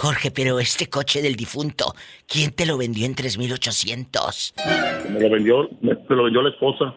Jorge, 0.00 0.30
pero 0.30 0.58
este 0.60 0.88
coche 0.88 1.20
del 1.20 1.36
difunto, 1.36 1.92
¿quién 2.26 2.52
te 2.52 2.64
lo 2.64 2.78
vendió 2.78 3.04
en 3.04 3.14
3800? 3.14 4.54
Me 5.10 5.20
lo 5.20 5.28
vendió, 5.30 5.68
me, 5.82 5.92
me 6.08 6.16
lo 6.16 6.24
vendió 6.24 6.40
la 6.40 6.48
esposa. 6.48 6.94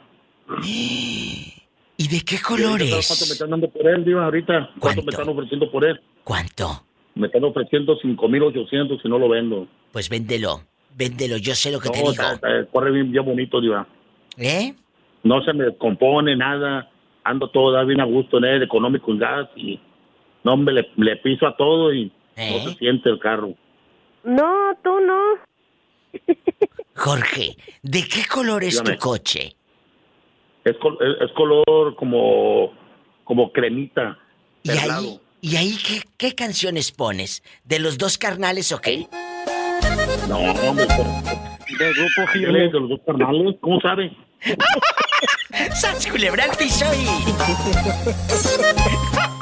¿Y 0.63 2.07
de 2.07 2.21
qué 2.21 2.37
¿Cuánto 2.41 2.63
me 2.63 2.77
colores? 2.79 3.11
están 3.31 3.49
dando 3.49 3.69
por 3.69 3.87
él, 3.87 4.05
Diva, 4.05 4.23
ahorita? 4.25 4.69
¿Cuánto, 4.79 5.03
me 5.03 5.09
están 5.11 5.27
ofreciendo 5.29 5.69
por 5.69 5.83
él? 5.85 5.99
¿Cuánto? 6.23 6.83
Me 7.15 7.27
están 7.27 7.43
ofreciendo 7.43 7.99
5.800 7.99 9.01
si 9.01 9.07
no 9.09 9.19
lo 9.19 9.27
vendo. 9.29 9.67
Pues 9.91 10.09
véndelo, 10.09 10.61
véndelo, 10.95 11.35
yo 11.37 11.53
sé 11.55 11.71
lo 11.71 11.79
que 11.81 11.89
No, 11.89 11.91
te 11.93 11.97
digo. 11.99 12.11
está- 12.11 12.33
está- 12.35 12.65
corre 12.71 12.91
bien, 12.91 13.11
bien 13.11 13.25
bonito, 13.25 13.59
Diva. 13.59 13.85
¿Eh? 14.37 14.73
No 15.23 15.43
se 15.43 15.51
me 15.53 15.65
descompone 15.65 16.35
nada. 16.37 16.89
Ando 17.25 17.49
todo 17.49 17.85
bien 17.85 17.99
a 18.01 18.05
gusto 18.05 18.37
en 18.37 18.45
él, 18.45 18.63
económico 18.63 19.11
en 19.11 19.19
gas. 19.19 19.49
Y 19.55 19.79
no, 20.43 20.57
me 20.57 20.71
le, 20.73 20.89
le 20.97 21.17
piso 21.17 21.45
a 21.47 21.55
todo 21.55 21.93
y 21.93 22.11
¿Eh? 22.35 22.61
no 22.65 22.71
se 22.71 22.77
siente 22.77 23.09
el 23.09 23.19
carro. 23.19 23.53
No, 24.23 24.75
tú 24.83 24.99
no. 24.99 25.19
Jorge, 26.95 27.57
¿de 27.81 28.07
qué 28.07 28.23
color 28.31 28.63
es 28.63 28.75
Dígame. 28.79 28.93
tu 28.97 28.99
coche? 28.99 29.55
Es, 30.63 30.77
col- 30.77 30.97
es- 31.21 31.31
color 31.33 31.95
como, 31.95 32.71
como 33.23 33.51
cremita. 33.51 34.17
¿Y 34.63 34.71
ahí. 34.71 35.19
¿y 35.41 35.55
ahí 35.57 35.77
qué, 35.85 36.01
qué 36.17 36.35
canciones 36.35 36.91
pones? 36.91 37.43
¿De 37.65 37.79
los 37.79 37.97
dos 37.97 38.17
carnales 38.17 38.71
o 38.71 38.79
qué? 38.79 39.07
No, 40.29 40.37
hombre. 40.39 40.85
De 40.85 41.93
grupo 41.93 42.31
firme. 42.31 42.59
De 42.59 42.69
los 42.79 42.89
dos 42.89 42.99
carnales, 43.05 43.55
¿cómo 43.59 43.79
sabe? 43.81 44.15
¡Sas 45.73 46.07
culebra 46.07 46.45
al 46.45 46.55
piso 46.57 46.85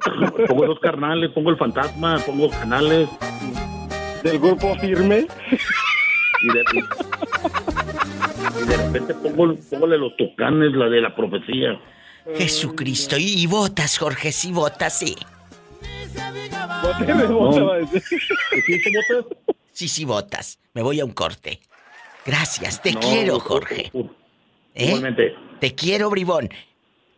Pongo 0.48 0.66
dos 0.66 0.80
carnales, 0.80 1.30
pongo 1.30 1.50
el 1.50 1.56
fantasma, 1.56 2.18
pongo 2.24 2.50
canales. 2.50 3.08
Del 4.22 4.38
grupo 4.38 4.74
firme. 4.76 5.26
Y 6.42 6.48
de, 6.48 6.64
y 8.62 8.66
de 8.66 8.76
repente 8.76 9.14
pongo, 9.14 9.54
póngole 9.70 9.98
los 9.98 10.16
tocanes, 10.16 10.72
la 10.72 10.88
de 10.88 11.00
la 11.00 11.14
profecía. 11.14 11.80
Jesucristo, 12.36 13.16
y, 13.18 13.42
y 13.42 13.46
botas, 13.46 13.98
Jorge, 13.98 14.32
sí, 14.32 14.52
botas, 14.52 14.98
sí. 14.98 15.16
Sí, 19.72 19.88
sí, 19.88 20.04
botas. 20.04 20.58
Me 20.74 20.82
voy 20.82 21.00
a 21.00 21.04
un 21.04 21.12
corte. 21.12 21.60
Gracias, 22.26 22.82
te 22.82 22.92
No, 22.92 23.00
quiero, 23.00 23.34
no, 23.34 23.40
Jorge. 23.40 23.90
¿Eh? 24.74 24.86
Igualmente. 24.86 25.34
Te 25.58 25.74
quiero, 25.74 26.10
bribón. 26.10 26.48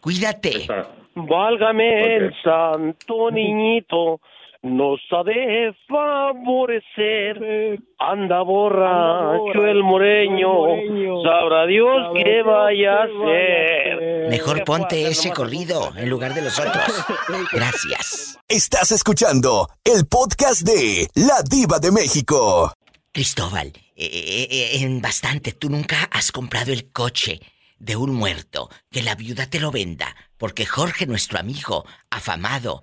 Cuídate. 0.00 0.66
Válgame 1.14 2.16
el 2.16 2.34
santo 2.42 3.30
niñito, 3.30 4.20
nos 4.62 5.00
ha 5.10 5.22
de 5.24 5.74
favorecer. 5.88 7.78
Anda 7.98 8.42
borracho 8.42 9.66
el 9.66 9.82
moreño, 9.82 11.22
sabrá 11.22 11.66
Dios 11.66 12.12
qué 12.14 12.42
vaya 12.42 12.94
a 12.94 13.04
hacer. 13.04 14.28
Mejor 14.30 14.64
ponte 14.64 15.06
ese 15.06 15.32
corrido 15.32 15.90
en 15.96 16.08
lugar 16.08 16.32
de 16.32 16.42
los 16.42 16.58
otros. 16.58 17.04
Gracias. 17.52 18.38
Estás 18.48 18.92
escuchando 18.92 19.68
el 19.84 20.06
podcast 20.06 20.62
de 20.62 21.08
La 21.14 21.42
Diva 21.42 21.78
de 21.78 21.92
México. 21.92 22.72
Cristóbal, 23.12 23.66
eh, 23.94 24.06
eh, 24.06 24.48
eh, 24.50 24.68
en 24.80 25.02
bastante, 25.02 25.52
tú 25.52 25.68
nunca 25.68 26.08
has 26.10 26.32
comprado 26.32 26.72
el 26.72 26.90
coche 26.92 27.40
de 27.78 27.96
un 27.96 28.14
muerto, 28.14 28.70
que 28.90 29.02
la 29.02 29.16
viuda 29.16 29.50
te 29.50 29.58
lo 29.58 29.72
venda, 29.72 30.14
porque 30.42 30.66
Jorge, 30.66 31.06
nuestro 31.06 31.38
amigo, 31.38 31.84
afamado, 32.10 32.82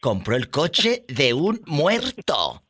compró 0.00 0.34
el 0.34 0.50
coche 0.50 1.04
de 1.06 1.32
un 1.32 1.60
muerto. 1.66 2.64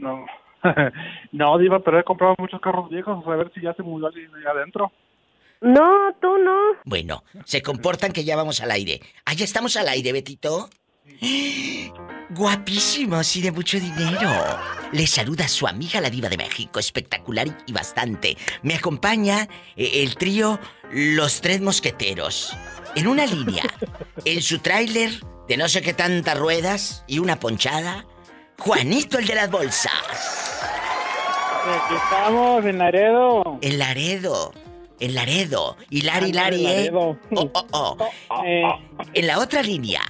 No. 0.00 0.26
no, 1.30 1.58
Diva, 1.58 1.78
pero 1.84 2.00
he 2.00 2.02
comprado 2.02 2.34
muchos 2.36 2.60
carros 2.60 2.90
viejos, 2.90 3.24
a 3.24 3.36
ver 3.36 3.52
si 3.54 3.60
ya 3.60 3.74
se 3.74 3.84
murió 3.84 4.08
alguien 4.08 4.28
ahí 4.34 4.42
adentro. 4.44 4.90
No, 5.60 6.12
tú 6.20 6.36
no. 6.36 6.58
Bueno, 6.84 7.22
se 7.44 7.62
comportan 7.62 8.10
que 8.10 8.24
ya 8.24 8.34
vamos 8.34 8.60
al 8.60 8.72
aire. 8.72 8.98
Ah, 9.24 9.34
ya 9.34 9.44
estamos 9.44 9.76
al 9.76 9.86
aire, 9.86 10.10
Betito. 10.10 10.70
Guapísimos 12.30 13.36
y 13.36 13.42
de 13.42 13.52
mucho 13.52 13.78
dinero. 13.78 14.30
Le 14.92 15.06
saluda 15.06 15.48
su 15.48 15.66
amiga 15.66 16.00
la 16.00 16.08
diva 16.08 16.28
de 16.28 16.36
México, 16.36 16.78
espectacular 16.78 17.46
y 17.66 17.72
bastante. 17.72 18.36
Me 18.62 18.74
acompaña 18.74 19.48
eh, 19.76 20.02
el 20.02 20.16
trío 20.16 20.58
Los 20.90 21.40
Tres 21.40 21.60
Mosqueteros. 21.60 22.56
En 22.96 23.06
una 23.06 23.26
línea, 23.26 23.64
en 24.24 24.40
su 24.40 24.60
tráiler 24.60 25.10
de 25.48 25.56
no 25.56 25.68
sé 25.68 25.82
qué 25.82 25.92
tantas 25.92 26.38
ruedas 26.38 27.04
y 27.06 27.18
una 27.18 27.38
ponchada, 27.38 28.06
Juanito 28.58 29.18
el 29.18 29.26
de 29.26 29.34
las 29.34 29.50
bolsas. 29.50 29.92
Aquí 31.66 31.94
estamos, 31.94 32.64
en 32.64 32.78
Laredo. 32.78 33.58
En 33.60 33.78
Laredo. 33.78 34.52
En 35.00 35.14
Laredo. 35.14 35.76
Y 35.90 36.02
Lari 36.02 36.32
Lari, 36.32 36.66
¿eh? 36.66 36.90
Oh, 36.94 37.16
oh, 37.32 37.66
oh. 37.72 38.08
En 39.14 39.26
la 39.26 39.38
otra 39.38 39.62
línea, 39.62 40.00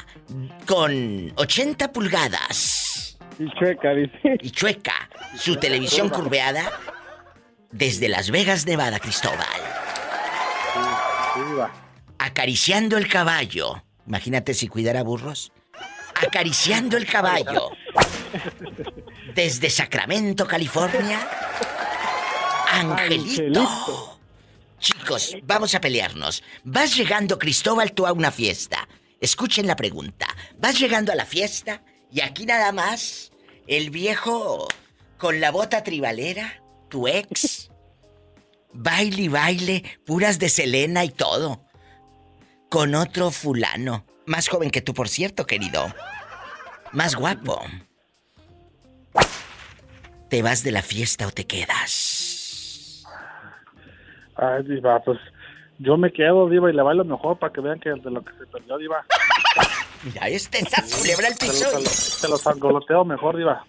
con 0.67 1.33
80 1.37 1.93
pulgadas. 1.93 3.19
Y 3.39 3.51
chueca, 3.59 3.91
dice. 3.95 4.39
Y 4.41 4.51
chueca. 4.51 5.09
Su 5.37 5.57
televisión 5.57 6.09
curveada 6.09 6.71
desde 7.71 8.09
Las 8.09 8.31
Vegas, 8.31 8.67
Nevada, 8.67 9.01
Cristóbal. 9.01 9.47
Acariciando 12.19 12.97
el 12.97 13.09
caballo. 13.09 13.83
Imagínate 14.07 14.55
si 14.55 14.69
cuidara 14.69 15.03
burros. 15.03 15.53
Acariciando 16.15 16.97
el 16.97 17.07
caballo. 17.07 17.71
Desde 19.35 19.71
Sacramento, 19.71 20.47
California. 20.47 21.19
Angelito. 22.73 24.21
Chicos, 24.79 25.37
vamos 25.43 25.75
a 25.75 25.81
pelearnos. 25.81 26.43
Vas 26.63 26.95
llegando, 26.95 27.39
Cristóbal, 27.39 27.93
tú 27.93 28.07
a 28.07 28.13
una 28.13 28.31
fiesta. 28.31 28.87
Escuchen 29.21 29.67
la 29.67 29.77
pregunta. 29.77 30.27
Vas 30.59 30.79
llegando 30.79 31.13
a 31.13 31.15
la 31.15 31.25
fiesta 31.27 31.83
y 32.11 32.21
aquí 32.21 32.47
nada 32.47 32.73
más 32.73 33.33
el 33.67 33.91
viejo 33.91 34.69
con 35.19 35.41
la 35.41 35.51
bota 35.51 35.83
tribalera, 35.83 36.63
tu 36.91 37.09
ex, 37.09 37.71
baile 38.73 39.23
y 39.23 39.29
baile, 39.29 39.85
puras 40.05 40.39
de 40.39 40.49
Selena 40.49 41.05
y 41.05 41.11
todo. 41.11 41.63
con 42.69 42.95
otro 42.97 43.31
fulano. 43.31 44.05
Más 44.27 44.49
joven 44.49 44.71
que 44.71 44.81
tú, 44.83 44.95
por 44.95 45.09
cierto, 45.09 45.47
querido. 45.47 45.87
Más 46.93 47.15
guapo. 47.15 47.63
¿Te 50.29 50.43
vas 50.43 50.65
de 50.65 50.73
la 50.73 50.83
fiesta 50.83 51.27
o 51.29 51.31
te 51.31 51.47
quedas? 51.47 53.05
Ay, 54.35 54.65
Diva, 54.65 55.01
pues 55.05 55.19
yo 55.79 55.97
me 55.97 56.13
quedo, 56.13 56.49
Diva, 56.49 56.71
y 56.71 56.75
le 56.75 56.83
bailo 56.83 57.05
mejor 57.05 57.39
para 57.39 57.53
que 57.53 57.61
vean 57.61 57.81
que 57.81 57.91
de 57.91 58.11
lo 58.11 58.25
que 58.25 58.33
se 58.39 58.47
perdió, 58.47 58.79
Diva. 58.79 59.05
Mira, 60.05 60.29
este 60.29 60.59
esa 60.59 60.83
culebra 60.97 61.29
el 61.29 61.37
piso. 61.37 61.71
los, 61.73 61.89
se 61.89 62.29
los 62.29 62.47
angoloteo 62.47 63.05
mejor, 63.05 63.37
Diva. 63.37 63.65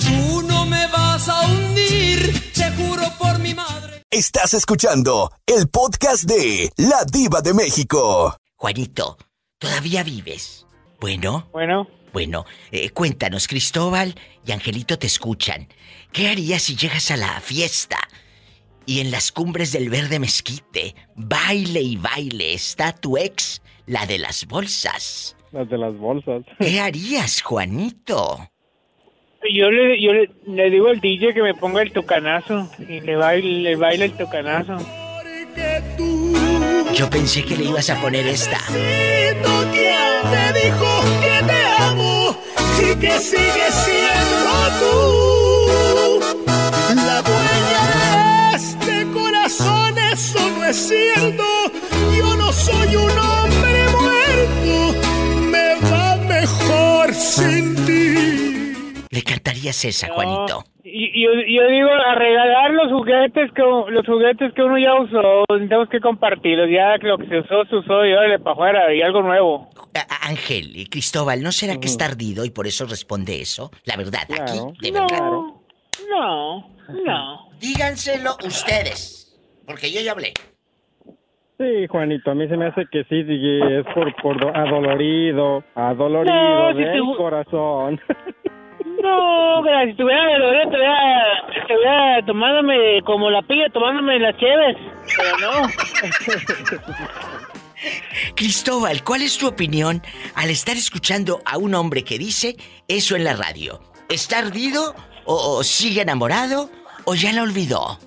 Tú 0.00 0.42
no 0.42 0.64
me 0.66 0.86
vas 0.88 1.28
a 1.28 1.46
hundir, 1.46 2.52
te 2.52 2.70
juro 2.72 3.02
por 3.18 3.38
mi 3.38 3.54
madre. 3.54 4.02
Estás 4.10 4.54
escuchando 4.54 5.32
el 5.46 5.68
podcast 5.68 6.24
de 6.24 6.70
La 6.76 7.04
Diva 7.04 7.40
de 7.40 7.54
México. 7.54 8.36
Juanito, 8.56 9.18
¿todavía 9.58 10.02
vives? 10.02 10.66
Bueno. 11.00 11.48
Bueno. 11.52 11.88
Bueno, 12.12 12.44
eh, 12.70 12.90
cuéntanos, 12.90 13.48
Cristóbal 13.48 14.14
y 14.46 14.52
Angelito 14.52 14.96
te 14.96 15.08
escuchan. 15.08 15.66
¿Qué 16.12 16.28
harías 16.28 16.62
si 16.62 16.76
llegas 16.76 17.10
a 17.10 17.16
la 17.16 17.40
fiesta 17.40 17.98
y 18.86 19.00
en 19.00 19.10
las 19.10 19.32
cumbres 19.32 19.72
del 19.72 19.88
verde 19.88 20.18
mezquite, 20.18 20.94
baile 21.14 21.80
y 21.80 21.96
baile, 21.96 22.54
está 22.54 22.92
tu 22.92 23.16
ex, 23.16 23.62
la 23.86 24.06
de 24.06 24.18
las 24.18 24.46
bolsas? 24.46 25.36
Las 25.52 25.68
de 25.68 25.78
las 25.78 25.96
bolsas. 25.96 26.42
¿Qué 26.58 26.80
harías, 26.80 27.42
Juanito? 27.42 28.50
Yo 29.52 29.70
le, 29.70 30.00
yo 30.00 30.12
le, 30.12 30.30
le 30.46 30.70
digo 30.70 30.88
al 30.88 31.00
DJ 31.00 31.34
que 31.34 31.42
me 31.42 31.54
ponga 31.54 31.82
el 31.82 31.92
tucanazo 31.92 32.70
y 32.88 33.00
le 33.00 33.16
baile, 33.16 33.60
le 33.60 33.76
baila 33.76 34.06
el 34.06 34.12
tucanazo. 34.12 34.78
Yo 36.94 37.10
pensé 37.10 37.44
que 37.44 37.56
le 37.56 37.64
ibas 37.64 37.90
a 37.90 38.00
poner 38.00 38.26
esta. 38.26 38.58
¿Quién 38.68 39.42
te 39.42 40.60
dijo 40.60 40.86
que 41.20 41.46
te 41.46 41.64
amo 41.82 42.36
y 42.78 43.00
que 43.00 43.10
sigues 43.18 43.74
siendo 43.74 44.78
tú? 44.80 45.43
No 50.64 50.70
es. 50.70 52.16
Yo 52.18 52.36
no 52.36 52.52
soy 52.52 52.96
un 52.96 53.18
hombre 53.18 53.86
muerto, 54.00 54.98
me 55.50 55.74
va 55.90 56.16
mejor 56.16 57.12
sin 57.14 57.74
ti. 57.86 59.02
¿Le 59.10 59.22
cantarías 59.22 59.84
esa, 59.84 60.08
Juanito? 60.12 60.64
Y, 60.86 61.22
yo, 61.24 61.30
yo 61.32 61.68
digo 61.68 61.88
a 61.90 62.14
regalar 62.14 62.70
los 62.72 62.92
juguetes 62.92 63.50
que 63.54 63.62
los 63.62 64.06
juguetes 64.06 64.52
que 64.54 64.62
uno 64.62 64.78
ya 64.78 64.94
usó, 65.00 65.44
tenemos 65.48 65.88
que 65.88 66.00
compartirlos. 66.00 66.68
Ya 66.70 66.98
que 66.98 67.06
lo 67.08 67.18
que 67.18 67.26
se 67.26 67.40
usó, 67.40 67.64
se 67.68 67.76
usó 67.76 68.04
y 68.04 68.12
órale 68.12 68.38
para 68.38 68.52
afuera 68.52 68.94
y 68.94 69.02
algo 69.02 69.22
nuevo. 69.22 69.70
A- 69.94 70.28
Ángel 70.28 70.76
y 70.76 70.86
Cristóbal, 70.86 71.42
¿no 71.42 71.52
será 71.52 71.76
que 71.78 71.86
está 71.88 72.06
ardido 72.06 72.44
y 72.44 72.50
por 72.50 72.66
eso 72.66 72.86
responde 72.86 73.40
eso? 73.40 73.70
La 73.84 73.96
verdad, 73.96 74.22
aquí, 74.30 74.58
de 74.80 74.90
verdad. 74.90 75.20
No, 76.10 76.68
no. 76.88 77.48
Díganselo 77.60 78.36
ustedes, 78.44 79.36
porque 79.66 79.90
yo 79.92 80.00
ya 80.00 80.12
hablé. 80.12 80.32
Sí, 81.58 81.86
Juanito, 81.88 82.30
a 82.32 82.34
mí 82.34 82.48
se 82.48 82.56
me 82.56 82.66
hace 82.66 82.84
que 82.90 83.04
sí, 83.04 83.22
DJ, 83.22 83.78
es 83.80 83.86
por, 83.94 84.12
por 84.16 84.40
do- 84.40 84.52
adolorido, 84.54 85.62
adolorido 85.76 86.34
No, 86.34 86.72
si 86.72 86.78
del 86.82 86.92
te- 86.92 87.16
corazón. 87.16 88.00
No, 89.02 89.60
pero 89.62 89.86
si 89.86 89.94
tuviera 89.94 90.38
dolor, 90.38 90.62
te 90.70 90.76
hubiera, 90.76 90.96
te 91.66 91.74
hubiera 91.76 92.26
tomándome 92.26 93.00
como 93.02 93.30
la 93.30 93.42
pilla, 93.42 93.68
tomándome 93.72 94.18
las 94.18 94.36
cheves. 94.38 94.76
Pero 95.16 95.38
no. 95.38 95.68
Cristóbal, 98.34 99.04
¿cuál 99.04 99.22
es 99.22 99.38
tu 99.38 99.46
opinión 99.46 100.02
al 100.34 100.50
estar 100.50 100.76
escuchando 100.76 101.40
a 101.44 101.58
un 101.58 101.74
hombre 101.74 102.02
que 102.02 102.18
dice 102.18 102.56
eso 102.88 103.14
en 103.16 103.24
la 103.24 103.34
radio? 103.36 103.80
¿Está 104.08 104.38
ardido 104.38 104.94
o, 105.24 105.56
o 105.58 105.62
sigue 105.62 106.02
enamorado 106.02 106.70
o 107.04 107.14
ya 107.14 107.32
la 107.32 107.42
olvidó? 107.42 107.98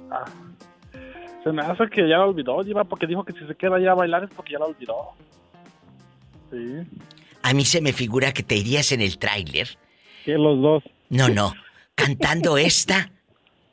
Se 1.48 1.54
me 1.54 1.62
hace 1.62 1.90
que 1.90 2.02
ya 2.02 2.18
la 2.18 2.26
olvidó, 2.26 2.62
Diva, 2.62 2.84
porque 2.84 3.08
dijo 3.08 3.24
que 3.24 3.32
si 3.32 3.48
se 3.48 3.56
queda 3.56 3.80
ya 3.80 3.92
a 3.92 3.96
bailar 3.96 4.26
es 4.26 4.30
porque 4.36 4.54
ya 4.54 4.60
la 4.60 4.66
olvidó. 4.66 5.14
Sí. 6.52 6.86
A 7.42 7.54
mí 7.54 7.64
se 7.64 7.80
me 7.80 7.94
figura 7.94 8.34
que 8.34 8.44
te 8.44 8.56
irías 8.56 8.92
en 8.92 9.00
el 9.00 9.18
tráiler. 9.18 9.70
Que 10.26 10.34
los 10.34 10.62
dos. 10.62 10.84
No, 11.10 11.30
no. 11.30 11.54
Cantando 11.96 12.58
esta 12.58 13.12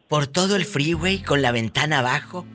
por 0.07 0.29
todo 0.29 0.55
el 0.55 0.65
freeway 0.65 1.21
con 1.21 1.43
la 1.43 1.51
ventana 1.51 1.99
abajo. 1.99 2.47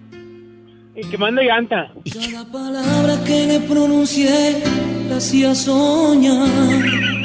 Y 0.96 1.02
quemando 1.10 1.42
llanta. 1.42 1.92
Cada 2.14 2.50
palabra 2.50 3.22
que 3.26 3.48
le 3.48 3.60
pronuncié 3.60 4.64
la 5.10 5.18
hacía 5.18 5.54
soñar. 5.54 6.48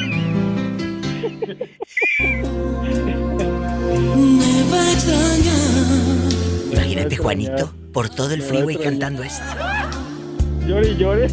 Me 4.15 4.63
va 4.71 4.81
a 4.81 4.91
extrañar. 4.91 6.73
Imagínate, 6.73 7.17
Juanito, 7.17 7.73
por 7.95 8.09
todo 8.09 8.33
el 8.33 8.41
freeway 8.41 8.75
cantando 8.75 9.23
esto. 9.23 9.45
Llore 10.67 10.89
y 10.89 10.97
llore. 10.97 11.27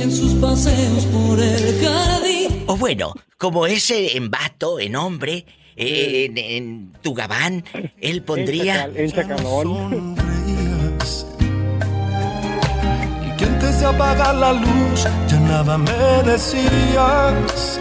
En 0.00 0.12
sus 0.12 0.34
paseos 0.34 1.04
por 1.06 1.40
el 1.40 1.84
jardín. 1.84 2.62
O 2.68 2.76
bueno, 2.76 3.14
como 3.36 3.66
ese 3.66 4.16
en 4.16 4.30
vato, 4.30 4.78
en 4.78 4.94
hombre, 4.94 5.44
eh, 5.74 6.26
en, 6.26 6.38
en 6.38 6.92
tu 7.02 7.14
gabán, 7.14 7.64
él 8.00 8.22
pondría... 8.22 8.88
En 8.94 9.10
chacalón. 9.10 10.14
Y 13.26 13.36
que 13.36 13.44
antes 13.44 13.80
de 13.80 13.86
apagar 13.86 14.36
la 14.36 14.52
luz 14.52 15.04
ya 15.28 15.40
nada 15.40 15.76
me 15.76 16.22
decías. 16.22 17.80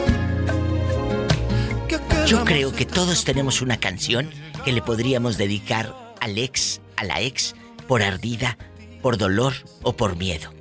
Yo 2.26 2.44
creo 2.46 2.74
que 2.74 2.86
todos 2.86 3.24
tenemos 3.26 3.62
una 3.62 3.78
canción 3.78 4.32
que 4.66 4.72
le 4.72 4.82
podríamos 4.82 5.38
dedicar 5.38 5.96
al 6.20 6.40
ex, 6.40 6.82
a 6.96 7.04
la 7.04 7.22
ex, 7.22 7.54
por 7.88 8.04
ardida, 8.04 8.58
por 9.02 9.18
dolor 9.18 9.54
o 9.84 9.94
por 9.94 10.16
miedo. 10.18 10.52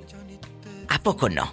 ¿A 0.89 0.99
poco 0.99 1.29
no? 1.29 1.51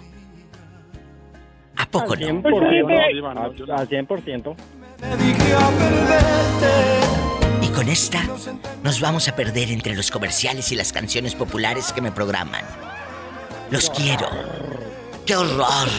¿A 1.77 1.85
poco 1.87 2.13
Al 2.13 2.19
no? 2.21 2.41
100%. 2.41 3.71
Al 3.71 3.89
100%. 3.89 4.55
Y 7.61 7.67
con 7.69 7.89
esta 7.89 8.23
nos 8.83 9.01
vamos 9.01 9.27
a 9.27 9.35
perder 9.35 9.71
entre 9.71 9.95
los 9.95 10.09
comerciales 10.09 10.71
y 10.71 10.75
las 10.75 10.93
canciones 10.93 11.35
populares 11.35 11.91
que 11.91 12.01
me 12.01 12.11
programan. 12.11 12.63
Los 13.69 13.89
quiero. 13.89 14.29
¡Qué 15.25 15.35
horror! 15.35 15.89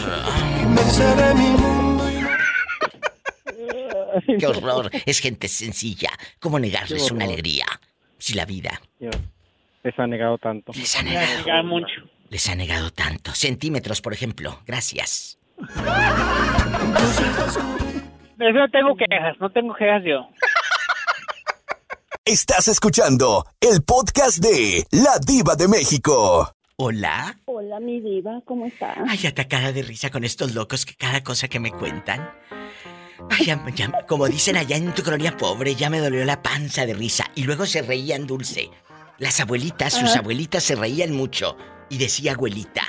¡Qué 4.39 4.47
horror! 4.47 4.89
Es 5.05 5.19
gente 5.19 5.47
sencilla. 5.47 6.09
¿Cómo 6.39 6.59
negarles 6.59 7.11
una 7.11 7.25
alegría? 7.25 7.65
Si 8.17 8.33
la 8.33 8.45
vida 8.45 8.81
Dios, 8.99 9.15
Les 9.83 9.97
ha 9.99 10.07
negado 10.07 10.37
tanto. 10.37 10.71
les 10.75 10.95
ha 10.95 11.03
negado. 11.03 11.45
Ya 11.45 11.63
mucho. 11.63 12.01
Les 12.29 12.49
ha 12.49 12.55
negado 12.55 12.91
tanto. 12.91 13.33
Centímetros, 13.33 14.01
por 14.01 14.13
ejemplo. 14.13 14.59
Gracias. 14.65 15.37
Eso 18.39 18.51
no 18.53 18.69
tengo 18.69 18.95
quejas, 18.95 19.35
no 19.39 19.49
tengo 19.51 19.73
quejas 19.73 20.03
yo. 20.05 20.27
Estás 22.25 22.67
escuchando 22.67 23.45
el 23.61 23.81
podcast 23.83 24.39
de 24.39 24.85
La 24.91 25.17
Diva 25.25 25.55
de 25.55 25.67
México. 25.67 26.51
Hola. 26.75 27.35
Hola, 27.45 27.79
mi 27.79 27.99
diva, 28.01 28.41
¿cómo 28.45 28.65
está? 28.67 28.93
Ay, 29.07 29.25
atacada 29.25 29.71
de 29.71 29.81
risa 29.81 30.11
con 30.11 30.23
estos 30.23 30.53
locos 30.53 30.85
que 30.85 30.93
cada 30.95 31.23
cosa 31.23 31.47
que 31.47 31.59
me 31.59 31.71
cuentan. 31.71 32.29
Ay, 33.31 33.45
ya, 33.45 33.65
ya- 33.73 34.05
como 34.07 34.27
dicen 34.27 34.57
allá 34.57 34.75
en 34.75 34.93
tu 34.93 35.01
colonia 35.03 35.35
pobre, 35.35 35.73
ya 35.73 35.89
me 35.89 35.99
dolió 35.99 36.23
la 36.25 36.43
panza 36.43 36.85
de 36.85 36.93
risa. 36.93 37.25
Y 37.33 37.43
luego 37.43 37.65
se 37.65 37.81
reían 37.81 38.27
dulce. 38.27 38.69
Las 39.19 39.39
abuelitas, 39.39 39.93
sus 39.93 40.11
Ajá. 40.11 40.19
abuelitas 40.19 40.63
se 40.63 40.75
reían 40.75 41.11
mucho. 41.11 41.57
Y 41.89 41.97
decía 41.97 42.33
abuelita, 42.33 42.83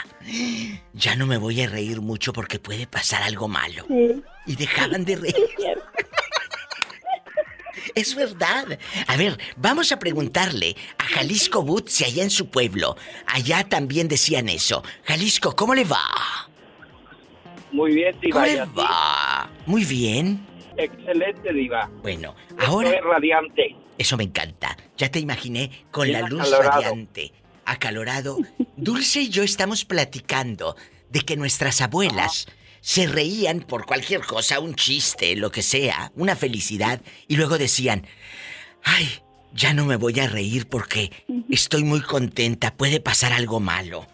ya 0.92 1.14
no 1.14 1.24
me 1.26 1.36
voy 1.36 1.62
a 1.62 1.68
reír 1.68 2.00
mucho 2.00 2.32
porque 2.32 2.58
puede 2.58 2.88
pasar 2.88 3.22
algo 3.22 3.46
malo. 3.46 3.84
Sí. 3.86 4.22
Y 4.46 4.56
dejaban 4.56 5.04
de 5.04 5.16
reír. 5.16 5.34
Es 7.94 8.14
verdad. 8.14 8.78
A 9.06 9.16
ver, 9.16 9.38
vamos 9.56 9.92
a 9.92 9.98
preguntarle 9.98 10.76
a 10.98 11.04
Jalisco 11.04 11.62
Boot 11.62 11.88
si 11.88 12.04
allá 12.04 12.22
en 12.22 12.30
su 12.30 12.48
pueblo, 12.50 12.96
allá 13.26 13.64
también 13.64 14.08
decían 14.08 14.48
eso. 14.48 14.82
Jalisco, 15.04 15.56
¿cómo 15.56 15.74
le 15.74 15.84
va? 15.84 16.04
Muy 17.72 17.94
bien, 17.94 18.16
Diva. 18.20 18.40
¿Cómo 18.42 18.46
¿y 18.46 18.56
le 18.56 18.64
va? 18.66 19.50
Muy 19.66 19.84
bien. 19.84 20.46
Excelente, 20.76 21.52
Diva. 21.52 21.90
Bueno, 22.02 22.34
ahora... 22.58 22.90
Estoy 22.90 23.10
radiante. 23.10 23.76
Eso 23.98 24.16
me 24.16 24.24
encanta. 24.24 24.76
Ya 24.96 25.10
te 25.10 25.18
imaginé 25.18 25.84
con 25.90 26.06
Bien 26.06 26.22
la 26.22 26.28
luz 26.28 26.40
acalorado. 26.40 26.80
radiante, 26.80 27.32
acalorado. 27.64 28.38
Dulce 28.76 29.22
y 29.22 29.28
yo 29.28 29.42
estamos 29.42 29.84
platicando 29.84 30.76
de 31.10 31.20
que 31.20 31.36
nuestras 31.36 31.80
abuelas 31.80 32.46
se 32.80 33.06
reían 33.06 33.60
por 33.60 33.86
cualquier 33.86 34.20
cosa, 34.20 34.60
un 34.60 34.74
chiste, 34.74 35.34
lo 35.36 35.50
que 35.50 35.62
sea, 35.62 36.12
una 36.14 36.36
felicidad, 36.36 37.00
y 37.26 37.36
luego 37.36 37.58
decían, 37.58 38.06
ay, 38.84 39.06
ya 39.52 39.74
no 39.74 39.84
me 39.84 39.96
voy 39.96 40.18
a 40.20 40.28
reír 40.28 40.68
porque 40.68 41.10
estoy 41.50 41.82
muy 41.82 42.00
contenta, 42.00 42.76
puede 42.76 43.00
pasar 43.00 43.32
algo 43.32 43.58
malo. 43.58 44.06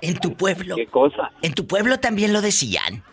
En 0.00 0.18
tu 0.18 0.34
pueblo. 0.34 0.74
¿Qué 0.76 0.86
cosa? 0.86 1.30
En 1.42 1.54
tu 1.54 1.66
pueblo 1.66 1.98
también 1.98 2.32
lo 2.32 2.40
decían. 2.40 3.04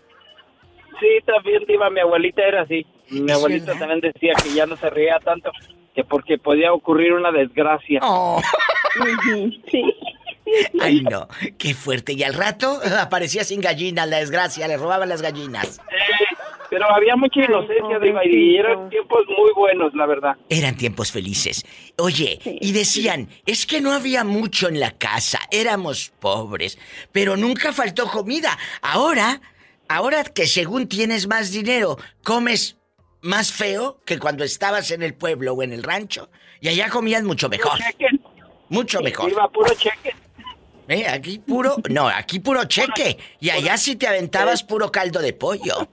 Sí, 0.99 1.07
también, 1.25 1.63
Diva, 1.67 1.89
mi 1.89 1.99
abuelita 1.99 2.41
era 2.43 2.63
así. 2.63 2.85
Mi 3.11 3.31
abuelita 3.31 3.77
también 3.77 3.99
decía 3.99 4.33
que 4.41 4.53
ya 4.53 4.65
no 4.65 4.75
se 4.77 4.89
reía 4.89 5.19
tanto, 5.19 5.51
que 5.93 6.03
porque 6.03 6.37
podía 6.37 6.73
ocurrir 6.73 7.13
una 7.13 7.31
desgracia. 7.31 7.99
Oh. 8.03 8.41
Sí. 9.71 9.83
Ay, 10.81 11.01
no, 11.01 11.27
qué 11.57 11.73
fuerte. 11.73 12.13
Y 12.13 12.23
al 12.23 12.33
rato 12.33 12.79
aparecía 12.99 13.43
sin 13.43 13.61
gallinas, 13.61 14.07
la 14.07 14.17
desgracia, 14.17 14.67
le 14.67 14.77
robaban 14.77 15.07
las 15.07 15.21
gallinas. 15.21 15.79
Pero 16.69 16.89
había 16.89 17.17
mucha 17.17 17.43
inocencia, 17.43 17.99
Diva, 17.99 18.25
y 18.25 18.55
eran 18.55 18.89
tiempos 18.89 19.25
muy 19.27 19.51
buenos, 19.53 19.93
la 19.93 20.05
verdad. 20.05 20.37
Eran 20.49 20.77
tiempos 20.77 21.11
felices. 21.11 21.65
Oye, 21.97 22.39
y 22.45 22.71
decían, 22.71 23.27
es 23.45 23.65
que 23.65 23.81
no 23.81 23.91
había 23.91 24.23
mucho 24.23 24.69
en 24.69 24.79
la 24.79 24.91
casa, 24.91 25.39
éramos 25.51 26.13
pobres, 26.19 26.79
pero 27.11 27.35
nunca 27.35 27.73
faltó 27.73 28.07
comida. 28.07 28.57
Ahora, 28.81 29.41
ahora 29.89 30.23
que 30.23 30.47
según 30.47 30.87
tienes 30.87 31.27
más 31.27 31.51
dinero, 31.51 31.97
comes 32.23 32.77
más 33.21 33.51
feo 33.51 33.99
que 34.05 34.19
cuando 34.19 34.43
estabas 34.43 34.91
en 34.91 35.03
el 35.03 35.13
pueblo 35.13 35.53
o 35.53 35.63
en 35.63 35.73
el 35.73 35.83
rancho, 35.83 36.29
y 36.59 36.67
allá 36.67 36.89
comías 36.89 37.23
mucho 37.23 37.49
mejor. 37.49 37.79
Mucho 38.69 39.01
mejor. 39.01 39.29
Diva, 39.29 39.49
puro 39.49 39.73
cheque. 39.73 40.15
Eh, 40.87 41.07
aquí 41.07 41.39
puro, 41.39 41.75
no, 41.89 42.07
aquí 42.07 42.39
puro 42.39 42.65
cheque. 42.65 43.17
Y 43.39 43.49
allá 43.49 43.77
sí 43.77 43.95
te 43.95 44.07
aventabas 44.07 44.63
puro 44.63 44.91
caldo 44.91 45.21
de 45.21 45.33
pollo. 45.33 45.89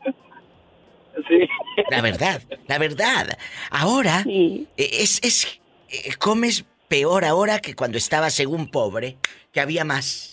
Sí. 1.29 1.49
La 1.91 2.01
verdad, 2.01 2.43
la 2.67 2.79
verdad. 2.79 3.39
Ahora 3.71 4.25
eh, 4.27 4.67
es, 4.77 5.21
es 5.23 5.61
eh, 5.89 6.15
comes 6.19 6.65
peor 6.89 7.25
ahora 7.25 7.61
que 7.61 7.75
cuando 7.75 7.99
estabas 7.99 8.35
según 8.35 8.71
pobre, 8.71 9.19
que 9.53 9.61
había 9.61 9.85
más. 9.85 10.33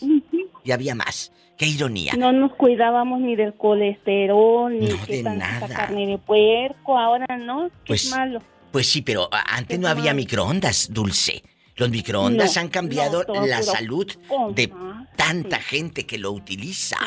Y 0.63 0.71
había 0.71 0.95
más. 0.95 1.31
Qué 1.57 1.67
ironía. 1.67 2.13
No 2.17 2.31
nos 2.33 2.53
cuidábamos 2.55 3.21
ni 3.21 3.35
del 3.35 3.53
colesterol, 3.53 4.77
ni 4.77 4.89
No, 4.89 5.05
de 5.05 5.23
nada. 5.23 5.67
carne 5.69 6.05
de 6.07 6.17
puerco. 6.17 6.97
Ahora 6.97 7.37
no, 7.37 7.69
qué 7.69 7.73
Pues, 7.87 8.09
malo. 8.11 8.41
Pues 8.71 8.87
sí, 8.89 9.01
pero 9.01 9.29
antes 9.31 9.79
no 9.79 9.87
había 9.87 10.13
microondas, 10.13 10.89
Dulce. 10.91 11.41
Los 11.77 11.89
microondas 11.89 12.55
No, 12.55 12.61
han 12.61 12.67
cambiado 12.69 13.23
no, 13.27 13.45
la 13.45 13.61
salud 13.61 14.05
de 14.53 14.71
tanta 15.15 15.59
gente 15.59 16.05
que 16.05 16.17
lo 16.17 16.31
utiliza. 16.31 16.97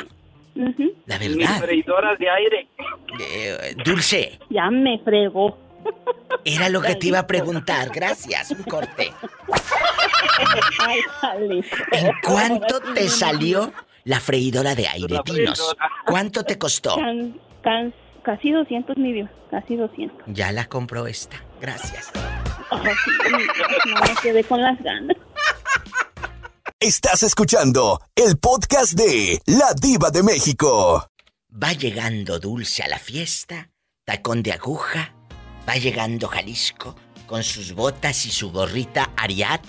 La 1.06 1.18
verdad. 1.18 1.60
freidoras 1.60 2.18
de 2.18 2.30
aire. 2.30 2.68
Eh, 3.20 3.74
Dulce, 3.84 4.38
Ya 4.50 4.70
me 4.70 4.98
fregó. 5.00 5.56
era 6.44 6.68
lo 6.70 6.80
que 6.82 6.94
te 6.96 7.08
iba 7.08 7.18
a 7.20 7.26
preguntar. 7.26 7.90
Gracias, 7.94 8.50
un 8.50 8.62
corte. 8.64 9.12
¿En 11.92 12.10
cuánto 12.24 12.80
te 12.94 13.08
salió 13.08 13.72
la 14.08 14.20
freidora 14.20 14.74
de 14.74 14.88
aire, 14.88 15.20
Dinos? 15.22 15.76
¿Cuánto 16.06 16.42
te 16.42 16.56
costó? 16.56 16.96
Can- 16.96 17.38
can- 17.62 17.94
casi 18.24 18.50
200 18.52 18.96
mi 18.96 19.12
Dios, 19.12 19.28
casi 19.50 19.76
200. 19.76 20.16
Ya 20.28 20.50
la 20.50 20.64
compró 20.66 21.06
esta. 21.06 21.36
Gracias. 21.60 22.06
Sí, 22.14 23.90
no 23.92 24.00
me 24.00 24.14
quedé 24.22 24.44
con 24.44 24.62
las 24.62 24.82
ganas. 24.82 25.16
Estás 26.80 27.22
escuchando 27.22 28.00
el 28.14 28.38
podcast 28.38 28.94
de 28.94 29.40
La 29.46 29.74
Diva 29.78 30.10
de 30.10 30.22
México. 30.22 31.06
Va 31.62 31.72
llegando 31.74 32.38
Dulce 32.38 32.82
a 32.84 32.88
la 32.88 32.98
fiesta, 32.98 33.70
tacón 34.04 34.42
de 34.42 34.52
aguja. 34.52 35.14
Va 35.68 35.74
llegando 35.74 36.28
Jalisco 36.28 36.94
con 37.26 37.42
sus 37.42 37.74
botas 37.74 38.24
y 38.24 38.30
su 38.30 38.50
gorrita 38.52 39.10
Ariat. 39.16 39.62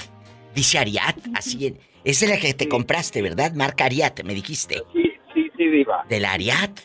Dice 0.56 0.78
Ariat, 0.80 1.18
así 1.36 1.68
en... 1.68 1.80
Es 2.04 2.22
de 2.22 2.28
la 2.28 2.38
que 2.38 2.54
te 2.54 2.70
compraste, 2.70 3.22
¿verdad? 3.22 3.54
Marca 3.54 3.86
Ariat, 3.86 4.24
me 4.24 4.34
dijiste. 4.34 4.82
Sí, 4.94 5.12
sí, 5.34 5.52
sí, 5.58 5.68
Diva. 5.68 6.06
De 6.08 6.20
la 6.20 6.34
Ariat, 6.34 6.80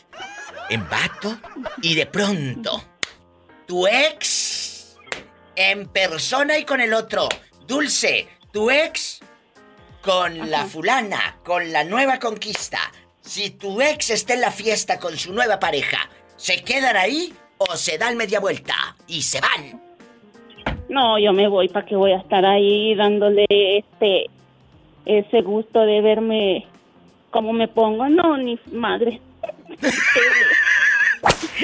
en 0.71 0.89
vato, 0.89 1.39
y 1.83 1.95
de 1.95 2.07
pronto, 2.07 2.83
tu 3.67 3.87
ex, 3.87 4.99
en 5.57 5.87
persona 5.89 6.59
y 6.59 6.65
con 6.65 6.81
el 6.81 6.93
otro. 6.93 7.29
Dulce, 7.67 8.29
tu 8.53 8.71
ex, 8.71 9.21
con 10.03 10.51
la 10.51 10.65
fulana, 10.65 11.39
con 11.45 11.73
la 11.73 11.85
nueva 11.85 12.19
conquista. 12.19 12.79
Si 13.21 13.51
tu 13.51 13.81
ex 13.81 14.11
está 14.11 14.35
en 14.35 14.43
la 14.43 14.51
fiesta 14.51 14.99
con 14.99 15.17
su 15.17 15.33
nueva 15.33 15.59
pareja, 15.59 16.11
¿se 16.37 16.63
quedan 16.63 16.97
ahí 16.97 17.33
o 17.57 17.77
se 17.77 17.97
dan 17.97 18.17
media 18.17 18.41
vuelta 18.41 18.75
y 19.07 19.23
se 19.23 19.41
van? 19.41 19.81
No, 20.91 21.19
yo 21.19 21.33
me 21.33 21.49
voy 21.49 21.69
para 21.69 21.87
que 21.87 21.97
voy 21.97 22.13
a 22.13 22.19
estar 22.19 22.45
ahí 22.45 22.95
dándole 22.95 23.47
este 23.51 24.27
ese 25.07 25.43
gusto 25.43 25.81
de 25.81 26.01
verme 26.01 26.67
como 27.31 27.53
me 27.53 27.69
pongo. 27.69 28.09
No, 28.09 28.37
ni 28.37 28.59
madre. 28.73 29.21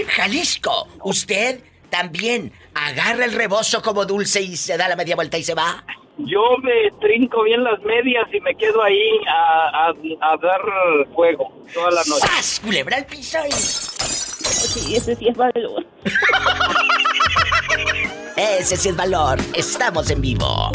Jalisco, 0.09 0.89
usted 1.05 1.61
también 1.91 2.53
agarra 2.75 3.25
el 3.25 3.33
rebozo 3.33 3.83
como 3.83 4.05
dulce 4.05 4.41
y 4.43 4.57
se 4.57 4.77
da 4.77 4.89
la 4.89 4.97
media 4.97 5.17
vuelta 5.17 5.39
y 5.39 5.43
se 5.43 5.55
va. 5.55 5.85
Yo 6.19 6.57
me 6.63 6.91
trinco 7.01 7.43
bien 7.45 7.65
las 7.65 7.81
medias 7.83 8.27
y 8.33 8.41
me 8.41 8.55
quedo 8.55 8.83
ahí 8.83 9.01
a, 9.29 9.89
a- 9.89 10.33
a 10.33 10.37
dar 10.37 10.61
fuego 11.15 11.51
toda 11.73 11.91
la 11.91 12.03
noche. 12.07 12.27
¡Sas! 12.27 12.61
Culebra 12.63 12.99
al 12.99 13.07
piso 13.07 13.39
y... 13.49 13.53
Sí, 13.53 14.97
ese 14.97 15.17
sí 15.17 15.29
es 15.29 15.37
valor. 15.37 15.87
Ese 18.37 18.77
sí 18.77 18.89
es 18.89 18.97
valor. 18.97 19.39
Estamos 19.55 20.11
en 20.11 20.21
vivo. 20.23 20.71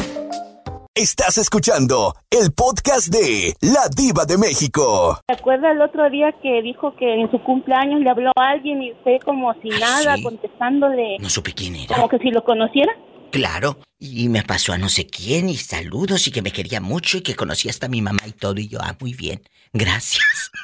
Estás 0.98 1.38
escuchando 1.38 2.14
el 2.32 2.54
podcast 2.56 3.10
de 3.14 3.54
La 3.60 3.90
Diva 3.94 4.24
de 4.24 4.38
México. 4.38 5.20
¿Te 5.28 5.34
acuerdas 5.36 5.74
el 5.76 5.82
otro 5.82 6.10
día 6.10 6.32
que 6.42 6.62
dijo 6.62 6.96
que 6.96 7.16
en 7.20 7.30
su 7.32 7.44
cumpleaños 7.44 8.00
le 8.00 8.10
habló 8.10 8.32
a 8.38 8.52
alguien 8.52 8.82
y 8.82 8.94
usted 8.94 9.18
como 9.26 9.54
si 9.62 9.68
nada 9.68 10.16
sí. 10.16 10.24
contestándole 10.24 11.18
No 11.20 11.30
supe 11.30 11.52
quién 11.52 11.76
era. 11.76 11.96
como 11.98 12.08
que 12.08 12.18
si 12.20 12.32
lo 12.32 12.46
conociera? 12.46 12.94
Claro. 13.32 13.76
Y 14.00 14.30
me 14.30 14.44
pasó 14.44 14.72
a 14.72 14.78
no 14.78 14.88
sé 14.88 15.06
quién 15.06 15.50
y 15.50 15.56
saludos 15.56 16.28
y 16.30 16.32
que 16.32 16.42
me 16.42 16.52
quería 16.52 16.80
mucho 16.80 17.18
y 17.18 17.22
que 17.24 17.36
conocía 17.36 17.72
hasta 17.72 17.88
a 17.88 17.90
mi 17.90 18.02
mamá 18.02 18.22
y 18.26 18.32
todo. 18.32 18.58
Y 18.62 18.70
yo, 18.70 18.80
ah, 18.82 18.96
muy 19.02 19.14
bien. 19.14 19.42
Gracias. 19.74 20.52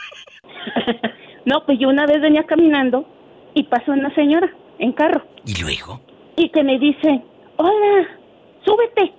No, 1.44 1.66
pues 1.66 1.80
yo 1.82 1.90
una 1.90 2.06
vez 2.06 2.22
venía 2.22 2.46
caminando 2.46 3.04
y 3.56 3.64
pasó 3.64 3.94
una 3.94 4.14
señora 4.14 4.48
en 4.78 4.94
carro 4.94 5.24
¿Y 5.44 5.60
luego? 5.60 6.00
y 6.38 6.50
que 6.52 6.64
me 6.64 6.78
dice, 6.78 7.20
hola, 7.58 8.08
súbete. 8.64 9.12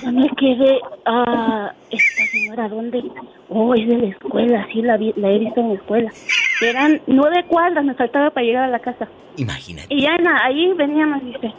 Yo 0.00 0.12
me 0.12 0.28
quedé, 0.30 0.80
ah, 1.06 1.72
esta 1.90 2.24
señora, 2.30 2.68
¿dónde? 2.68 3.02
Oh, 3.48 3.74
es 3.74 3.86
de 3.88 3.98
la 3.98 4.06
escuela, 4.08 4.66
sí, 4.72 4.82
la, 4.82 4.96
vi- 4.96 5.12
la 5.16 5.30
he 5.30 5.38
visto 5.38 5.60
en 5.60 5.68
la 5.70 5.74
escuela. 5.74 6.10
Eran 6.60 7.00
nueve 7.06 7.44
cuadras, 7.48 7.84
me 7.84 7.94
faltaba 7.94 8.30
para 8.30 8.46
llegar 8.46 8.64
a 8.64 8.68
la 8.68 8.78
casa. 8.78 9.08
Imagínate. 9.36 9.86
Y 9.92 10.02
ya 10.02 10.16
ahí 10.44 10.72
veníamos, 10.74 11.24
dice, 11.24 11.52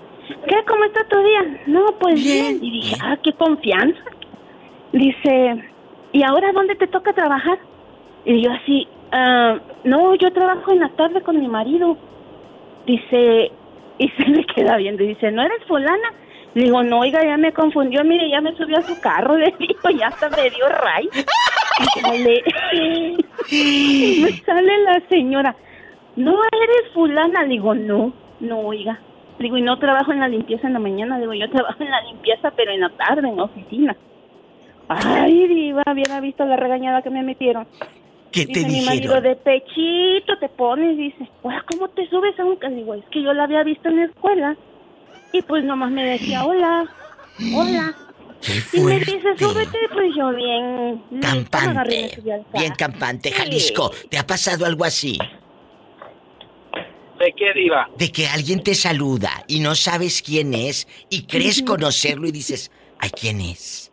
¿qué? 0.47 0.55
¿Cómo 0.67 0.83
está 0.85 1.03
tu 1.09 1.19
día? 1.21 1.61
No, 1.67 1.85
pues 1.99 2.23
bien. 2.23 2.59
Y 2.63 2.71
dije, 2.71 2.95
ah, 3.03 3.17
qué 3.21 3.33
confianza. 3.33 3.99
Dice, 4.91 5.63
¿y 6.13 6.23
ahora 6.23 6.51
dónde 6.53 6.75
te 6.75 6.87
toca 6.87 7.13
trabajar? 7.13 7.57
Y 8.25 8.41
yo 8.43 8.51
así, 8.51 8.87
"Ah, 9.11 9.57
no, 9.83 10.15
yo 10.15 10.31
trabajo 10.31 10.71
en 10.71 10.79
la 10.79 10.89
tarde 10.89 11.21
con 11.21 11.39
mi 11.39 11.47
marido. 11.47 11.97
Dice, 12.85 13.51
y 13.97 14.07
se 14.17 14.25
me 14.29 14.45
queda 14.45 14.77
viendo 14.77 15.03
y 15.03 15.07
dice, 15.07 15.31
¿no 15.31 15.41
eres 15.41 15.63
fulana? 15.67 16.13
Le 16.53 16.65
digo, 16.65 16.83
no, 16.83 16.99
oiga, 16.99 17.23
ya 17.23 17.37
me 17.37 17.51
confundió, 17.51 18.03
mire, 18.03 18.29
ya 18.29 18.41
me 18.41 18.55
subió 18.55 18.77
a 18.77 18.83
su 18.83 18.99
carro, 19.01 19.37
le 19.37 19.53
digo, 19.57 19.89
ya 19.97 20.07
hasta 20.07 20.29
me 20.29 20.49
dio 20.49 20.67
ray. 20.69 21.09
Y 21.79 21.99
sale, 22.01 22.43
me 24.21 24.31
sale 24.45 24.83
la 24.83 25.01
señora, 25.09 25.55
no 26.15 26.33
eres 26.51 26.93
fulana, 26.93 27.43
le 27.43 27.49
digo, 27.49 27.73
no, 27.73 28.13
no, 28.39 28.59
oiga. 28.59 28.99
Le 29.39 29.45
digo, 29.45 29.57
y 29.57 29.63
no 29.63 29.79
trabajo 29.79 30.11
en 30.11 30.19
la 30.19 30.27
limpieza 30.27 30.67
en 30.67 30.73
la 30.73 30.79
mañana, 30.79 31.15
le 31.15 31.21
digo, 31.21 31.33
yo 31.33 31.49
trabajo 31.49 31.81
en 31.83 31.89
la 31.89 32.01
limpieza, 32.01 32.51
pero 32.55 32.71
en 32.71 32.81
la 32.81 32.89
tarde, 32.89 33.27
en 33.27 33.35
la 33.35 33.43
oficina. 33.43 33.97
Ay, 34.87 35.47
diva, 35.47 35.83
hubiera 35.91 36.19
visto 36.19 36.45
la 36.45 36.55
regañada 36.55 37.01
que 37.01 37.09
me 37.09 37.23
metieron. 37.23 37.65
¿Qué 38.31 38.45
te 38.45 38.59
Dice 38.59 38.67
mi 38.67 38.85
marido, 38.85 39.15
dijeron? 39.15 39.23
de 39.23 39.35
pechito 39.35 40.37
te 40.39 40.49
pones, 40.49 40.97
dice, 40.97 41.29
"Oiga, 41.43 41.63
¿cómo 41.69 41.87
te 41.89 42.07
subes 42.09 42.37
a 42.39 42.45
un 42.45 42.55
ca-?" 42.57 42.69
Le 42.69 42.77
Digo, 42.77 42.93
es 42.95 43.05
que 43.05 43.21
yo 43.21 43.33
la 43.33 43.43
había 43.43 43.63
visto 43.63 43.89
en 43.89 43.97
la 43.97 44.05
escuela. 44.05 44.55
Y 45.33 45.41
pues 45.41 45.63
nomás 45.63 45.91
me 45.91 46.05
decía, 46.05 46.45
hola, 46.45 46.85
hola. 47.55 47.95
Y 48.71 48.79
me 48.81 48.99
dice, 48.99 49.35
súbete, 49.37 49.79
pues 49.91 50.13
yo 50.15 50.29
bien... 50.33 51.03
y 51.09 51.19
Campante. 51.19 52.19
Bien 52.53 52.73
campante. 52.77 53.29
Sí. 53.29 53.35
Jalisco, 53.35 53.91
¿te 54.09 54.19
ha 54.19 54.27
pasado 54.27 54.65
algo 54.65 54.85
así? 54.85 55.17
¿De 57.19 57.33
qué, 57.35 57.53
Diva? 57.53 57.89
De 57.97 58.11
que 58.11 58.27
alguien 58.27 58.61
te 58.61 58.75
saluda 58.75 59.31
y 59.47 59.59
no 59.59 59.73
sabes 59.73 60.21
quién 60.21 60.53
es 60.53 60.87
y 61.09 61.25
crees 61.25 61.63
conocerlo 61.63 62.27
y 62.27 62.31
dices, 62.31 62.71
ay, 62.99 63.09
¿quién 63.09 63.41
es? 63.41 63.91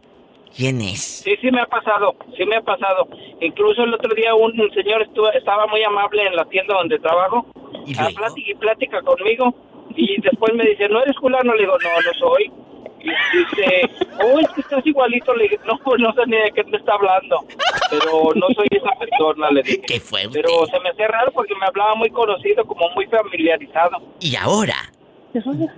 ¿Quién 0.54 0.82
es? 0.82 1.22
Sí, 1.24 1.36
sí 1.40 1.50
me 1.50 1.62
ha 1.62 1.66
pasado, 1.66 2.16
sí 2.36 2.44
me 2.44 2.56
ha 2.56 2.62
pasado. 2.62 3.08
Incluso 3.40 3.84
el 3.84 3.94
otro 3.94 4.14
día 4.14 4.34
un 4.34 4.52
señor 4.74 5.02
estuvo, 5.02 5.32
estaba 5.32 5.66
muy 5.68 5.82
amable 5.84 6.26
en 6.26 6.36
la 6.36 6.44
tienda 6.46 6.74
donde 6.74 6.98
trabajo, 6.98 7.46
a 7.98 8.08
plática 8.08 8.50
y 8.50 8.54
plática 8.56 9.00
conmigo, 9.00 9.54
y 10.00 10.20
después 10.20 10.54
me 10.54 10.64
dice, 10.64 10.88
¿no 10.88 11.02
eres 11.02 11.16
fulano? 11.16 11.54
Le 11.54 11.62
digo, 11.62 11.76
no, 11.78 11.88
no 12.00 12.14
soy. 12.18 12.50
Y 13.02 13.08
dice, 13.08 13.90
oh, 14.22 14.38
es 14.40 14.48
que 14.50 14.60
estás 14.60 14.86
igualito. 14.86 15.34
Le 15.34 15.44
dije, 15.44 15.58
no, 15.66 15.78
pues 15.84 16.00
no 16.00 16.12
sé 16.12 16.20
ni 16.26 16.36
de 16.36 16.52
qué 16.54 16.64
te 16.64 16.76
está 16.76 16.94
hablando. 16.94 17.44
Pero 17.90 18.30
no 18.34 18.46
soy 18.54 18.66
esa 18.70 18.90
persona, 18.98 19.50
le 19.50 19.62
dije. 19.62 19.82
Qué 19.82 20.00
fuerte. 20.00 20.30
Pero 20.32 20.66
se 20.66 20.78
me 20.80 20.90
hacía 20.90 21.08
raro 21.08 21.32
porque 21.32 21.54
me 21.54 21.66
hablaba 21.66 21.94
muy 21.94 22.10
conocido, 22.10 22.64
como 22.64 22.88
muy 22.90 23.06
familiarizado. 23.06 24.02
Y 24.20 24.36
ahora, 24.36 24.76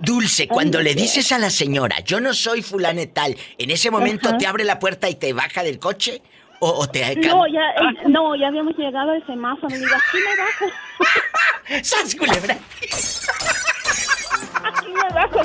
Dulce, 0.01 0.47
cuando 0.47 0.81
le 0.81 0.95
dices 0.95 1.31
a 1.31 1.37
la 1.37 1.49
señora, 1.49 1.99
yo 2.03 2.19
no 2.19 2.33
soy 2.33 2.61
fulane 2.61 3.07
tal, 3.07 3.35
¿en 3.57 3.71
ese 3.71 3.91
momento 3.91 4.29
Ajá. 4.29 4.37
te 4.37 4.47
abre 4.47 4.63
la 4.63 4.79
puerta 4.79 5.09
y 5.09 5.15
te 5.15 5.31
baja 5.33 5.63
del 5.63 5.79
coche? 5.79 6.21
¿O, 6.65 6.79
o 6.79 6.87
te 6.87 7.13
No, 7.17 7.45
ya, 7.45 7.59
eh, 7.75 8.07
no, 8.07 8.37
ya 8.37 8.47
habíamos 8.47 8.73
llegado 8.77 9.11
al 9.11 9.25
semáforo. 9.25 9.67
Digo, 9.67 9.93
aquí 9.93 10.17
me 10.17 10.33
bajo. 10.37 11.83
¡Sas, 11.83 12.15
culebra! 12.15 12.57
Aquí 14.63 14.87
me 14.87 15.09
bajo. 15.13 15.41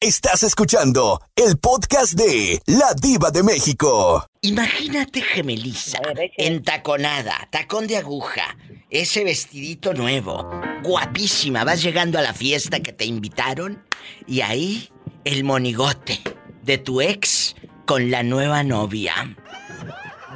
Estás 0.00 0.42
escuchando 0.42 1.18
el 1.34 1.56
podcast 1.56 2.12
de 2.12 2.60
La 2.66 2.92
Diva 2.92 3.30
de 3.30 3.42
México. 3.42 4.26
Imagínate 4.42 5.22
gemeliza, 5.22 5.98
entaconada, 6.36 7.48
tacón 7.50 7.86
de 7.86 7.96
aguja, 7.96 8.58
ese 8.90 9.24
vestidito 9.24 9.94
nuevo, 9.94 10.50
guapísima, 10.82 11.64
vas 11.64 11.82
llegando 11.82 12.18
a 12.18 12.22
la 12.22 12.34
fiesta 12.34 12.80
que 12.80 12.92
te 12.92 13.06
invitaron 13.06 13.82
y 14.26 14.42
ahí 14.42 14.90
el 15.24 15.42
monigote 15.44 16.20
de 16.62 16.76
tu 16.76 17.00
ex 17.00 17.56
con 17.92 18.10
la 18.10 18.22
nueva 18.22 18.62
novia. 18.62 19.36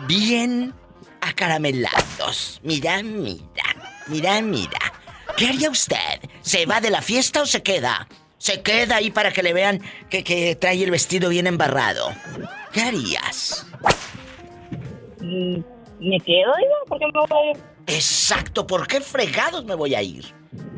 Bien 0.07 0.75
acaramelados. 1.23 2.61
Mira, 2.63 3.03
mira, 3.03 3.65
mira, 4.09 4.43
mira. 4.43 4.79
¿Qué 5.39 5.49
haría 5.49 5.71
usted? 5.71 6.21
¿Se 6.43 6.67
va 6.67 6.83
de 6.83 6.91
la 6.91 7.01
fiesta 7.01 7.41
o 7.41 7.47
se 7.47 7.63
queda? 7.63 8.09
Se 8.37 8.61
queda 8.61 8.97
ahí 8.97 9.11
para 9.11 9.33
que 9.33 9.43
le 9.43 9.55
vean 9.55 9.81
que, 10.11 10.23
que 10.23 10.55
trae 10.55 10.85
el 10.85 10.91
vestido 10.91 11.31
bien 11.31 11.47
embarrado. 11.47 12.11
¿Qué 12.75 12.83
harías? 12.83 13.67
Mm, 15.23 15.57
¿Me 15.99 16.21
quedo, 16.21 16.53
digo? 16.59 16.75
¿Por 16.89 16.99
qué 16.99 17.07
me 17.07 17.13
voy 17.27 17.39
a 17.39 17.51
ir? 17.53 17.57
Exacto, 17.87 18.67
¿por 18.67 18.87
qué 18.87 19.01
fregados 19.01 19.65
me 19.65 19.75
voy 19.75 19.95
a 19.95 20.03
ir? 20.03 20.27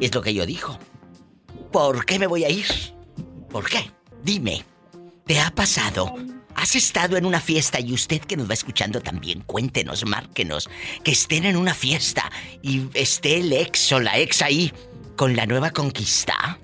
Es 0.00 0.14
lo 0.14 0.22
que 0.22 0.32
yo 0.32 0.46
digo. 0.46 0.78
¿Por 1.72 2.06
qué 2.06 2.20
me 2.20 2.28
voy 2.28 2.44
a 2.44 2.48
ir? 2.48 2.68
¿Por 3.50 3.68
qué? 3.68 3.90
Dime, 4.22 4.64
¿te 5.26 5.40
ha 5.40 5.50
pasado? 5.50 6.14
¿Has 6.58 6.74
estado 6.74 7.16
en 7.16 7.24
una 7.24 7.40
fiesta 7.40 7.78
y 7.78 7.92
usted 7.92 8.20
que 8.20 8.36
nos 8.36 8.50
va 8.50 8.54
escuchando 8.54 9.00
también, 9.00 9.42
cuéntenos, 9.42 10.04
márquenos, 10.04 10.68
que 11.04 11.12
estén 11.12 11.44
en 11.44 11.56
una 11.56 11.72
fiesta 11.72 12.32
y 12.62 12.88
esté 12.94 13.38
el 13.38 13.52
ex 13.52 13.92
o 13.92 14.00
la 14.00 14.18
ex 14.18 14.42
ahí 14.42 14.72
con 15.14 15.36
la 15.36 15.46
nueva 15.46 15.70
conquista? 15.70 16.58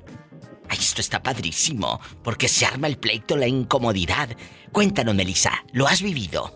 Ay, 0.68 0.78
esto 0.80 1.00
está 1.00 1.22
padrísimo, 1.22 2.00
porque 2.24 2.48
se 2.48 2.66
arma 2.66 2.88
el 2.88 2.98
pleito, 2.98 3.36
la 3.36 3.46
incomodidad. 3.46 4.30
Cuéntanos, 4.72 5.14
Melissa, 5.14 5.64
¿lo 5.70 5.86
has 5.86 6.02
vivido? 6.02 6.52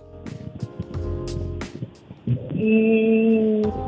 Mm, 2.27 3.88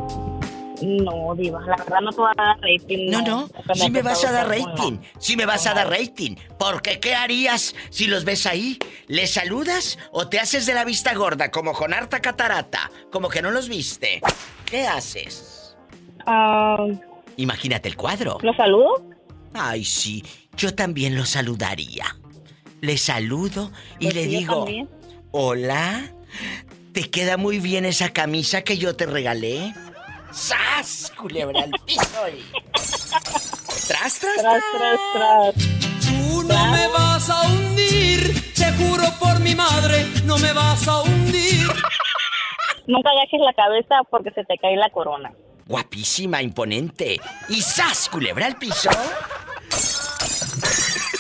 no, 0.83 1.35
Diva, 1.35 1.61
la 1.63 1.77
verdad 1.77 2.01
no 2.03 2.11
te 2.11 2.17
voy 2.21 2.31
a 2.37 2.43
dar 2.43 2.61
rating. 2.61 3.11
No, 3.11 3.23
no, 3.23 3.49
Porque 3.49 3.75
sí 3.79 3.91
me 3.91 4.03
vas 4.03 4.25
a 4.25 4.33
dar 4.33 4.49
rating, 4.49 4.99
sí 5.19 5.37
me 5.37 5.47
vas 5.47 5.67
a 5.67 5.75
dar 5.75 5.89
rating. 5.91 6.37
Porque 6.59 7.01
¿qué 7.01 7.15
harías 7.15 7.75
si 7.91 8.07
los 8.07 8.25
ves 8.25 8.47
ahí? 8.47 8.79
¿Les 9.07 9.31
saludas 9.33 9.99
o 10.13 10.29
te 10.29 10.39
haces 10.41 10.67
de 10.67 10.75
la 10.75 10.85
vista 10.85 11.15
gorda 11.15 11.51
como 11.51 11.73
con 11.73 11.93
harta 11.95 12.21
catarata? 12.21 12.91
Como 13.11 13.29
que 13.29 13.43
no 13.43 13.51
los 13.51 13.69
viste. 13.69 14.21
¿Qué 14.67 14.87
haces? 14.87 15.77
Ah, 16.27 16.87
Imagínate 17.37 17.89
el 17.89 17.97
cuadro. 17.97 18.39
¿Lo 18.43 18.53
saludo? 18.55 19.05
Ay, 19.55 19.85
sí, 19.85 20.23
yo 20.57 20.75
también 20.75 21.17
lo 21.17 21.25
saludaría. 21.25 22.05
Le 22.81 22.97
saludo 22.99 23.71
y 23.99 24.05
Pues 24.05 24.15
le 24.15 24.23
sí, 24.25 24.29
digo, 24.29 24.67
hola, 25.33 26.13
¿te 26.93 27.11
queda 27.11 27.37
muy 27.37 27.59
bien 27.59 27.85
esa 27.85 28.11
camisa 28.11 28.63
que 28.63 28.79
yo 28.79 28.97
te 28.97 29.07
regalé? 29.07 29.75
¡Sas! 30.33 31.13
Culebra 31.17 31.63
al 31.63 31.71
piso 31.85 32.29
y... 32.29 32.45
¡Tras, 33.89 34.19
tras, 34.19 34.37
tras! 34.37 34.63
tras, 34.73 34.99
tras. 35.13 35.55
Tú 36.07 36.43
no 36.45 36.67
me 36.67 36.89
vas 36.89 37.29
a 37.31 37.43
hundir, 37.43 38.53
te 38.55 38.73
juro 38.73 39.05
por 39.19 39.41
mi 39.41 39.55
madre, 39.55 40.07
no 40.25 40.39
me 40.39 40.53
vas 40.53 40.87
a 40.89 41.03
hundir. 41.03 41.67
Nunca 42.87 43.11
agajes 43.11 43.41
la 43.41 43.53
cabeza 43.55 43.97
porque 44.11 44.31
se 44.31 44.45
te 44.45 44.57
cae 44.59 44.77
la 44.77 44.91
corona. 44.91 45.33
Guapísima, 45.67 46.43
imponente. 46.43 47.21
¿Y 47.49 47.61
sas, 47.63 48.09
culebra 48.09 48.47
al 48.47 48.57
piso? 48.57 48.91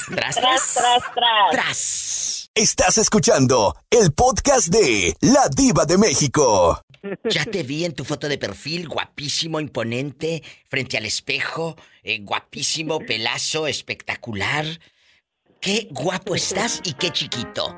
Tras, 0.09 0.35
Tras, 0.35 0.75
tras, 0.75 1.03
tras. 1.15 1.51
Tras. 1.53 2.51
Estás 2.55 2.99
escuchando 2.99 3.77
el 3.91 4.13
podcast 4.13 4.69
de 4.69 5.15
La 5.21 5.49
Diva 5.49 5.85
de 5.85 5.99
México. 5.99 6.83
Ya 7.25 7.45
te 7.45 7.63
vi 7.63 7.85
en 7.85 7.95
tu 7.95 8.05
foto 8.05 8.29
de 8.29 8.37
perfil, 8.39 8.89
guapísimo, 8.89 9.59
imponente, 9.61 10.43
frente 10.69 10.99
al 10.99 11.07
espejo, 11.07 11.77
eh, 12.03 12.19
guapísimo, 12.21 12.99
pelazo, 13.07 13.67
espectacular. 13.67 14.65
Qué 15.61 15.89
guapo 15.91 16.35
estás 16.35 16.81
y 16.85 16.95
qué 16.95 17.11
chiquito. 17.11 17.77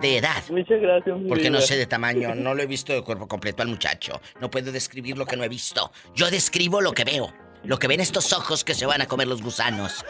De 0.00 0.18
edad. 0.18 0.42
Muchas 0.50 0.78
gracias, 0.80 1.18
mi 1.18 1.28
Porque 1.28 1.48
no 1.48 1.56
vida. 1.56 1.66
sé 1.66 1.76
de 1.76 1.86
tamaño, 1.86 2.34
no 2.34 2.54
lo 2.54 2.62
he 2.62 2.66
visto 2.76 2.92
de 2.92 3.02
cuerpo 3.02 3.26
completo 3.26 3.62
al 3.62 3.68
muchacho. 3.68 4.20
No 4.40 4.50
puedo 4.50 4.70
describir 4.70 5.16
lo 5.16 5.24
que 5.26 5.36
no 5.36 5.42
he 5.44 5.48
visto. 5.48 5.90
Yo 6.14 6.30
describo 6.30 6.80
lo 6.82 6.92
que 6.92 7.04
veo. 7.04 7.32
Lo 7.64 7.78
que 7.78 7.88
ven 7.88 8.00
estos 8.00 8.32
ojos 8.34 8.62
que 8.62 8.74
se 8.74 8.84
van 8.86 9.00
a 9.00 9.06
comer 9.06 9.26
los 9.26 9.42
gusanos. 9.42 10.04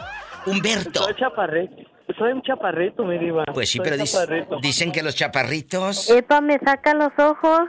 Humberto. 0.45 1.03
Soy 1.05 1.15
chaparrito. 1.15 1.75
Soy 2.17 2.31
un 2.33 2.41
chaparrito, 2.41 3.03
mi 3.03 3.17
diva. 3.17 3.45
Pues 3.53 3.69
sí, 3.69 3.77
Soy 3.77 3.83
pero 3.89 3.97
dic- 4.03 4.61
dicen 4.61 4.91
que 4.91 5.01
los 5.01 5.15
chaparritos... 5.15 6.09
Epa, 6.09 6.39
me 6.41 6.59
saca 6.59 6.93
los 6.93 7.11
ojos. 7.17 7.61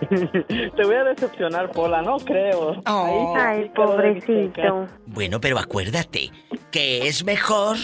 Te 0.76 0.84
voy 0.84 0.94
a 0.94 1.04
decepcionar, 1.04 1.70
Pola, 1.72 2.02
no 2.02 2.16
creo. 2.18 2.82
Oh. 2.86 3.34
Ahí 3.36 3.62
Ay, 3.62 3.70
pobrecito. 3.74 4.86
Bueno, 5.06 5.40
pero 5.40 5.58
acuérdate 5.58 6.30
que 6.70 7.06
es 7.06 7.24
mejor 7.24 7.76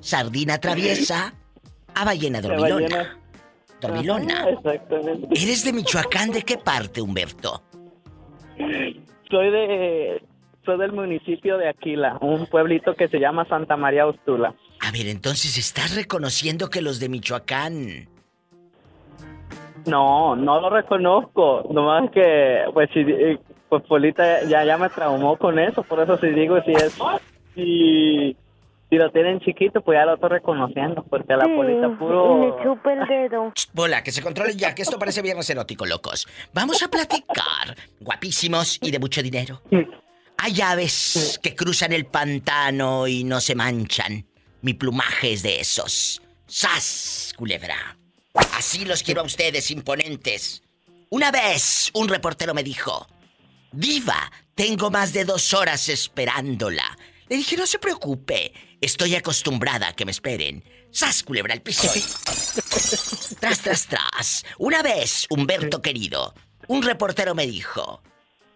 sardina 0.00 0.58
traviesa 0.58 1.34
a 1.94 2.04
ballena 2.04 2.40
De 2.40 2.48
dormilona. 2.48 3.18
Dormilona. 3.80 4.40
Ajá, 4.40 4.50
Exactamente. 4.50 5.28
¿Eres 5.42 5.64
de 5.64 5.72
Michoacán? 5.72 6.30
¿De 6.30 6.42
qué 6.42 6.58
parte, 6.58 7.00
Humberto? 7.00 7.62
Soy 9.30 9.50
de 9.50 10.22
soy 10.64 10.78
del 10.78 10.92
municipio 10.92 11.58
de 11.58 11.68
Aquila, 11.68 12.18
un 12.20 12.46
pueblito 12.46 12.94
que 12.94 13.08
se 13.08 13.18
llama 13.18 13.44
Santa 13.48 13.76
María 13.76 14.06
Ostula. 14.06 14.54
A 14.80 14.92
ver, 14.92 15.08
entonces 15.08 15.58
estás 15.58 15.96
reconociendo 15.96 16.70
que 16.70 16.82
los 16.82 17.00
de 17.00 17.08
Michoacán. 17.08 18.08
No, 19.86 20.36
no 20.36 20.60
lo 20.60 20.70
reconozco. 20.70 21.64
Nomás 21.70 22.10
que, 22.10 22.64
pues, 22.72 22.88
si, 22.92 23.00
eh, 23.00 23.38
pues 23.68 23.82
Polita 23.88 24.42
ya, 24.44 24.64
ya 24.64 24.76
me 24.78 24.88
traumó 24.90 25.36
con 25.36 25.58
eso. 25.58 25.82
Por 25.82 26.00
eso 26.00 26.16
si 26.18 26.28
digo 26.28 26.60
si 26.64 26.72
es. 26.72 26.96
Si, 27.54 28.36
si 28.90 28.96
lo 28.96 29.10
tienen 29.10 29.40
chiquito, 29.40 29.80
pues 29.82 29.98
ya 29.98 30.04
lo 30.06 30.14
estoy 30.14 30.30
reconociendo. 30.30 31.04
Porque 31.08 31.34
la 31.34 31.44
Polita 31.44 31.86
Y 31.88 31.96
puro. 31.96 32.36
me 32.36 32.62
chupa 32.62 32.92
el 32.92 33.06
dedo. 33.06 33.52
Bola, 33.72 34.02
que 34.02 34.12
se 34.12 34.22
controle 34.22 34.54
ya, 34.56 34.74
que 34.74 34.82
esto 34.82 34.98
parece 34.98 35.22
viernes 35.22 35.48
erótico, 35.50 35.84
locos. 35.86 36.26
Vamos 36.52 36.82
a 36.82 36.88
platicar. 36.88 37.76
Guapísimos 38.00 38.78
y 38.82 38.90
de 38.90 38.98
mucho 38.98 39.22
dinero. 39.22 39.60
Hay 40.38 40.60
aves 40.60 41.38
que 41.42 41.54
cruzan 41.54 41.92
el 41.92 42.06
pantano 42.06 43.06
y 43.06 43.24
no 43.24 43.40
se 43.40 43.54
manchan. 43.54 44.26
Mi 44.60 44.74
plumaje 44.74 45.32
es 45.32 45.42
de 45.42 45.60
esos. 45.60 46.20
¡Sas, 46.46 47.32
culebra! 47.36 47.96
Así 48.34 48.84
los 48.84 49.02
quiero 49.02 49.20
a 49.20 49.24
ustedes, 49.24 49.70
imponentes. 49.70 50.62
Una 51.10 51.30
vez 51.30 51.90
un 51.94 52.08
reportero 52.08 52.54
me 52.54 52.62
dijo, 52.62 53.06
Diva, 53.72 54.30
tengo 54.54 54.90
más 54.90 55.12
de 55.12 55.24
dos 55.24 55.54
horas 55.54 55.88
esperándola. 55.88 56.96
Le 57.28 57.36
dije, 57.36 57.56
no 57.56 57.66
se 57.66 57.78
preocupe, 57.78 58.52
estoy 58.80 59.14
acostumbrada 59.14 59.88
a 59.88 59.92
que 59.94 60.04
me 60.04 60.10
esperen. 60.10 60.64
¡Sas, 60.90 61.22
culebra, 61.22 61.54
al 61.54 61.62
piso! 61.62 61.90
tras, 63.40 63.60
tras, 63.60 63.86
tras. 63.86 64.44
Una 64.58 64.82
vez, 64.82 65.26
Humberto 65.30 65.80
querido, 65.80 66.34
un 66.68 66.82
reportero 66.82 67.34
me 67.34 67.46
dijo, 67.46 68.02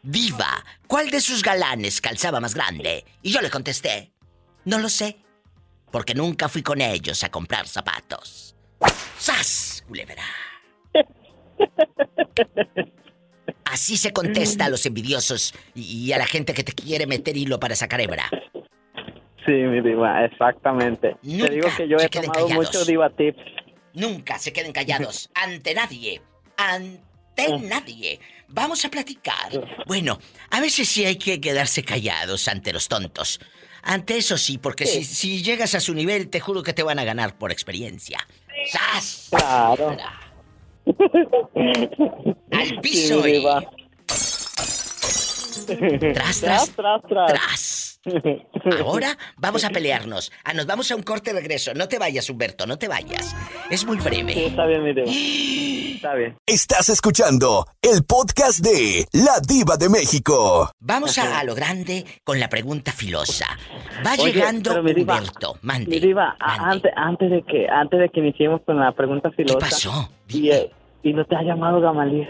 Diva, 0.03 0.65
¿cuál 0.87 1.11
de 1.11 1.21
sus 1.21 1.43
galanes 1.43 2.01
calzaba 2.01 2.41
más 2.41 2.55
grande? 2.55 3.05
Y 3.23 3.33
yo 3.33 3.41
le 3.41 3.51
contesté, 3.51 4.13
no 4.65 4.79
lo 4.79 4.89
sé, 4.89 5.17
porque 5.91 6.15
nunca 6.15 6.49
fui 6.49 6.63
con 6.63 6.81
ellos 6.81 7.25
a 7.25 7.31
comprar 7.31 7.67
zapatos. 7.69 8.56
¡Sas, 9.19 9.85
culebra! 9.87 10.23
Así 13.65 13.97
se 13.97 14.13
contesta 14.13 14.67
a 14.67 14.69
los 14.69 14.87
envidiosos 14.87 15.53
y 15.75 16.13
a 16.13 16.19
la 16.19 16.27
gente 16.27 16.55
que 16.55 16.63
te 16.63 16.73
quiere 16.73 17.07
meter 17.07 17.37
hilo 17.37 17.59
para 17.59 17.75
sacar 17.75 18.01
hebra. 18.01 18.31
Sí, 19.45 19.53
mi 19.53 19.81
diva, 19.81 20.25
exactamente. 20.25 21.17
Nunca 21.23 21.47
Te 21.47 21.55
digo 21.55 21.69
que 21.77 21.89
yo 21.89 21.97
he 21.99 22.09
tomado 22.09 22.33
callados. 22.33 22.55
mucho 22.55 22.85
diva 22.85 23.11
tips. 23.11 23.41
Nunca 23.95 24.39
se 24.39 24.53
queden 24.53 24.73
callados 24.73 25.31
ante 25.35 25.75
nadie. 25.75 26.21
Ante 26.57 27.59
nadie. 27.61 28.21
Vamos 28.49 28.85
a 28.85 28.91
platicar. 28.91 29.51
Bueno, 29.87 30.19
a 30.51 30.61
veces 30.61 30.89
sí 30.89 31.05
hay 31.05 31.17
que 31.17 31.41
quedarse 31.41 31.83
callados 31.83 32.49
ante 32.49 32.73
los 32.73 32.89
tontos. 32.89 33.41
Ante 33.83 34.17
eso 34.17 34.37
sí, 34.37 34.59
porque 34.59 34.87
si, 34.87 35.05
si 35.05 35.43
llegas 35.43 35.75
a 35.77 35.81
su 35.81 35.95
nivel, 35.95 36.29
te 36.29 36.41
juro 36.41 36.63
que 36.63 36.73
te 36.73 36.83
van 36.83 36.99
a 36.99 37.05
ganar 37.05 37.39
por 37.39 37.53
experiencia. 37.53 38.27
¡Sas! 38.65 39.29
Claro. 39.31 39.97
Al 42.53 42.81
piso 42.81 43.23
Sí, 43.23 43.31
y... 43.33 43.47
Tras, 46.13 46.41
tras, 46.41 46.71
tras, 46.71 47.03
tras. 47.09 47.33
tras. 47.33 48.01
Ahora 48.81 49.19
vamos 49.37 49.65
a 49.65 49.71
pelearnos. 49.71 50.31
Ah, 50.45 50.53
nos 50.55 50.67
vamos 50.67 50.91
a 50.91 50.97
un 50.97 51.03
corte 51.03 51.33
de 51.33 51.41
regreso. 51.41 51.75
No 51.75 51.89
te 51.89 51.99
vayas, 51.99 52.31
Humberto, 52.31 52.67
no 52.67 52.79
te 52.79 52.87
vayas. 52.89 53.35
Es 53.69 53.85
muy 53.85 53.97
breve. 53.99 54.47
Está 54.47 54.67
bien, 54.67 54.85
mi 54.85 54.93
diva. 54.93 55.07
Está 55.97 56.15
bien. 56.15 56.37
Estás 56.47 56.89
escuchando 56.91 57.67
el 57.83 58.05
podcast 58.05 58.61
de 58.61 59.07
La 59.13 59.41
Diva 59.41 59.77
de 59.77 59.89
México. 59.89 60.71
Vamos 60.79 61.17
a, 61.19 61.39
a 61.39 61.45
lo 61.45 61.55
grande 61.55 62.05
con 62.25 62.39
la 62.39 62.49
pregunta 62.49 62.93
filosa. 62.93 63.47
Va 64.07 64.13
Oye, 64.15 64.33
llegando 64.33 64.75
Humberto. 64.81 65.59
Mande. 65.63 65.91
Mi 65.91 65.99
diva, 66.01 66.37
a- 66.39 66.71
antes, 66.71 66.93
antes 66.97 67.31
de 67.31 67.43
que 67.43 67.67
antes 67.69 67.99
de 68.01 68.09
que 68.11 68.21
iniciemos 68.21 68.61
con 68.67 68.79
la 68.79 68.93
pregunta 68.93 69.31
filosa. 69.31 69.59
¿Qué 69.59 69.65
pasó? 69.65 70.11
Y, 70.29 70.51
eh, 70.51 70.71
y 71.03 71.13
no 71.13 71.25
te 71.25 71.35
ha 71.37 71.43
llamado 71.43 71.81
Gamaliel. 71.81 72.29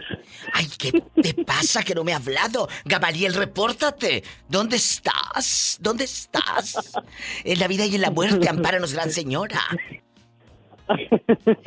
Ay, 0.52 0.66
¿qué 0.78 0.92
te 1.22 1.34
pasa 1.44 1.82
que 1.82 1.94
no 1.94 2.04
me 2.04 2.12
ha 2.12 2.16
hablado? 2.16 2.68
Gamaliel, 2.84 3.34
repórtate. 3.34 4.22
¿Dónde 4.48 4.76
estás? 4.76 5.78
¿Dónde 5.80 6.04
estás? 6.04 6.92
En 7.44 7.58
la 7.58 7.66
vida 7.68 7.84
y 7.86 7.94
en 7.96 8.02
la 8.02 8.10
muerte, 8.10 8.48
ampáranos, 8.50 8.92
gran 8.92 9.10
señora. 9.10 9.60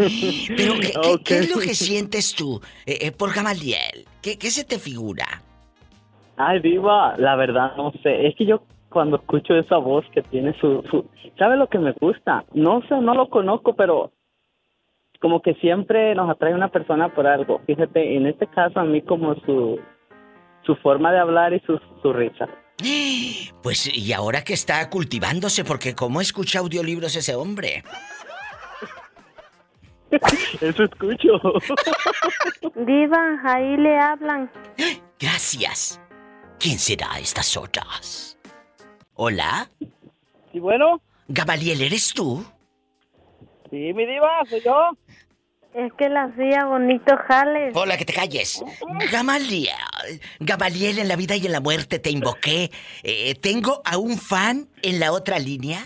Pero, 0.57 0.73
¿qué, 1.23 1.39
es 1.39 1.53
lo 1.53 1.59
que 1.61 1.73
sientes 1.73 2.33
tú 2.33 2.61
eh, 2.85 2.97
eh, 3.01 3.11
por 3.11 3.33
Gamaliel? 3.33 4.05
¿Qué, 4.21 4.37
¿Qué 4.37 4.49
se 4.49 4.63
te 4.63 4.79
figura? 4.79 5.41
Ay, 6.37 6.61
diva, 6.61 7.15
la 7.17 7.35
verdad 7.35 7.75
no 7.75 7.91
sé. 8.03 8.27
Es 8.27 8.35
que 8.35 8.45
yo 8.45 8.63
cuando 8.89 9.17
escucho 9.17 9.55
esa 9.55 9.77
voz 9.77 10.05
que 10.13 10.21
tiene 10.21 10.57
su, 10.59 10.83
su 10.89 11.05
¿sabe 11.37 11.57
lo 11.57 11.67
que 11.67 11.79
me 11.79 11.91
gusta? 11.93 12.45
No 12.53 12.81
sé, 12.87 12.95
no 13.01 13.13
lo 13.13 13.29
conozco, 13.29 13.75
pero 13.75 14.11
como 15.19 15.41
que 15.41 15.53
siempre 15.55 16.15
nos 16.15 16.29
atrae 16.29 16.53
una 16.53 16.69
persona 16.69 17.13
por 17.13 17.27
algo. 17.27 17.61
Fíjate, 17.67 18.15
en 18.15 18.25
este 18.25 18.47
caso 18.47 18.79
a 18.79 18.85
mí 18.85 19.01
como 19.01 19.35
su 19.41 19.79
su 20.65 20.75
forma 20.75 21.11
de 21.11 21.19
hablar 21.19 21.53
y 21.53 21.59
su, 21.61 21.79
su 22.01 22.13
risa. 22.13 22.47
Pues, 23.61 23.93
y 23.93 24.13
ahora 24.13 24.45
que 24.45 24.53
está 24.53 24.89
cultivándose, 24.89 25.65
porque 25.65 25.93
¿cómo 25.93 26.21
escucha 26.21 26.59
audiolibros 26.59 27.13
ese 27.17 27.35
hombre? 27.35 27.83
Eso 30.61 30.83
escucho. 30.83 31.39
Diva, 32.75 33.39
ahí 33.43 33.77
le 33.77 33.99
hablan. 33.99 34.51
Gracias. 35.19 36.01
¿Quién 36.59 36.79
será 36.79 37.13
a 37.13 37.19
estas 37.19 37.55
horas? 37.55 38.37
¿Hola? 39.13 39.69
¿Y 40.53 40.59
bueno? 40.59 41.01
Gamaliel, 41.27 41.81
¿eres 41.81 42.13
tú? 42.13 42.43
Sí, 43.69 43.93
mi 43.93 44.05
diva, 44.05 44.29
soy 44.49 44.61
yo. 44.65 44.97
Es 45.73 45.93
que 45.93 46.09
la 46.09 46.23
hacía 46.23 46.65
bonito 46.65 47.15
jales. 47.27 47.75
Hola, 47.75 47.95
que 47.97 48.05
te 48.05 48.13
calles. 48.13 48.63
Gamaliel. 49.11 49.69
Gamaliel, 50.39 50.97
en 50.97 51.07
la 51.07 51.15
vida 51.15 51.35
y 51.35 51.45
en 51.45 51.51
la 51.51 51.59
muerte 51.59 51.99
te 51.99 52.09
invoqué. 52.09 52.71
Eh, 53.03 53.35
tengo 53.35 53.81
a 53.85 53.97
un 53.97 54.17
fan 54.17 54.67
en 54.81 54.99
la 54.99 55.11
otra 55.11 55.37
línea 55.37 55.85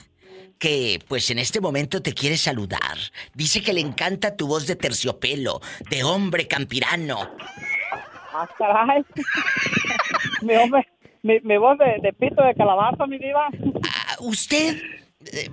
que, 0.63 0.97
pues 1.09 1.29
en 1.29 1.39
este 1.39 1.59
momento 1.59 2.01
te 2.01 2.13
quiere 2.13 2.37
saludar. 2.37 2.97
Dice 3.33 3.61
que 3.61 3.73
le 3.73 3.81
encanta 3.81 4.37
tu 4.37 4.47
voz 4.47 4.65
de 4.65 4.77
terciopelo, 4.77 5.59
de 5.89 6.05
hombre 6.05 6.47
campirano. 6.47 7.29
Ah, 8.33 8.47
caray. 8.57 9.03
mi 10.41 10.55
hombre, 10.55 10.87
mi, 11.21 11.41
mi 11.41 11.57
voz 11.57 11.77
de, 11.79 11.97
de 12.01 12.13
pito 12.13 12.41
de 12.41 12.55
calabaza, 12.55 13.05
mi 13.07 13.17
diva. 13.17 13.49
Ah, 13.89 14.15
Usted, 14.21 14.81
eh, 15.33 15.49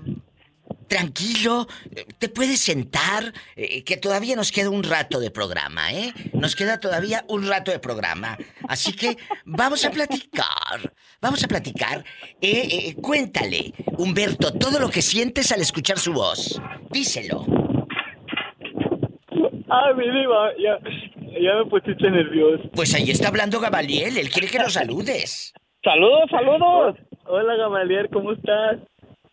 tranquilo, 0.91 1.68
eh, 1.95 2.05
te 2.18 2.28
puedes 2.28 2.59
sentar, 2.59 3.32
eh, 3.55 3.84
que 3.84 3.97
todavía 3.97 4.34
nos 4.34 4.51
queda 4.51 4.68
un 4.70 4.82
rato 4.82 5.20
de 5.20 5.30
programa, 5.30 5.93
¿eh? 5.93 6.12
Nos 6.32 6.57
queda 6.57 6.80
todavía 6.80 7.24
un 7.28 7.47
rato 7.49 7.70
de 7.70 7.78
programa. 7.78 8.36
Así 8.68 8.93
que 8.93 9.16
vamos 9.45 9.84
a 9.84 9.91
platicar, 9.93 10.93
vamos 11.22 11.45
a 11.45 11.49
platicar. 11.49 12.05
Eh, 12.41 12.68
eh, 12.88 12.95
cuéntale, 13.01 13.72
Humberto, 13.99 14.53
todo 14.53 14.80
lo 14.80 14.91
que 14.91 15.01
sientes 15.01 15.53
al 15.53 15.61
escuchar 15.61 15.99
su 15.99 16.12
voz. 16.12 16.61
Díselo. 16.91 17.47
Ay, 19.72 19.95
mi 19.97 20.11
diva, 20.11 20.51
ya, 20.59 20.76
ya 21.41 21.55
me 21.62 21.70
pusiste 21.70 22.11
nervioso. 22.11 22.68
Pues 22.74 22.93
ahí 22.95 23.09
está 23.11 23.28
hablando 23.28 23.61
Gamaliel, 23.61 24.18
él 24.18 24.28
quiere 24.28 24.49
que 24.49 24.59
lo 24.59 24.68
saludes. 24.68 25.55
Saludos, 25.84 26.28
saludos. 26.30 26.97
Hola, 27.26 27.55
Gamaliel, 27.55 28.09
¿cómo 28.12 28.32
estás? 28.32 28.80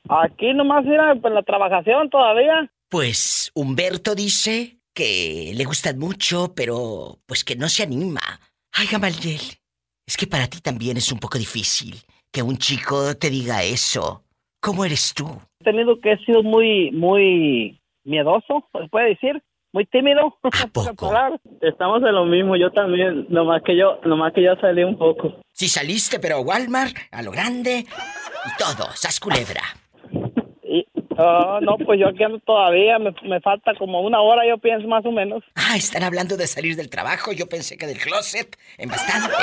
Aquí 0.10 0.54
nomás 0.54 0.86
era 0.86 1.12
en 1.12 1.34
la 1.34 1.44
trabajación 1.44 2.10
todavía. 2.10 2.72
Pues 2.90 3.52
Humberto 3.54 4.16
dice 4.16 4.78
que 4.94 5.52
le 5.56 5.66
gustan 5.66 6.00
mucho, 6.00 6.54
pero 6.56 7.20
pues 7.26 7.44
que 7.44 7.56
no 7.56 7.70
se 7.70 7.84
anima. 7.84 8.22
Ay, 8.74 8.88
Gamaliel, 8.92 9.42
es 10.06 10.18
que 10.18 10.28
para 10.28 10.48
ti 10.48 10.60
también 10.62 10.98
es 10.98 11.12
un 11.12 11.20
poco 11.20 11.38
difícil 11.38 11.96
que 12.32 12.42
un 12.42 12.58
chico 12.58 13.16
te 13.18 13.30
diga 13.30 13.64
eso. 13.64 14.24
¿Cómo 14.62 14.86
eres 14.86 15.14
tú? 15.14 15.26
He 15.60 15.64
tenido 15.64 16.00
que 16.00 16.14
he 16.14 16.18
sido 16.20 16.44
muy, 16.44 16.92
muy 16.92 17.80
miedoso, 18.04 18.68
se 18.72 18.88
puede 18.90 19.10
decir. 19.10 19.42
Muy 19.74 19.86
tímido. 19.86 20.38
¿A 20.44 20.68
poco? 20.74 21.12
Estamos 21.62 22.02
en 22.02 22.16
lo 22.16 22.26
mismo, 22.26 22.56
yo 22.56 22.72
también, 22.72 23.28
nomás 23.30 23.62
que 23.64 23.78
yo, 23.78 24.00
nomás 24.06 24.34
que 24.34 24.44
yo 24.44 24.56
salí 24.62 24.84
un 24.84 24.98
poco. 24.98 25.42
Si 25.52 25.68
saliste, 25.68 26.20
pero 26.20 26.42
Walmart, 26.42 26.96
a 27.12 27.22
lo 27.22 27.32
grande, 27.32 27.80
y 27.80 28.58
todo, 28.58 28.90
sas 28.96 29.20
culebra. 29.20 29.62
Ah, 31.18 31.60
no, 31.62 31.78
pues 31.78 32.00
yo 32.00 32.08
aquí 32.10 32.24
ando 32.24 32.40
todavía, 32.40 33.00
me, 33.00 33.14
me 33.24 33.42
falta 33.42 33.74
como 33.76 34.02
una 34.02 34.22
hora, 34.22 34.48
yo 34.48 34.58
pienso 34.58 34.88
más 34.88 35.06
o 35.06 35.12
menos. 35.12 35.44
Ah, 35.56 35.76
están 35.76 36.04
hablando 36.04 36.38
de 36.38 36.48
salir 36.48 36.76
del 36.76 36.90
trabajo, 36.90 37.32
yo 37.32 37.48
pensé 37.50 37.78
que 37.78 37.88
del 37.88 37.98
closet, 37.98 38.58
en 38.78 38.90
bastante. 38.90 39.34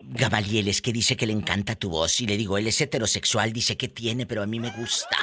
Gamaliel 0.00 0.68
es 0.68 0.82
que 0.82 0.92
dice 0.92 1.16
que 1.16 1.26
le 1.26 1.32
encanta 1.32 1.74
tu 1.74 1.90
voz 1.90 2.20
y 2.20 2.26
le 2.26 2.36
digo, 2.36 2.58
él 2.58 2.66
es 2.66 2.80
heterosexual, 2.80 3.52
dice 3.52 3.76
que 3.76 3.88
tiene, 3.88 4.26
pero 4.26 4.42
a 4.42 4.46
mí 4.46 4.58
me 4.60 4.70
gusta. 4.70 5.16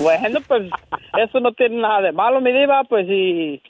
Bueno, 0.00 0.40
pues 0.48 0.70
eso 1.18 1.40
no 1.40 1.52
tiene 1.52 1.80
nada 1.80 2.00
de 2.00 2.12
malo, 2.12 2.40
mi 2.40 2.52
diva, 2.52 2.82
pues 2.84 3.06
si, 3.06 3.62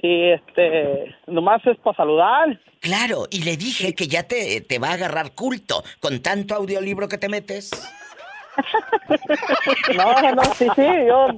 si 0.00 0.24
este, 0.30 1.14
nomás 1.26 1.64
es 1.66 1.76
para 1.78 1.96
saludar. 1.96 2.60
Claro, 2.80 3.26
y 3.30 3.42
le 3.42 3.56
dije 3.56 3.94
que 3.94 4.06
ya 4.08 4.24
te, 4.24 4.60
te 4.60 4.78
va 4.78 4.90
a 4.90 4.94
agarrar 4.94 5.34
culto 5.34 5.82
con 6.00 6.20
tanto 6.20 6.54
audiolibro 6.54 7.08
que 7.08 7.18
te 7.18 7.28
metes. 7.28 7.70
No, 9.96 10.34
no, 10.34 10.42
sí, 10.54 10.66
sí, 10.76 10.86
yo 11.06 11.28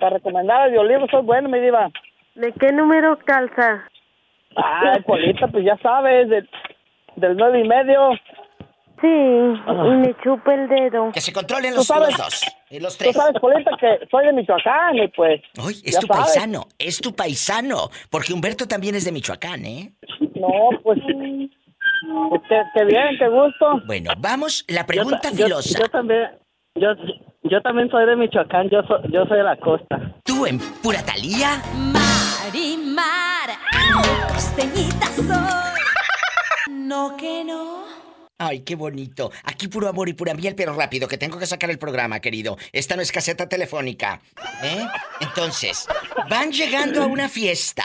para 0.00 0.10
recomendar 0.16 0.68
audiolibros 0.68 1.10
soy 1.10 1.22
bueno, 1.22 1.48
mi 1.48 1.60
diva. 1.60 1.90
¿De 2.34 2.52
qué 2.52 2.72
número 2.72 3.18
calza? 3.24 3.88
Ay, 4.56 5.00
Polita, 5.02 5.48
pues 5.48 5.64
ya 5.64 5.76
sabes, 5.78 6.28
del, 6.28 6.48
del 7.16 7.36
nueve 7.36 7.60
y 7.60 7.68
medio. 7.68 8.10
Sí, 9.00 9.08
y 9.08 9.96
me 9.96 10.14
chupa 10.22 10.54
el 10.54 10.68
dedo. 10.68 11.10
Que 11.12 11.20
se 11.20 11.32
controlen 11.32 11.72
Tú 11.72 11.76
los, 11.78 11.86
sabes- 11.86 12.10
los 12.10 12.16
dos, 12.18 12.42
y 12.70 12.80
los 12.80 12.96
Tú 12.96 13.04
tres. 13.04 13.16
sabes, 13.16 13.40
Polita, 13.40 13.70
que 13.78 13.98
soy 14.10 14.26
de 14.26 14.32
Michoacán 14.32 14.96
y 14.96 15.08
pues... 15.08 15.42
Ay, 15.58 15.74
es 15.84 15.98
tu 15.98 16.06
sabes. 16.06 16.22
paisano, 16.24 16.66
es 16.78 17.00
tu 17.00 17.14
paisano, 17.14 17.90
porque 18.10 18.32
Humberto 18.32 18.66
también 18.66 18.94
es 18.94 19.04
de 19.04 19.12
Michoacán, 19.12 19.64
¿eh? 19.64 19.92
No, 20.36 20.70
pues... 20.82 20.98
pues 22.30 22.42
qué, 22.48 22.62
qué 22.74 22.84
bien, 22.84 23.18
qué 23.18 23.28
gusto. 23.28 23.80
Bueno, 23.86 24.12
vamos, 24.18 24.64
la 24.68 24.86
pregunta 24.86 25.16
Yo 25.16 25.30
ta- 25.30 25.36
yo- 25.36 25.44
filosa. 25.44 25.78
Yo, 25.80 25.88
también, 25.88 26.30
yo, 26.74 26.88
yo 27.44 27.62
también 27.62 27.88
soy 27.90 28.04
de 28.06 28.16
Michoacán, 28.16 28.68
yo, 28.68 28.82
soy 28.82 29.12
yo 29.12 29.24
soy 29.26 29.38
de 29.38 29.44
la 29.44 29.56
costa. 29.56 30.14
¿Tú 30.24 30.44
en 30.46 30.58
pura 30.58 31.04
talía? 31.04 31.62
Marimar, 31.74 33.50
¡au! 33.72 34.34
costeñita 34.34 35.06
soy. 35.06 36.70
No 36.70 37.16
que 37.16 37.44
no. 37.44 37.84
Ay, 38.38 38.60
qué 38.60 38.74
bonito. 38.74 39.30
Aquí 39.44 39.68
puro 39.68 39.88
amor 39.88 40.08
y 40.08 40.14
pura 40.14 40.34
miel, 40.34 40.56
pero 40.56 40.74
rápido, 40.74 41.06
que 41.06 41.16
tengo 41.16 41.38
que 41.38 41.46
sacar 41.46 41.70
el 41.70 41.78
programa, 41.78 42.18
querido. 42.18 42.56
Esta 42.72 42.96
no 42.96 43.02
es 43.02 43.12
caseta 43.12 43.48
telefónica. 43.48 44.20
¿Eh? 44.64 44.84
Entonces, 45.20 45.86
van 46.28 46.50
llegando 46.50 47.02
a 47.04 47.06
una 47.06 47.28
fiesta. 47.28 47.84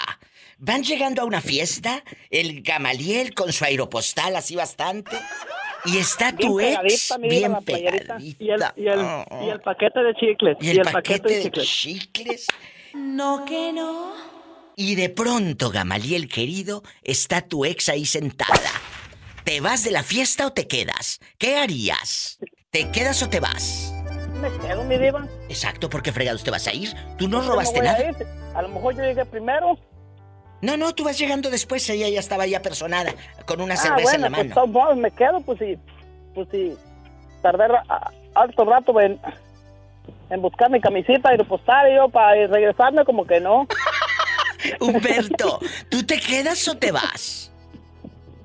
Van 0.57 0.83
llegando 0.83 1.21
a 1.21 1.25
una 1.25 1.39
fiesta, 1.39 2.03
el 2.29 2.63
Gamaliel 2.63 3.33
con 3.33 3.53
su 3.53 3.63
aeropostal 3.63 4.35
así 4.35 4.55
bastante. 4.55 5.15
Y 5.85 5.97
está 5.97 6.31
Bien 6.31 6.49
tu 6.49 6.59
ex 6.59 7.13
bien 7.19 7.51
la 7.51 7.61
pegadita. 7.61 8.17
Y 8.19 8.49
el, 8.49 8.63
y, 8.75 8.87
el, 8.87 8.99
y 9.45 9.49
el 9.49 9.61
paquete 9.61 9.99
de 10.01 10.13
chicles. 10.15 10.57
Y 10.59 10.69
el 10.71 10.81
paquete 10.81 11.39
de 11.39 11.51
chicles. 11.51 12.47
No 12.93 13.45
que 13.45 13.71
no. 13.71 14.13
Y 14.75 14.95
de 14.95 15.09
pronto, 15.09 15.71
Gamaliel 15.71 16.27
querido, 16.29 16.83
está 17.03 17.41
tu 17.41 17.65
ex 17.65 17.89
ahí 17.89 18.05
sentada. 18.05 18.71
¿Te 19.43 19.61
vas 19.61 19.83
de 19.83 19.91
la 19.91 20.03
fiesta 20.03 20.47
o 20.47 20.53
te 20.53 20.67
quedas? 20.67 21.19
¿Qué 21.37 21.57
harías? 21.57 22.39
¿Te 22.71 22.89
quedas 22.91 23.21
o 23.23 23.29
te 23.29 23.39
vas? 23.39 23.93
Me 24.39 24.49
quedo, 24.59 24.83
mi 24.85 24.97
diva. 24.97 25.27
Exacto, 25.49 25.89
porque 25.89 26.13
fregados 26.13 26.43
te 26.43 26.51
vas 26.51 26.67
a 26.67 26.73
ir. 26.73 26.93
Tú 27.17 27.27
no 27.27 27.41
robaste 27.41 27.79
a 27.79 27.83
nada. 27.83 28.09
ir. 28.09 28.15
A 28.55 28.61
lo 28.61 28.69
mejor 28.69 28.95
yo 28.95 29.03
llegué 29.03 29.25
primero. 29.25 29.77
No, 30.61 30.75
no, 30.77 30.93
tú 30.93 31.03
vas 31.05 31.17
llegando 31.17 31.49
después, 31.49 31.89
ella 31.89 32.09
ya 32.09 32.19
estaba 32.19 32.45
ya 32.45 32.61
personada, 32.61 33.13
con 33.45 33.61
una 33.61 33.75
ah, 33.75 33.77
cerveza 33.77 34.11
bueno, 34.11 34.25
en 34.27 34.31
la 34.31 34.37
pues 34.37 34.55
mano. 34.55 34.67
modos 34.67 34.97
me 34.97 35.11
quedo, 35.11 35.39
pues 35.41 35.59
sí. 35.59 35.77
pues 36.35 36.47
sí, 36.51 36.73
tardé 37.41 37.65
a- 37.87 38.11
harto 38.35 38.65
rato 38.65 38.99
en, 38.99 39.19
en 40.29 40.41
buscar 40.41 40.69
mi 40.69 40.79
camisita 40.81 41.29
aeropostario 41.29 42.09
para 42.09 42.47
regresarme, 42.47 43.05
como 43.05 43.25
que 43.25 43.39
no. 43.39 43.67
Humberto, 44.81 45.59
¿tú 45.89 46.05
te 46.05 46.19
quedas 46.19 46.67
o 46.67 46.75
te 46.77 46.91
vas? 46.91 47.51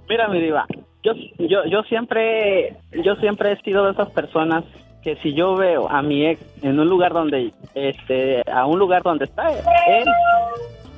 Mira, 0.09 0.29
mi 0.29 0.41
diva, 0.41 0.67
yo, 1.03 1.13
yo, 1.39 1.65
yo 1.67 1.83
siempre, 1.85 2.77
yo 2.93 3.17
siempre 3.17 3.53
he 3.53 3.61
sido 3.63 3.87
de 3.87 3.93
esas 3.93 4.11
personas 4.11 4.65
que 5.03 5.17
si 5.17 5.35
yo 5.35 5.55
veo 5.57 5.89
a 5.91 6.01
mi 6.03 6.27
ex 6.27 6.41
en 6.63 6.79
un 6.79 6.89
lugar 6.89 7.13
donde, 7.13 7.53
este, 7.75 8.43
a 8.51 8.65
un 8.67 8.79
lugar 8.79 9.03
donde 9.03 9.25
está 9.27 9.51
él, 9.53 10.05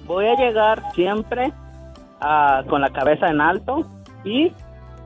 voy 0.06 0.26
a 0.26 0.36
llegar 0.36 0.82
siempre 0.94 1.52
ah, 2.20 2.62
con 2.68 2.80
la 2.80 2.90
cabeza 2.90 3.28
en 3.28 3.40
alto 3.40 3.86
y 4.24 4.52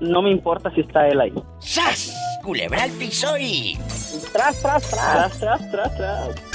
no 0.00 0.22
me 0.22 0.30
importa 0.30 0.70
si 0.74 0.80
está 0.80 1.08
él 1.08 1.20
ahí. 1.20 1.34
¡Sas! 1.58 2.16
Culebra 2.42 2.84
al 2.84 2.90
piso 2.92 3.36
y... 3.38 3.78
Tras, 4.32 4.62
tras, 4.62 4.90
tras. 4.90 5.38
Tras, 5.38 5.38
tras, 5.38 5.70
tras, 5.70 5.96
tras. 5.96 6.49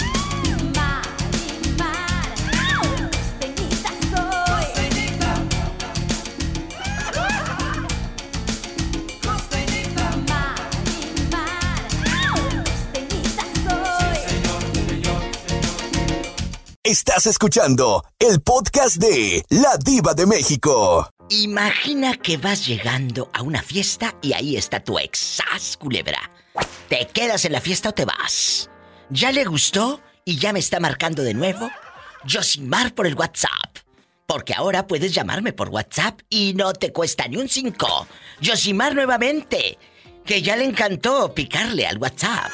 Estás 16.85 17.25
escuchando 17.25 18.05
el 18.19 18.41
podcast 18.41 18.97
de 18.97 19.43
La 19.49 19.75
Diva 19.83 20.13
de 20.13 20.27
México. 20.27 21.09
Imagina 21.29 22.15
que 22.15 22.37
vas 22.37 22.67
llegando 22.67 23.31
a 23.33 23.41
una 23.41 23.63
fiesta 23.63 24.15
y 24.21 24.33
ahí 24.33 24.55
está 24.55 24.83
tu 24.83 24.99
ex. 24.99 25.17
¡Sas, 25.17 25.77
culebra! 25.77 26.29
¿Te 26.87 27.07
quedas 27.07 27.43
en 27.45 27.53
la 27.53 27.59
fiesta 27.59 27.89
o 27.89 27.91
te 27.91 28.05
vas? 28.05 28.69
¿Ya 29.09 29.31
le 29.31 29.45
gustó 29.45 29.99
y 30.25 30.37
ya 30.37 30.53
me 30.53 30.59
está 30.59 30.79
marcando 30.79 31.23
de 31.23 31.33
nuevo? 31.33 31.71
Josimar 32.31 32.93
por 32.93 33.07
el 33.07 33.15
WhatsApp. 33.15 33.77
Porque 34.27 34.53
ahora 34.53 34.85
puedes 34.85 35.11
llamarme 35.11 35.53
por 35.53 35.69
WhatsApp 35.69 36.19
y 36.29 36.53
no 36.53 36.71
te 36.73 36.93
cuesta 36.93 37.27
ni 37.27 37.37
un 37.37 37.49
5. 37.49 38.07
Josimar 38.45 38.93
nuevamente. 38.93 39.79
Que 40.23 40.43
ya 40.43 40.55
le 40.55 40.65
encantó 40.65 41.33
picarle 41.33 41.87
al 41.87 41.97
WhatsApp. 41.97 42.51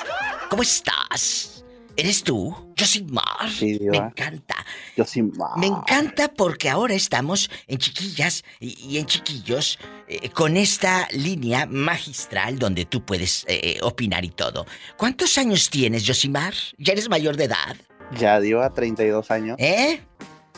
¿Cómo 0.49 0.63
estás? 0.63 1.50
¿Eres 1.97 2.23
tú? 2.23 2.55
Josimar. 2.77 3.49
Sí, 3.49 3.79
Me 3.81 3.97
encanta. 3.97 4.55
Yo 4.95 5.05
sí, 5.05 5.21
ma. 5.21 5.55
Me 5.57 5.67
encanta 5.67 6.29
porque 6.29 6.69
ahora 6.69 6.93
estamos 6.93 7.49
en 7.67 7.77
chiquillas 7.77 8.43
y, 8.59 8.97
en 8.97 9.05
chiquillos 9.05 9.77
eh, 10.07 10.29
con 10.29 10.57
esta 10.57 11.07
línea 11.11 11.65
magistral 11.65 12.57
donde 12.57 12.85
tú 12.85 13.05
puedes 13.05 13.45
eh, 13.47 13.79
opinar 13.81 14.25
y 14.25 14.29
todo. 14.29 14.65
¿Cuántos 14.97 15.37
años 15.37 15.69
tienes, 15.69 16.07
Josimar? 16.07 16.53
¿Ya 16.77 16.93
eres 16.93 17.09
mayor 17.09 17.37
de 17.37 17.45
edad? 17.45 17.75
Ya, 18.17 18.39
Diva, 18.39 18.73
32 18.73 19.31
años. 19.31 19.57
¿Eh? 19.59 20.01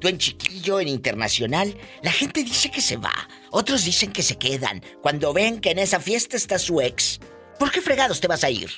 Tú 0.00 0.08
en 0.08 0.16
chiquillo, 0.16 0.80
en 0.80 0.88
internacional, 0.88 1.76
la 2.02 2.12
gente 2.12 2.42
dice 2.42 2.70
que 2.70 2.80
se 2.80 2.96
va, 2.96 3.12
otros 3.50 3.84
dicen 3.84 4.12
que 4.12 4.22
se 4.22 4.38
quedan 4.38 4.82
cuando 5.02 5.34
ven 5.34 5.60
que 5.60 5.72
en 5.72 5.78
esa 5.78 6.00
fiesta 6.00 6.38
está 6.38 6.58
su 6.58 6.80
ex. 6.80 7.20
¿Por 7.58 7.70
qué 7.70 7.82
fregados 7.82 8.20
te 8.20 8.26
vas 8.26 8.42
a 8.42 8.48
ir? 8.48 8.70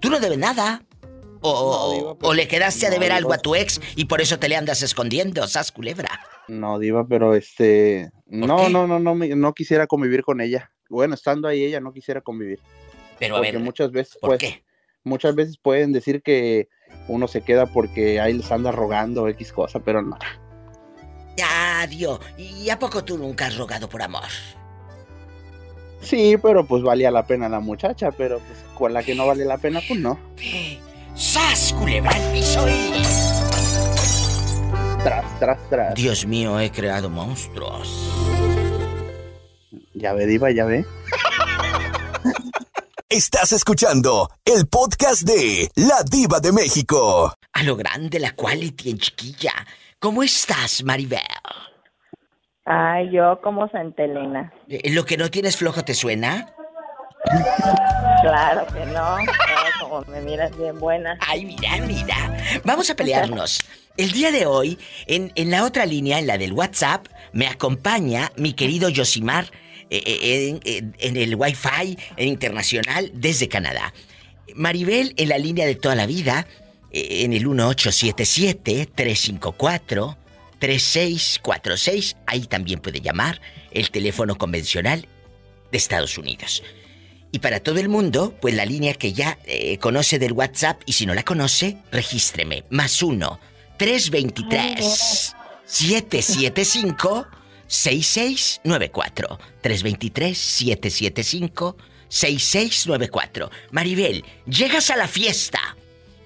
Tú 0.00 0.10
no 0.10 0.20
debes 0.20 0.36
nada. 0.36 0.84
O, 1.46 2.16
o 2.22 2.32
le 2.32 2.48
quedaste 2.48 2.86
a 2.86 2.90
deber 2.90 3.12
algo 3.12 3.34
a 3.34 3.38
tu 3.38 3.54
ex 3.54 3.78
y 3.96 4.06
por 4.06 4.22
eso 4.22 4.38
te 4.38 4.48
le 4.48 4.56
andas 4.56 4.82
escondiendo, 4.82 5.46
sas 5.46 5.72
culebra. 5.72 6.08
No, 6.48 6.78
Diva, 6.78 7.06
pero 7.06 7.34
este. 7.34 8.10
No, 8.26 8.70
no, 8.70 8.86
no, 8.86 8.98
no, 8.98 9.14
no 9.14 9.52
quisiera 9.52 9.86
convivir 9.86 10.22
con 10.22 10.40
ella. 10.40 10.70
Bueno, 10.88 11.14
estando 11.14 11.46
ahí 11.46 11.62
ella, 11.62 11.80
no 11.80 11.92
quisiera 11.92 12.22
convivir. 12.22 12.60
Pero 13.18 13.36
a 13.36 13.40
ver, 13.40 13.58
muchas 13.58 13.90
veces, 13.90 14.16
¿por 14.18 14.30
pues, 14.30 14.40
qué? 14.40 14.64
muchas 15.04 15.34
veces 15.34 15.58
pueden 15.58 15.92
decir 15.92 16.22
que 16.22 16.68
uno 17.08 17.28
se 17.28 17.42
queda 17.42 17.66
porque 17.66 18.20
ahí 18.20 18.32
les 18.32 18.50
anda 18.50 18.72
rogando 18.72 19.28
X 19.28 19.52
cosa, 19.52 19.80
pero 19.80 20.00
no. 20.00 20.18
Ya, 21.36 21.86
Dios. 21.88 22.20
¿Y 22.38 22.70
a 22.70 22.78
poco 22.78 23.04
tú 23.04 23.18
nunca 23.18 23.46
has 23.46 23.56
rogado 23.56 23.88
por 23.88 24.02
amor? 24.02 24.28
Sí, 26.00 26.36
pero 26.42 26.66
pues 26.66 26.82
valía 26.82 27.10
la 27.10 27.26
pena 27.26 27.48
la 27.48 27.60
muchacha, 27.60 28.12
pero 28.12 28.38
pues 28.38 28.58
con 28.76 28.92
la 28.92 29.02
que 29.02 29.14
no 29.14 29.26
vale 29.26 29.44
la 29.44 29.58
pena, 29.58 29.80
pues 29.86 30.00
no. 30.00 30.18
¡Sas, 31.14 31.72
culebra 31.78 32.10
al 32.10 32.32
piso 32.32 32.66
y... 32.68 33.02
Tras, 35.04 35.38
tras, 35.38 35.58
tras. 35.70 35.94
Dios 35.94 36.26
mío, 36.26 36.58
he 36.58 36.72
creado 36.72 37.08
monstruos. 37.08 38.10
Ya 39.94 40.12
ve, 40.12 40.26
Diva, 40.26 40.50
ya 40.50 40.64
ve. 40.64 40.84
Estás 43.08 43.52
escuchando 43.52 44.28
el 44.44 44.66
podcast 44.66 45.22
de 45.22 45.70
La 45.76 46.02
Diva 46.02 46.40
de 46.40 46.50
México. 46.50 47.32
A 47.52 47.62
lo 47.62 47.76
grande 47.76 48.18
la 48.18 48.32
quality 48.32 48.90
en 48.90 48.98
chiquilla. 48.98 49.52
¿Cómo 50.00 50.24
estás, 50.24 50.82
Maribel? 50.82 51.20
Ay, 52.64 53.12
yo 53.12 53.40
como 53.40 53.68
Santa 53.68 54.02
Elena. 54.02 54.52
¿Lo 54.66 55.04
que 55.04 55.16
no 55.16 55.30
tienes 55.30 55.56
flojo 55.56 55.84
te 55.84 55.94
suena? 55.94 56.46
Claro 58.22 58.66
que 58.72 58.86
no. 58.86 59.18
Me 60.08 60.20
miras 60.20 60.56
bien 60.56 60.78
buena. 60.78 61.16
Ay, 61.20 61.44
mira, 61.44 61.76
mira. 61.86 62.36
Vamos 62.64 62.88
a 62.90 62.96
pelearnos. 62.96 63.58
El 63.96 64.10
día 64.12 64.30
de 64.32 64.46
hoy, 64.46 64.78
en, 65.06 65.30
en 65.36 65.50
la 65.50 65.64
otra 65.64 65.86
línea, 65.86 66.18
en 66.18 66.26
la 66.26 66.36
del 66.38 66.52
WhatsApp, 66.52 67.06
me 67.32 67.46
acompaña 67.46 68.32
mi 68.36 68.52
querido 68.52 68.88
Yosimar 68.88 69.50
eh, 69.90 70.02
eh, 70.06 70.60
en, 70.64 70.94
en- 70.98 71.16
el 71.16 71.36
Wi-Fi 71.36 71.96
internacional 72.18 73.10
desde 73.14 73.48
Canadá. 73.48 73.94
Maribel 74.54 75.14
en 75.16 75.28
la 75.28 75.38
línea 75.38 75.66
de 75.66 75.74
toda 75.76 75.94
la 75.94 76.06
vida, 76.06 76.46
eh, 76.90 77.22
en 77.24 77.32
el 77.32 77.46
1877-354-3646. 80.60 82.16
Ahí 82.26 82.46
también 82.46 82.80
puede 82.80 83.00
llamar 83.00 83.40
el 83.70 83.90
teléfono 83.90 84.36
convencional 84.36 85.06
de 85.70 85.78
Estados 85.78 86.18
Unidos. 86.18 86.62
Y 87.34 87.40
para 87.40 87.58
todo 87.58 87.80
el 87.80 87.88
mundo, 87.88 88.32
pues 88.40 88.54
la 88.54 88.64
línea 88.64 88.94
que 88.94 89.12
ya 89.12 89.40
eh, 89.44 89.78
conoce 89.78 90.20
del 90.20 90.30
WhatsApp 90.30 90.80
y 90.86 90.92
si 90.92 91.04
no 91.04 91.14
la 91.14 91.24
conoce, 91.24 91.78
regístreme. 91.90 92.62
Más 92.70 93.02
uno, 93.02 93.40
323 93.76 95.34
775 95.64 97.26
6694. 97.66 99.40
323 99.62 100.38
775 100.38 101.76
6694. 102.06 103.50
Maribel, 103.72 104.24
llegas 104.46 104.90
a 104.90 104.96
la 104.96 105.08
fiesta 105.08 105.76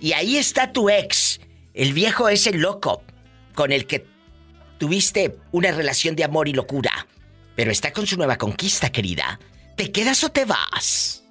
y 0.02 0.12
ahí 0.12 0.36
está 0.36 0.74
tu 0.74 0.90
ex, 0.90 1.40
el 1.72 1.94
viejo 1.94 2.28
ese 2.28 2.52
loco 2.52 3.02
con 3.55 3.72
el 3.72 3.86
que 3.86 4.05
tuviste 4.76 5.39
una 5.52 5.72
relación 5.72 6.16
de 6.16 6.24
amor 6.24 6.48
y 6.48 6.52
locura. 6.52 7.06
Pero 7.56 7.70
está 7.70 7.94
con 7.94 8.06
su 8.06 8.18
nueva 8.18 8.36
conquista, 8.36 8.93
querida. 8.93 9.40
¿Te 9.78 9.90
quedas 9.92 10.22
o 10.24 10.28
te 10.28 10.44
vas? 10.44 11.24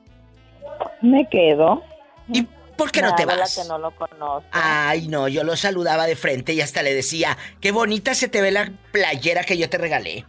Me 1.01 1.27
quedo. 1.29 1.83
¿Y 2.29 2.43
por 2.77 2.91
qué 2.91 3.01
no 3.01 3.13
te 3.15 3.25
la 3.25 3.35
vas? 3.35 3.55
que 3.61 3.67
no 3.67 3.77
lo 3.77 3.91
conozco. 3.91 4.47
Ay, 4.51 5.07
no, 5.09 5.27
yo 5.27 5.43
lo 5.43 5.55
saludaba 5.57 6.05
de 6.07 6.15
frente 6.15 6.53
y 6.53 6.61
hasta 6.61 6.81
le 6.81 6.93
decía, 6.93 7.37
qué 7.61 7.71
bonita 7.71 8.13
se 8.15 8.29
te 8.29 8.41
ve 8.41 8.51
la 8.51 8.71
playera 8.93 9.43
que 9.43 9.57
yo 9.57 9.69
te 9.69 9.77
regalé. 9.77 10.25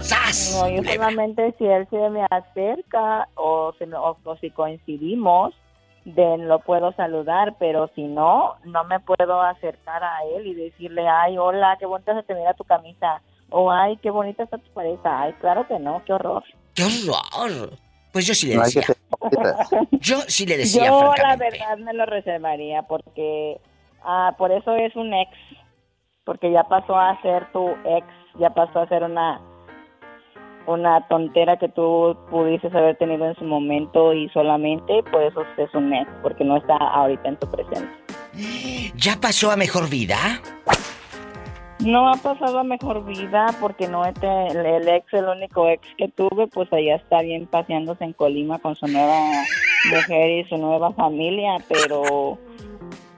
¡Sas! 0.00 0.56
No, 0.56 0.68
yo 0.70 0.82
solamente 0.84 1.52
si 1.58 1.66
él 1.66 1.86
se 1.90 1.96
me 2.10 2.24
acerca 2.30 3.28
o, 3.34 3.74
me- 3.80 3.96
o- 3.96 4.16
o 4.22 4.36
si 4.36 4.50
coincidimos, 4.50 5.52
de 6.04 6.38
lo 6.38 6.60
puedo 6.60 6.92
saludar, 6.92 7.56
pero 7.58 7.90
si 7.96 8.02
no, 8.04 8.54
no 8.64 8.84
me 8.84 9.00
puedo 9.00 9.42
acercar 9.42 10.02
a 10.04 10.18
él 10.36 10.46
y 10.46 10.54
decirle, 10.54 11.06
ay, 11.08 11.36
hola, 11.36 11.76
qué 11.80 11.86
bonita 11.86 12.14
se 12.14 12.22
te 12.22 12.34
mira 12.34 12.54
tu 12.54 12.62
camisa, 12.64 13.20
o 13.50 13.70
ay, 13.72 13.96
qué 13.98 14.10
bonita 14.10 14.44
está 14.44 14.58
tu 14.58 14.70
pareja, 14.72 15.22
ay, 15.22 15.32
claro 15.40 15.66
que 15.66 15.78
no, 15.80 16.02
qué 16.06 16.12
horror. 16.12 16.44
¡Qué 16.78 16.84
horror! 16.84 17.70
Pues 18.12 18.24
yo 18.24 18.34
sí 18.34 18.46
le 18.46 18.56
decía. 18.56 18.82
Yo 20.00 20.20
sí 20.28 20.46
le 20.46 20.58
decía, 20.58 20.86
Yo 20.86 21.12
la 21.20 21.34
verdad 21.34 21.76
me 21.78 21.92
lo 21.92 22.06
reservaría 22.06 22.82
porque 22.82 23.60
ah, 24.04 24.34
por 24.38 24.52
eso 24.52 24.76
es 24.76 24.94
un 24.94 25.12
ex, 25.12 25.30
porque 26.24 26.52
ya 26.52 26.62
pasó 26.64 26.96
a 26.96 27.20
ser 27.20 27.50
tu 27.52 27.70
ex, 27.84 28.06
ya 28.38 28.50
pasó 28.50 28.80
a 28.80 28.88
ser 28.88 29.02
una 29.02 29.40
una 30.66 31.04
tontera 31.08 31.58
que 31.58 31.68
tú 31.68 32.16
pudiste 32.30 32.68
haber 32.68 32.96
tenido 32.96 33.26
en 33.26 33.34
su 33.36 33.44
momento 33.44 34.12
y 34.12 34.28
solamente 34.28 35.02
por 35.10 35.22
eso 35.22 35.42
es 35.56 35.74
un 35.74 35.92
ex, 35.92 36.08
porque 36.22 36.44
no 36.44 36.58
está 36.58 36.76
ahorita 36.76 37.28
en 37.28 37.36
tu 37.38 37.50
presente. 37.50 37.90
¿Ya 38.94 39.16
pasó 39.20 39.50
a 39.50 39.56
mejor 39.56 39.88
vida? 39.88 40.16
No 41.80 42.08
ha 42.08 42.16
pasado 42.16 42.58
a 42.58 42.64
mejor 42.64 43.04
vida 43.04 43.54
porque 43.60 43.86
no 43.88 44.04
este, 44.04 44.26
el, 44.48 44.66
el 44.66 44.88
ex, 44.88 45.12
el 45.12 45.26
único 45.26 45.68
ex 45.68 45.86
que 45.96 46.08
tuve, 46.08 46.48
pues 46.48 46.72
allá 46.72 46.96
está 46.96 47.22
bien 47.22 47.46
paseándose 47.46 48.04
en 48.04 48.12
Colima 48.12 48.58
con 48.58 48.74
su 48.74 48.86
nueva 48.88 49.44
mujer 49.92 50.30
y 50.30 50.48
su 50.48 50.56
nueva 50.56 50.92
familia, 50.94 51.58
pero 51.68 52.38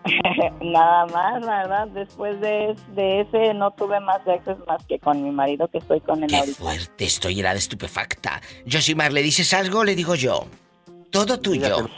nada 0.63 1.07
más, 1.07 1.45
la 1.45 1.59
verdad, 1.59 1.89
después 1.89 2.41
de, 2.41 2.77
de 2.95 3.21
ese 3.21 3.55
no 3.55 3.71
tuve 3.73 3.99
más 4.01 4.21
exes 4.27 4.57
más 4.67 4.85
que 4.87 4.99
con 4.99 5.23
mi 5.23 5.31
marido 5.31 5.69
que 5.69 5.79
estoy 5.79 6.01
con 6.01 6.23
él 6.23 6.35
ahorita. 6.35 6.65
Te 6.97 7.05
estoy 7.05 7.41
helada 7.41 7.57
estupefacta. 7.57 8.41
Josimar, 8.71 9.13
¿le 9.13 9.23
dices 9.23 9.53
algo? 9.55 9.85
Le 9.85 9.95
digo 9.95 10.15
yo. 10.15 10.47
Todo 11.11 11.41
tuyo. 11.41 11.89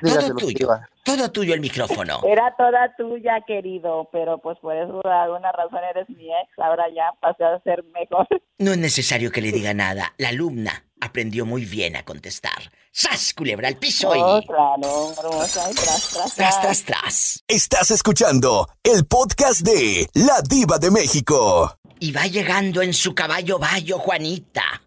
Todo 0.00 0.34
tuyo. 0.36 0.68
Todo 1.04 1.30
tuyo 1.30 1.54
el 1.54 1.60
micrófono. 1.60 2.20
Era 2.26 2.54
toda 2.56 2.94
tuya, 2.96 3.40
querido, 3.46 4.08
pero 4.12 4.38
pues 4.38 4.58
por 4.58 4.76
eso 4.76 5.00
por 5.00 5.10
alguna 5.10 5.52
razón 5.52 5.80
eres 5.90 6.08
mi 6.10 6.26
ex, 6.26 6.58
ahora 6.58 6.84
ya 6.94 7.12
pasé 7.20 7.44
a 7.44 7.60
ser 7.60 7.84
mejor. 7.94 8.26
No 8.58 8.72
es 8.72 8.78
necesario 8.78 9.32
que 9.32 9.40
le 9.40 9.52
diga 9.52 9.72
nada. 9.72 10.12
La 10.18 10.28
alumna 10.28 10.84
aprendió 11.00 11.46
muy 11.46 11.64
bien 11.64 11.96
a 11.96 12.04
contestar. 12.04 12.70
¡Sas, 12.92 13.32
culebra 13.32 13.68
al 13.68 13.76
piso 13.78 14.14
y... 14.14 14.20
Oh, 14.20 14.42
claro, 14.46 15.14
hermosa, 15.18 15.70
y 15.70 15.74
tras, 15.74 16.10
tras, 16.10 16.34
Tras, 16.34 16.60
tras, 16.60 16.84
tras. 16.84 17.44
Estás 17.48 17.90
escuchando 17.90 18.68
el 18.82 19.06
podcast 19.06 19.62
de 19.62 20.06
La 20.12 20.42
Diva 20.46 20.76
de 20.78 20.90
México. 20.90 21.74
Y 22.00 22.12
va 22.12 22.26
llegando 22.26 22.82
en 22.82 22.92
su 22.92 23.14
caballo 23.14 23.58
bayo, 23.58 23.98
Juanita. 23.98 24.82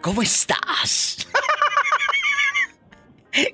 ¿Cómo 0.00 0.22
estás? 0.22 1.26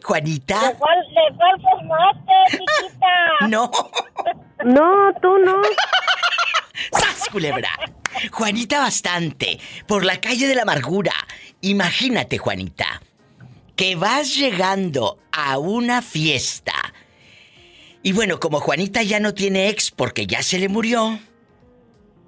Juanita. 0.02 0.74
formaste, 0.78 2.32
chiquita? 2.50 3.06
No. 3.48 3.70
No, 4.64 5.12
tú 5.20 5.38
no. 5.38 5.60
¡Sas, 6.92 7.28
culebra! 7.30 7.68
Juanita 8.32 8.80
bastante, 8.80 9.60
por 9.86 10.04
la 10.04 10.20
calle 10.20 10.48
de 10.48 10.54
la 10.54 10.62
amargura. 10.62 11.12
Imagínate, 11.60 12.38
Juanita, 12.38 13.02
que 13.76 13.94
vas 13.96 14.34
llegando 14.34 15.18
a 15.32 15.58
una 15.58 16.00
fiesta. 16.00 16.72
Y 18.02 18.12
bueno, 18.12 18.40
como 18.40 18.60
Juanita 18.60 19.02
ya 19.02 19.20
no 19.20 19.34
tiene 19.34 19.68
ex 19.68 19.90
porque 19.90 20.26
ya 20.26 20.42
se 20.42 20.58
le 20.58 20.68
murió, 20.68 21.18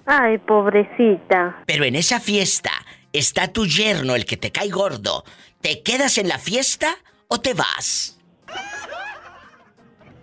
Ay, 0.06 0.38
pobrecita. 0.38 1.62
pero 1.66 1.84
en 1.84 1.94
esa 1.96 2.20
fiesta 2.20 2.72
está 3.12 3.48
tu 3.48 3.66
yerno, 3.66 4.14
el 4.14 4.24
que 4.26 4.36
te 4.36 4.50
cae 4.52 4.68
gordo, 4.68 5.24
¿te 5.60 5.82
quedas 5.82 6.18
en 6.18 6.28
la 6.28 6.38
fiesta 6.38 6.96
o 7.28 7.38
te 7.38 7.54
vas? 7.54 8.18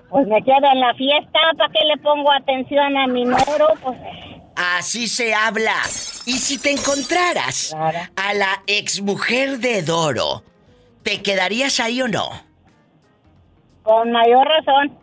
Pues 0.09 0.27
me 0.27 0.41
quedo 0.43 0.65
en 0.71 0.79
la 0.79 0.93
fiesta, 0.95 1.39
¿para 1.57 1.71
qué 1.71 1.79
le 1.85 1.97
pongo 2.01 2.31
atención 2.31 2.97
a 2.97 3.07
mi 3.07 3.23
número? 3.25 3.67
Pues 3.81 3.97
Así 4.55 5.07
se 5.07 5.33
habla. 5.33 5.75
Y 6.25 6.33
si 6.39 6.57
te 6.57 6.71
encontraras 6.71 7.75
a 8.15 8.33
la 8.33 8.63
exmujer 8.67 9.59
de 9.59 9.81
Doro, 9.83 10.43
¿te 11.03 11.21
quedarías 11.21 11.79
ahí 11.79 12.01
o 12.01 12.07
no? 12.07 12.29
con 13.83 14.11
mayor 14.11 14.47
razón. 14.47 14.97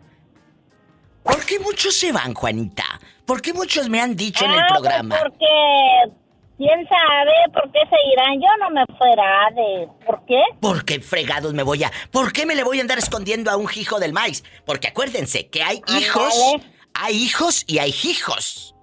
¿Por 1.23 1.45
qué 1.45 1.57
muchos 1.59 1.95
se 1.97 2.11
van, 2.11 2.33
Juanita? 2.33 2.83
¿Por 3.25 3.41
qué 3.41 3.53
muchos 3.53 3.87
me 3.87 4.01
han 4.01 4.13
dicho 4.13 4.43
en 4.43 4.51
el 4.51 4.59
Ah, 4.59 4.65
pues 4.67 4.81
programa? 4.81 5.15
porque, 5.23 6.13
quién 6.57 6.87
sabe 6.87 7.31
por 7.53 7.71
qué 7.71 7.79
se 7.89 7.95
irán. 8.13 8.41
Yo 8.41 8.47
no 8.59 8.69
me 8.69 8.85
fuera 8.97 9.49
de... 9.55 9.87
¿Por 10.05 10.25
qué? 10.25 10.41
¿Por 10.59 10.85
qué 10.85 10.99
fregados 10.99 11.53
me 11.53 11.63
voy 11.63 11.83
a.? 11.83 11.91
¿Por 12.11 12.31
qué 12.31 12.45
me 12.45 12.55
le 12.55 12.63
voy 12.63 12.79
a 12.79 12.81
andar 12.81 12.97
escondiendo 12.97 13.51
a 13.51 13.57
un 13.57 13.69
hijo 13.75 13.99
del 13.99 14.13
maíz? 14.13 14.43
Porque 14.65 14.87
acuérdense 14.87 15.47
que 15.47 15.63
hay 15.63 15.81
hijos. 15.87 16.33
Ándale. 16.33 16.73
Hay 16.93 17.15
hijos 17.15 17.63
y 17.67 17.79
hay 17.79 17.93
hijos. 18.03 18.75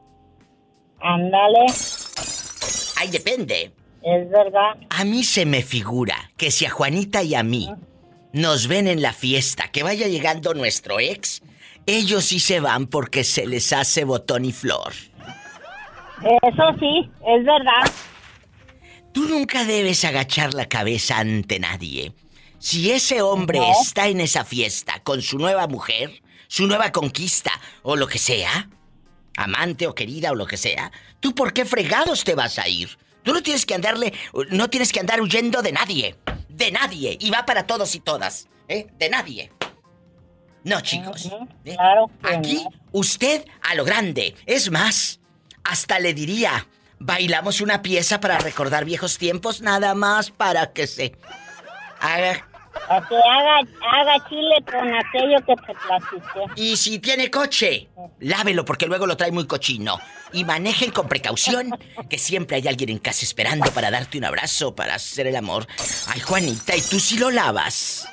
Ándale. 1.01 1.67
Ahí 2.97 3.09
depende. 3.09 3.73
Es 4.03 4.31
verdad. 4.31 4.77
A 4.91 5.05
mí 5.05 5.25
se 5.25 5.47
me 5.47 5.63
figura 5.63 6.17
que 6.37 6.51
si 6.51 6.67
a 6.67 6.71
Juanita 6.71 7.23
y 7.23 7.35
a 7.35 7.43
mí 7.43 7.71
nos 8.33 8.67
ven 8.67 8.87
en 8.87 9.03
la 9.03 9.13
fiesta, 9.13 9.69
que 9.69 9.83
vaya 9.83 10.09
llegando 10.09 10.55
nuestro 10.55 11.01
ex, 11.01 11.43
ellos 11.87 12.25
sí 12.25 12.41
se 12.41 12.61
van 12.61 12.87
porque 12.87 13.25
se 13.25 13.47
les 13.47 13.73
hace 13.73 14.05
botón 14.05 14.45
y 14.45 14.53
flor. 14.53 14.93
Eso 16.23 16.63
sí, 16.79 17.11
es 17.27 17.45
verdad. 17.45 17.93
Tú 19.13 19.27
nunca 19.29 19.65
debes 19.65 20.05
agachar 20.05 20.55
la 20.55 20.69
cabeza 20.69 21.19
ante 21.19 21.59
nadie. 21.59 22.13
Si 22.59 22.91
ese 22.93 23.23
hombre 23.23 23.59
No. 23.59 23.73
está 23.81 24.09
en 24.09 24.21
esa 24.21 24.45
fiesta 24.45 25.01
con 25.03 25.23
su 25.23 25.39
nueva 25.39 25.67
mujer, 25.67 26.23
su 26.47 26.67
nueva 26.67 26.93
conquista 26.93 27.53
o 27.83 27.97
lo 27.97 28.07
que 28.07 28.19
sea, 28.19 28.69
amante 29.37 29.87
o 29.87 29.95
querida 29.95 30.31
o 30.33 30.35
lo 30.35 30.47
que 30.47 30.57
sea, 30.59 30.93
¿tú 31.21 31.35
por 31.35 31.53
qué 31.53 31.65
fregados 31.65 32.23
te 32.25 32.35
vas 32.35 32.59
a 32.59 32.69
ir? 32.69 32.99
Tú 33.23 33.33
no 33.33 33.43
tienes 33.43 33.65
que 33.67 33.75
andarle, 33.75 34.13
no 34.51 34.69
tienes 34.69 34.93
que 34.93 35.01
andar 35.01 35.21
huyendo 35.21 35.63
de 35.63 35.73
nadie, 35.73 36.17
de 36.49 36.71
nadie, 36.71 37.17
y 37.21 37.31
va 37.31 37.45
para 37.47 37.67
todos 37.67 37.95
y 37.95 38.01
todas, 38.01 38.49
¿eh? 38.69 38.87
De 38.99 39.09
nadie. 39.09 39.51
No, 40.65 40.81
chicos. 40.83 41.31
¿eh? 41.65 41.77
Aquí, 42.23 42.63
usted 42.93 43.45
a 43.63 43.75
lo 43.75 43.85
grande. 43.85 44.35
Es 44.45 44.71
más, 44.71 45.20
hasta 45.65 45.99
le 45.99 46.15
diría, 46.15 46.67
bailamos 46.99 47.61
una 47.61 47.83
pieza 47.83 48.21
para 48.21 48.39
recordar 48.39 48.85
viejos 48.85 49.19
tiempos, 49.19 49.61
nada 49.61 49.95
más 49.95 50.31
para 50.31 50.73
que 50.73 50.87
se 50.87 51.17
haga. 52.01 52.47
A 52.89 53.01
que 53.09 53.17
haga, 53.17 53.59
haga 53.93 54.29
chile 54.29 54.55
con 54.65 54.95
aquello 54.95 55.45
que 55.45 55.57
te 55.57 55.75
platiqué. 55.75 56.61
Y 56.61 56.77
si 56.77 56.99
tiene 56.99 57.31
coche, 57.31 57.89
lávelo 58.21 58.65
porque 58.65 58.87
luego 58.87 59.07
lo 59.07 59.17
trae 59.17 59.33
muy 59.33 59.47
cochino. 59.47 59.99
Y 60.33 60.45
manejen 60.45 60.93
con 60.93 61.09
precaución, 61.09 61.77
que 62.09 62.17
siempre 62.17 62.57
hay 62.57 62.69
alguien 62.69 62.91
en 62.91 62.99
casa 62.99 63.25
esperando 63.25 63.71
para 63.73 63.91
darte 63.91 64.19
un 64.19 64.25
abrazo, 64.25 64.77
para 64.77 64.95
hacer 64.95 65.27
el 65.27 65.35
amor. 65.35 65.67
Ay, 66.07 66.21
Juanita, 66.21 66.77
¿y 66.77 66.81
tú 66.83 67.01
sí 67.01 67.19
lo 67.19 67.31
lavas? 67.31 68.09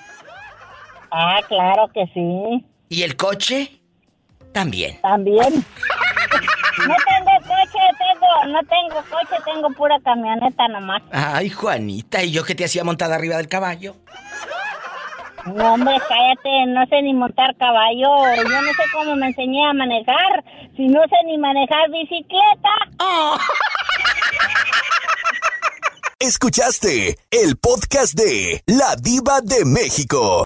Ah, 1.12 1.40
claro 1.48 1.88
que 1.94 2.06
sí. 2.14 2.66
¿Y 2.90 3.04
el 3.04 3.16
coche? 3.16 3.80
También. 4.54 5.00
También. 5.02 5.66
No 6.78 6.94
tengo, 6.94 7.27
no 8.46 8.60
tengo 8.64 9.02
coche, 9.10 9.42
tengo 9.46 9.70
pura 9.72 10.00
camioneta 10.04 10.68
nomás. 10.68 11.02
Ay, 11.12 11.50
Juanita, 11.50 12.24
¿y 12.24 12.32
yo 12.32 12.44
qué 12.44 12.56
te 12.56 12.66
hacía 12.66 12.84
montada 12.84 13.16
arriba 13.16 13.38
del 13.38 13.48
caballo? 13.48 13.96
No, 15.56 15.74
hombre, 15.74 15.96
cállate, 16.10 16.66
no 16.68 16.86
sé 16.88 17.02
ni 17.02 17.14
montar 17.14 17.56
caballo. 17.58 18.36
Yo 18.36 18.62
no 18.62 18.74
sé 18.74 18.84
cómo 18.94 19.16
me 19.16 19.28
enseñé 19.28 19.66
a 19.66 19.74
manejar. 19.74 20.44
Si 20.76 20.88
no 20.88 21.02
sé 21.04 21.16
ni 21.26 21.38
manejar 21.38 21.90
bicicleta. 21.90 22.70
Escuchaste 26.20 27.18
el 27.32 27.58
podcast 27.58 28.14
de 28.14 28.62
La 28.66 28.96
Diva 28.98 29.40
de 29.42 29.64
México. 29.66 30.46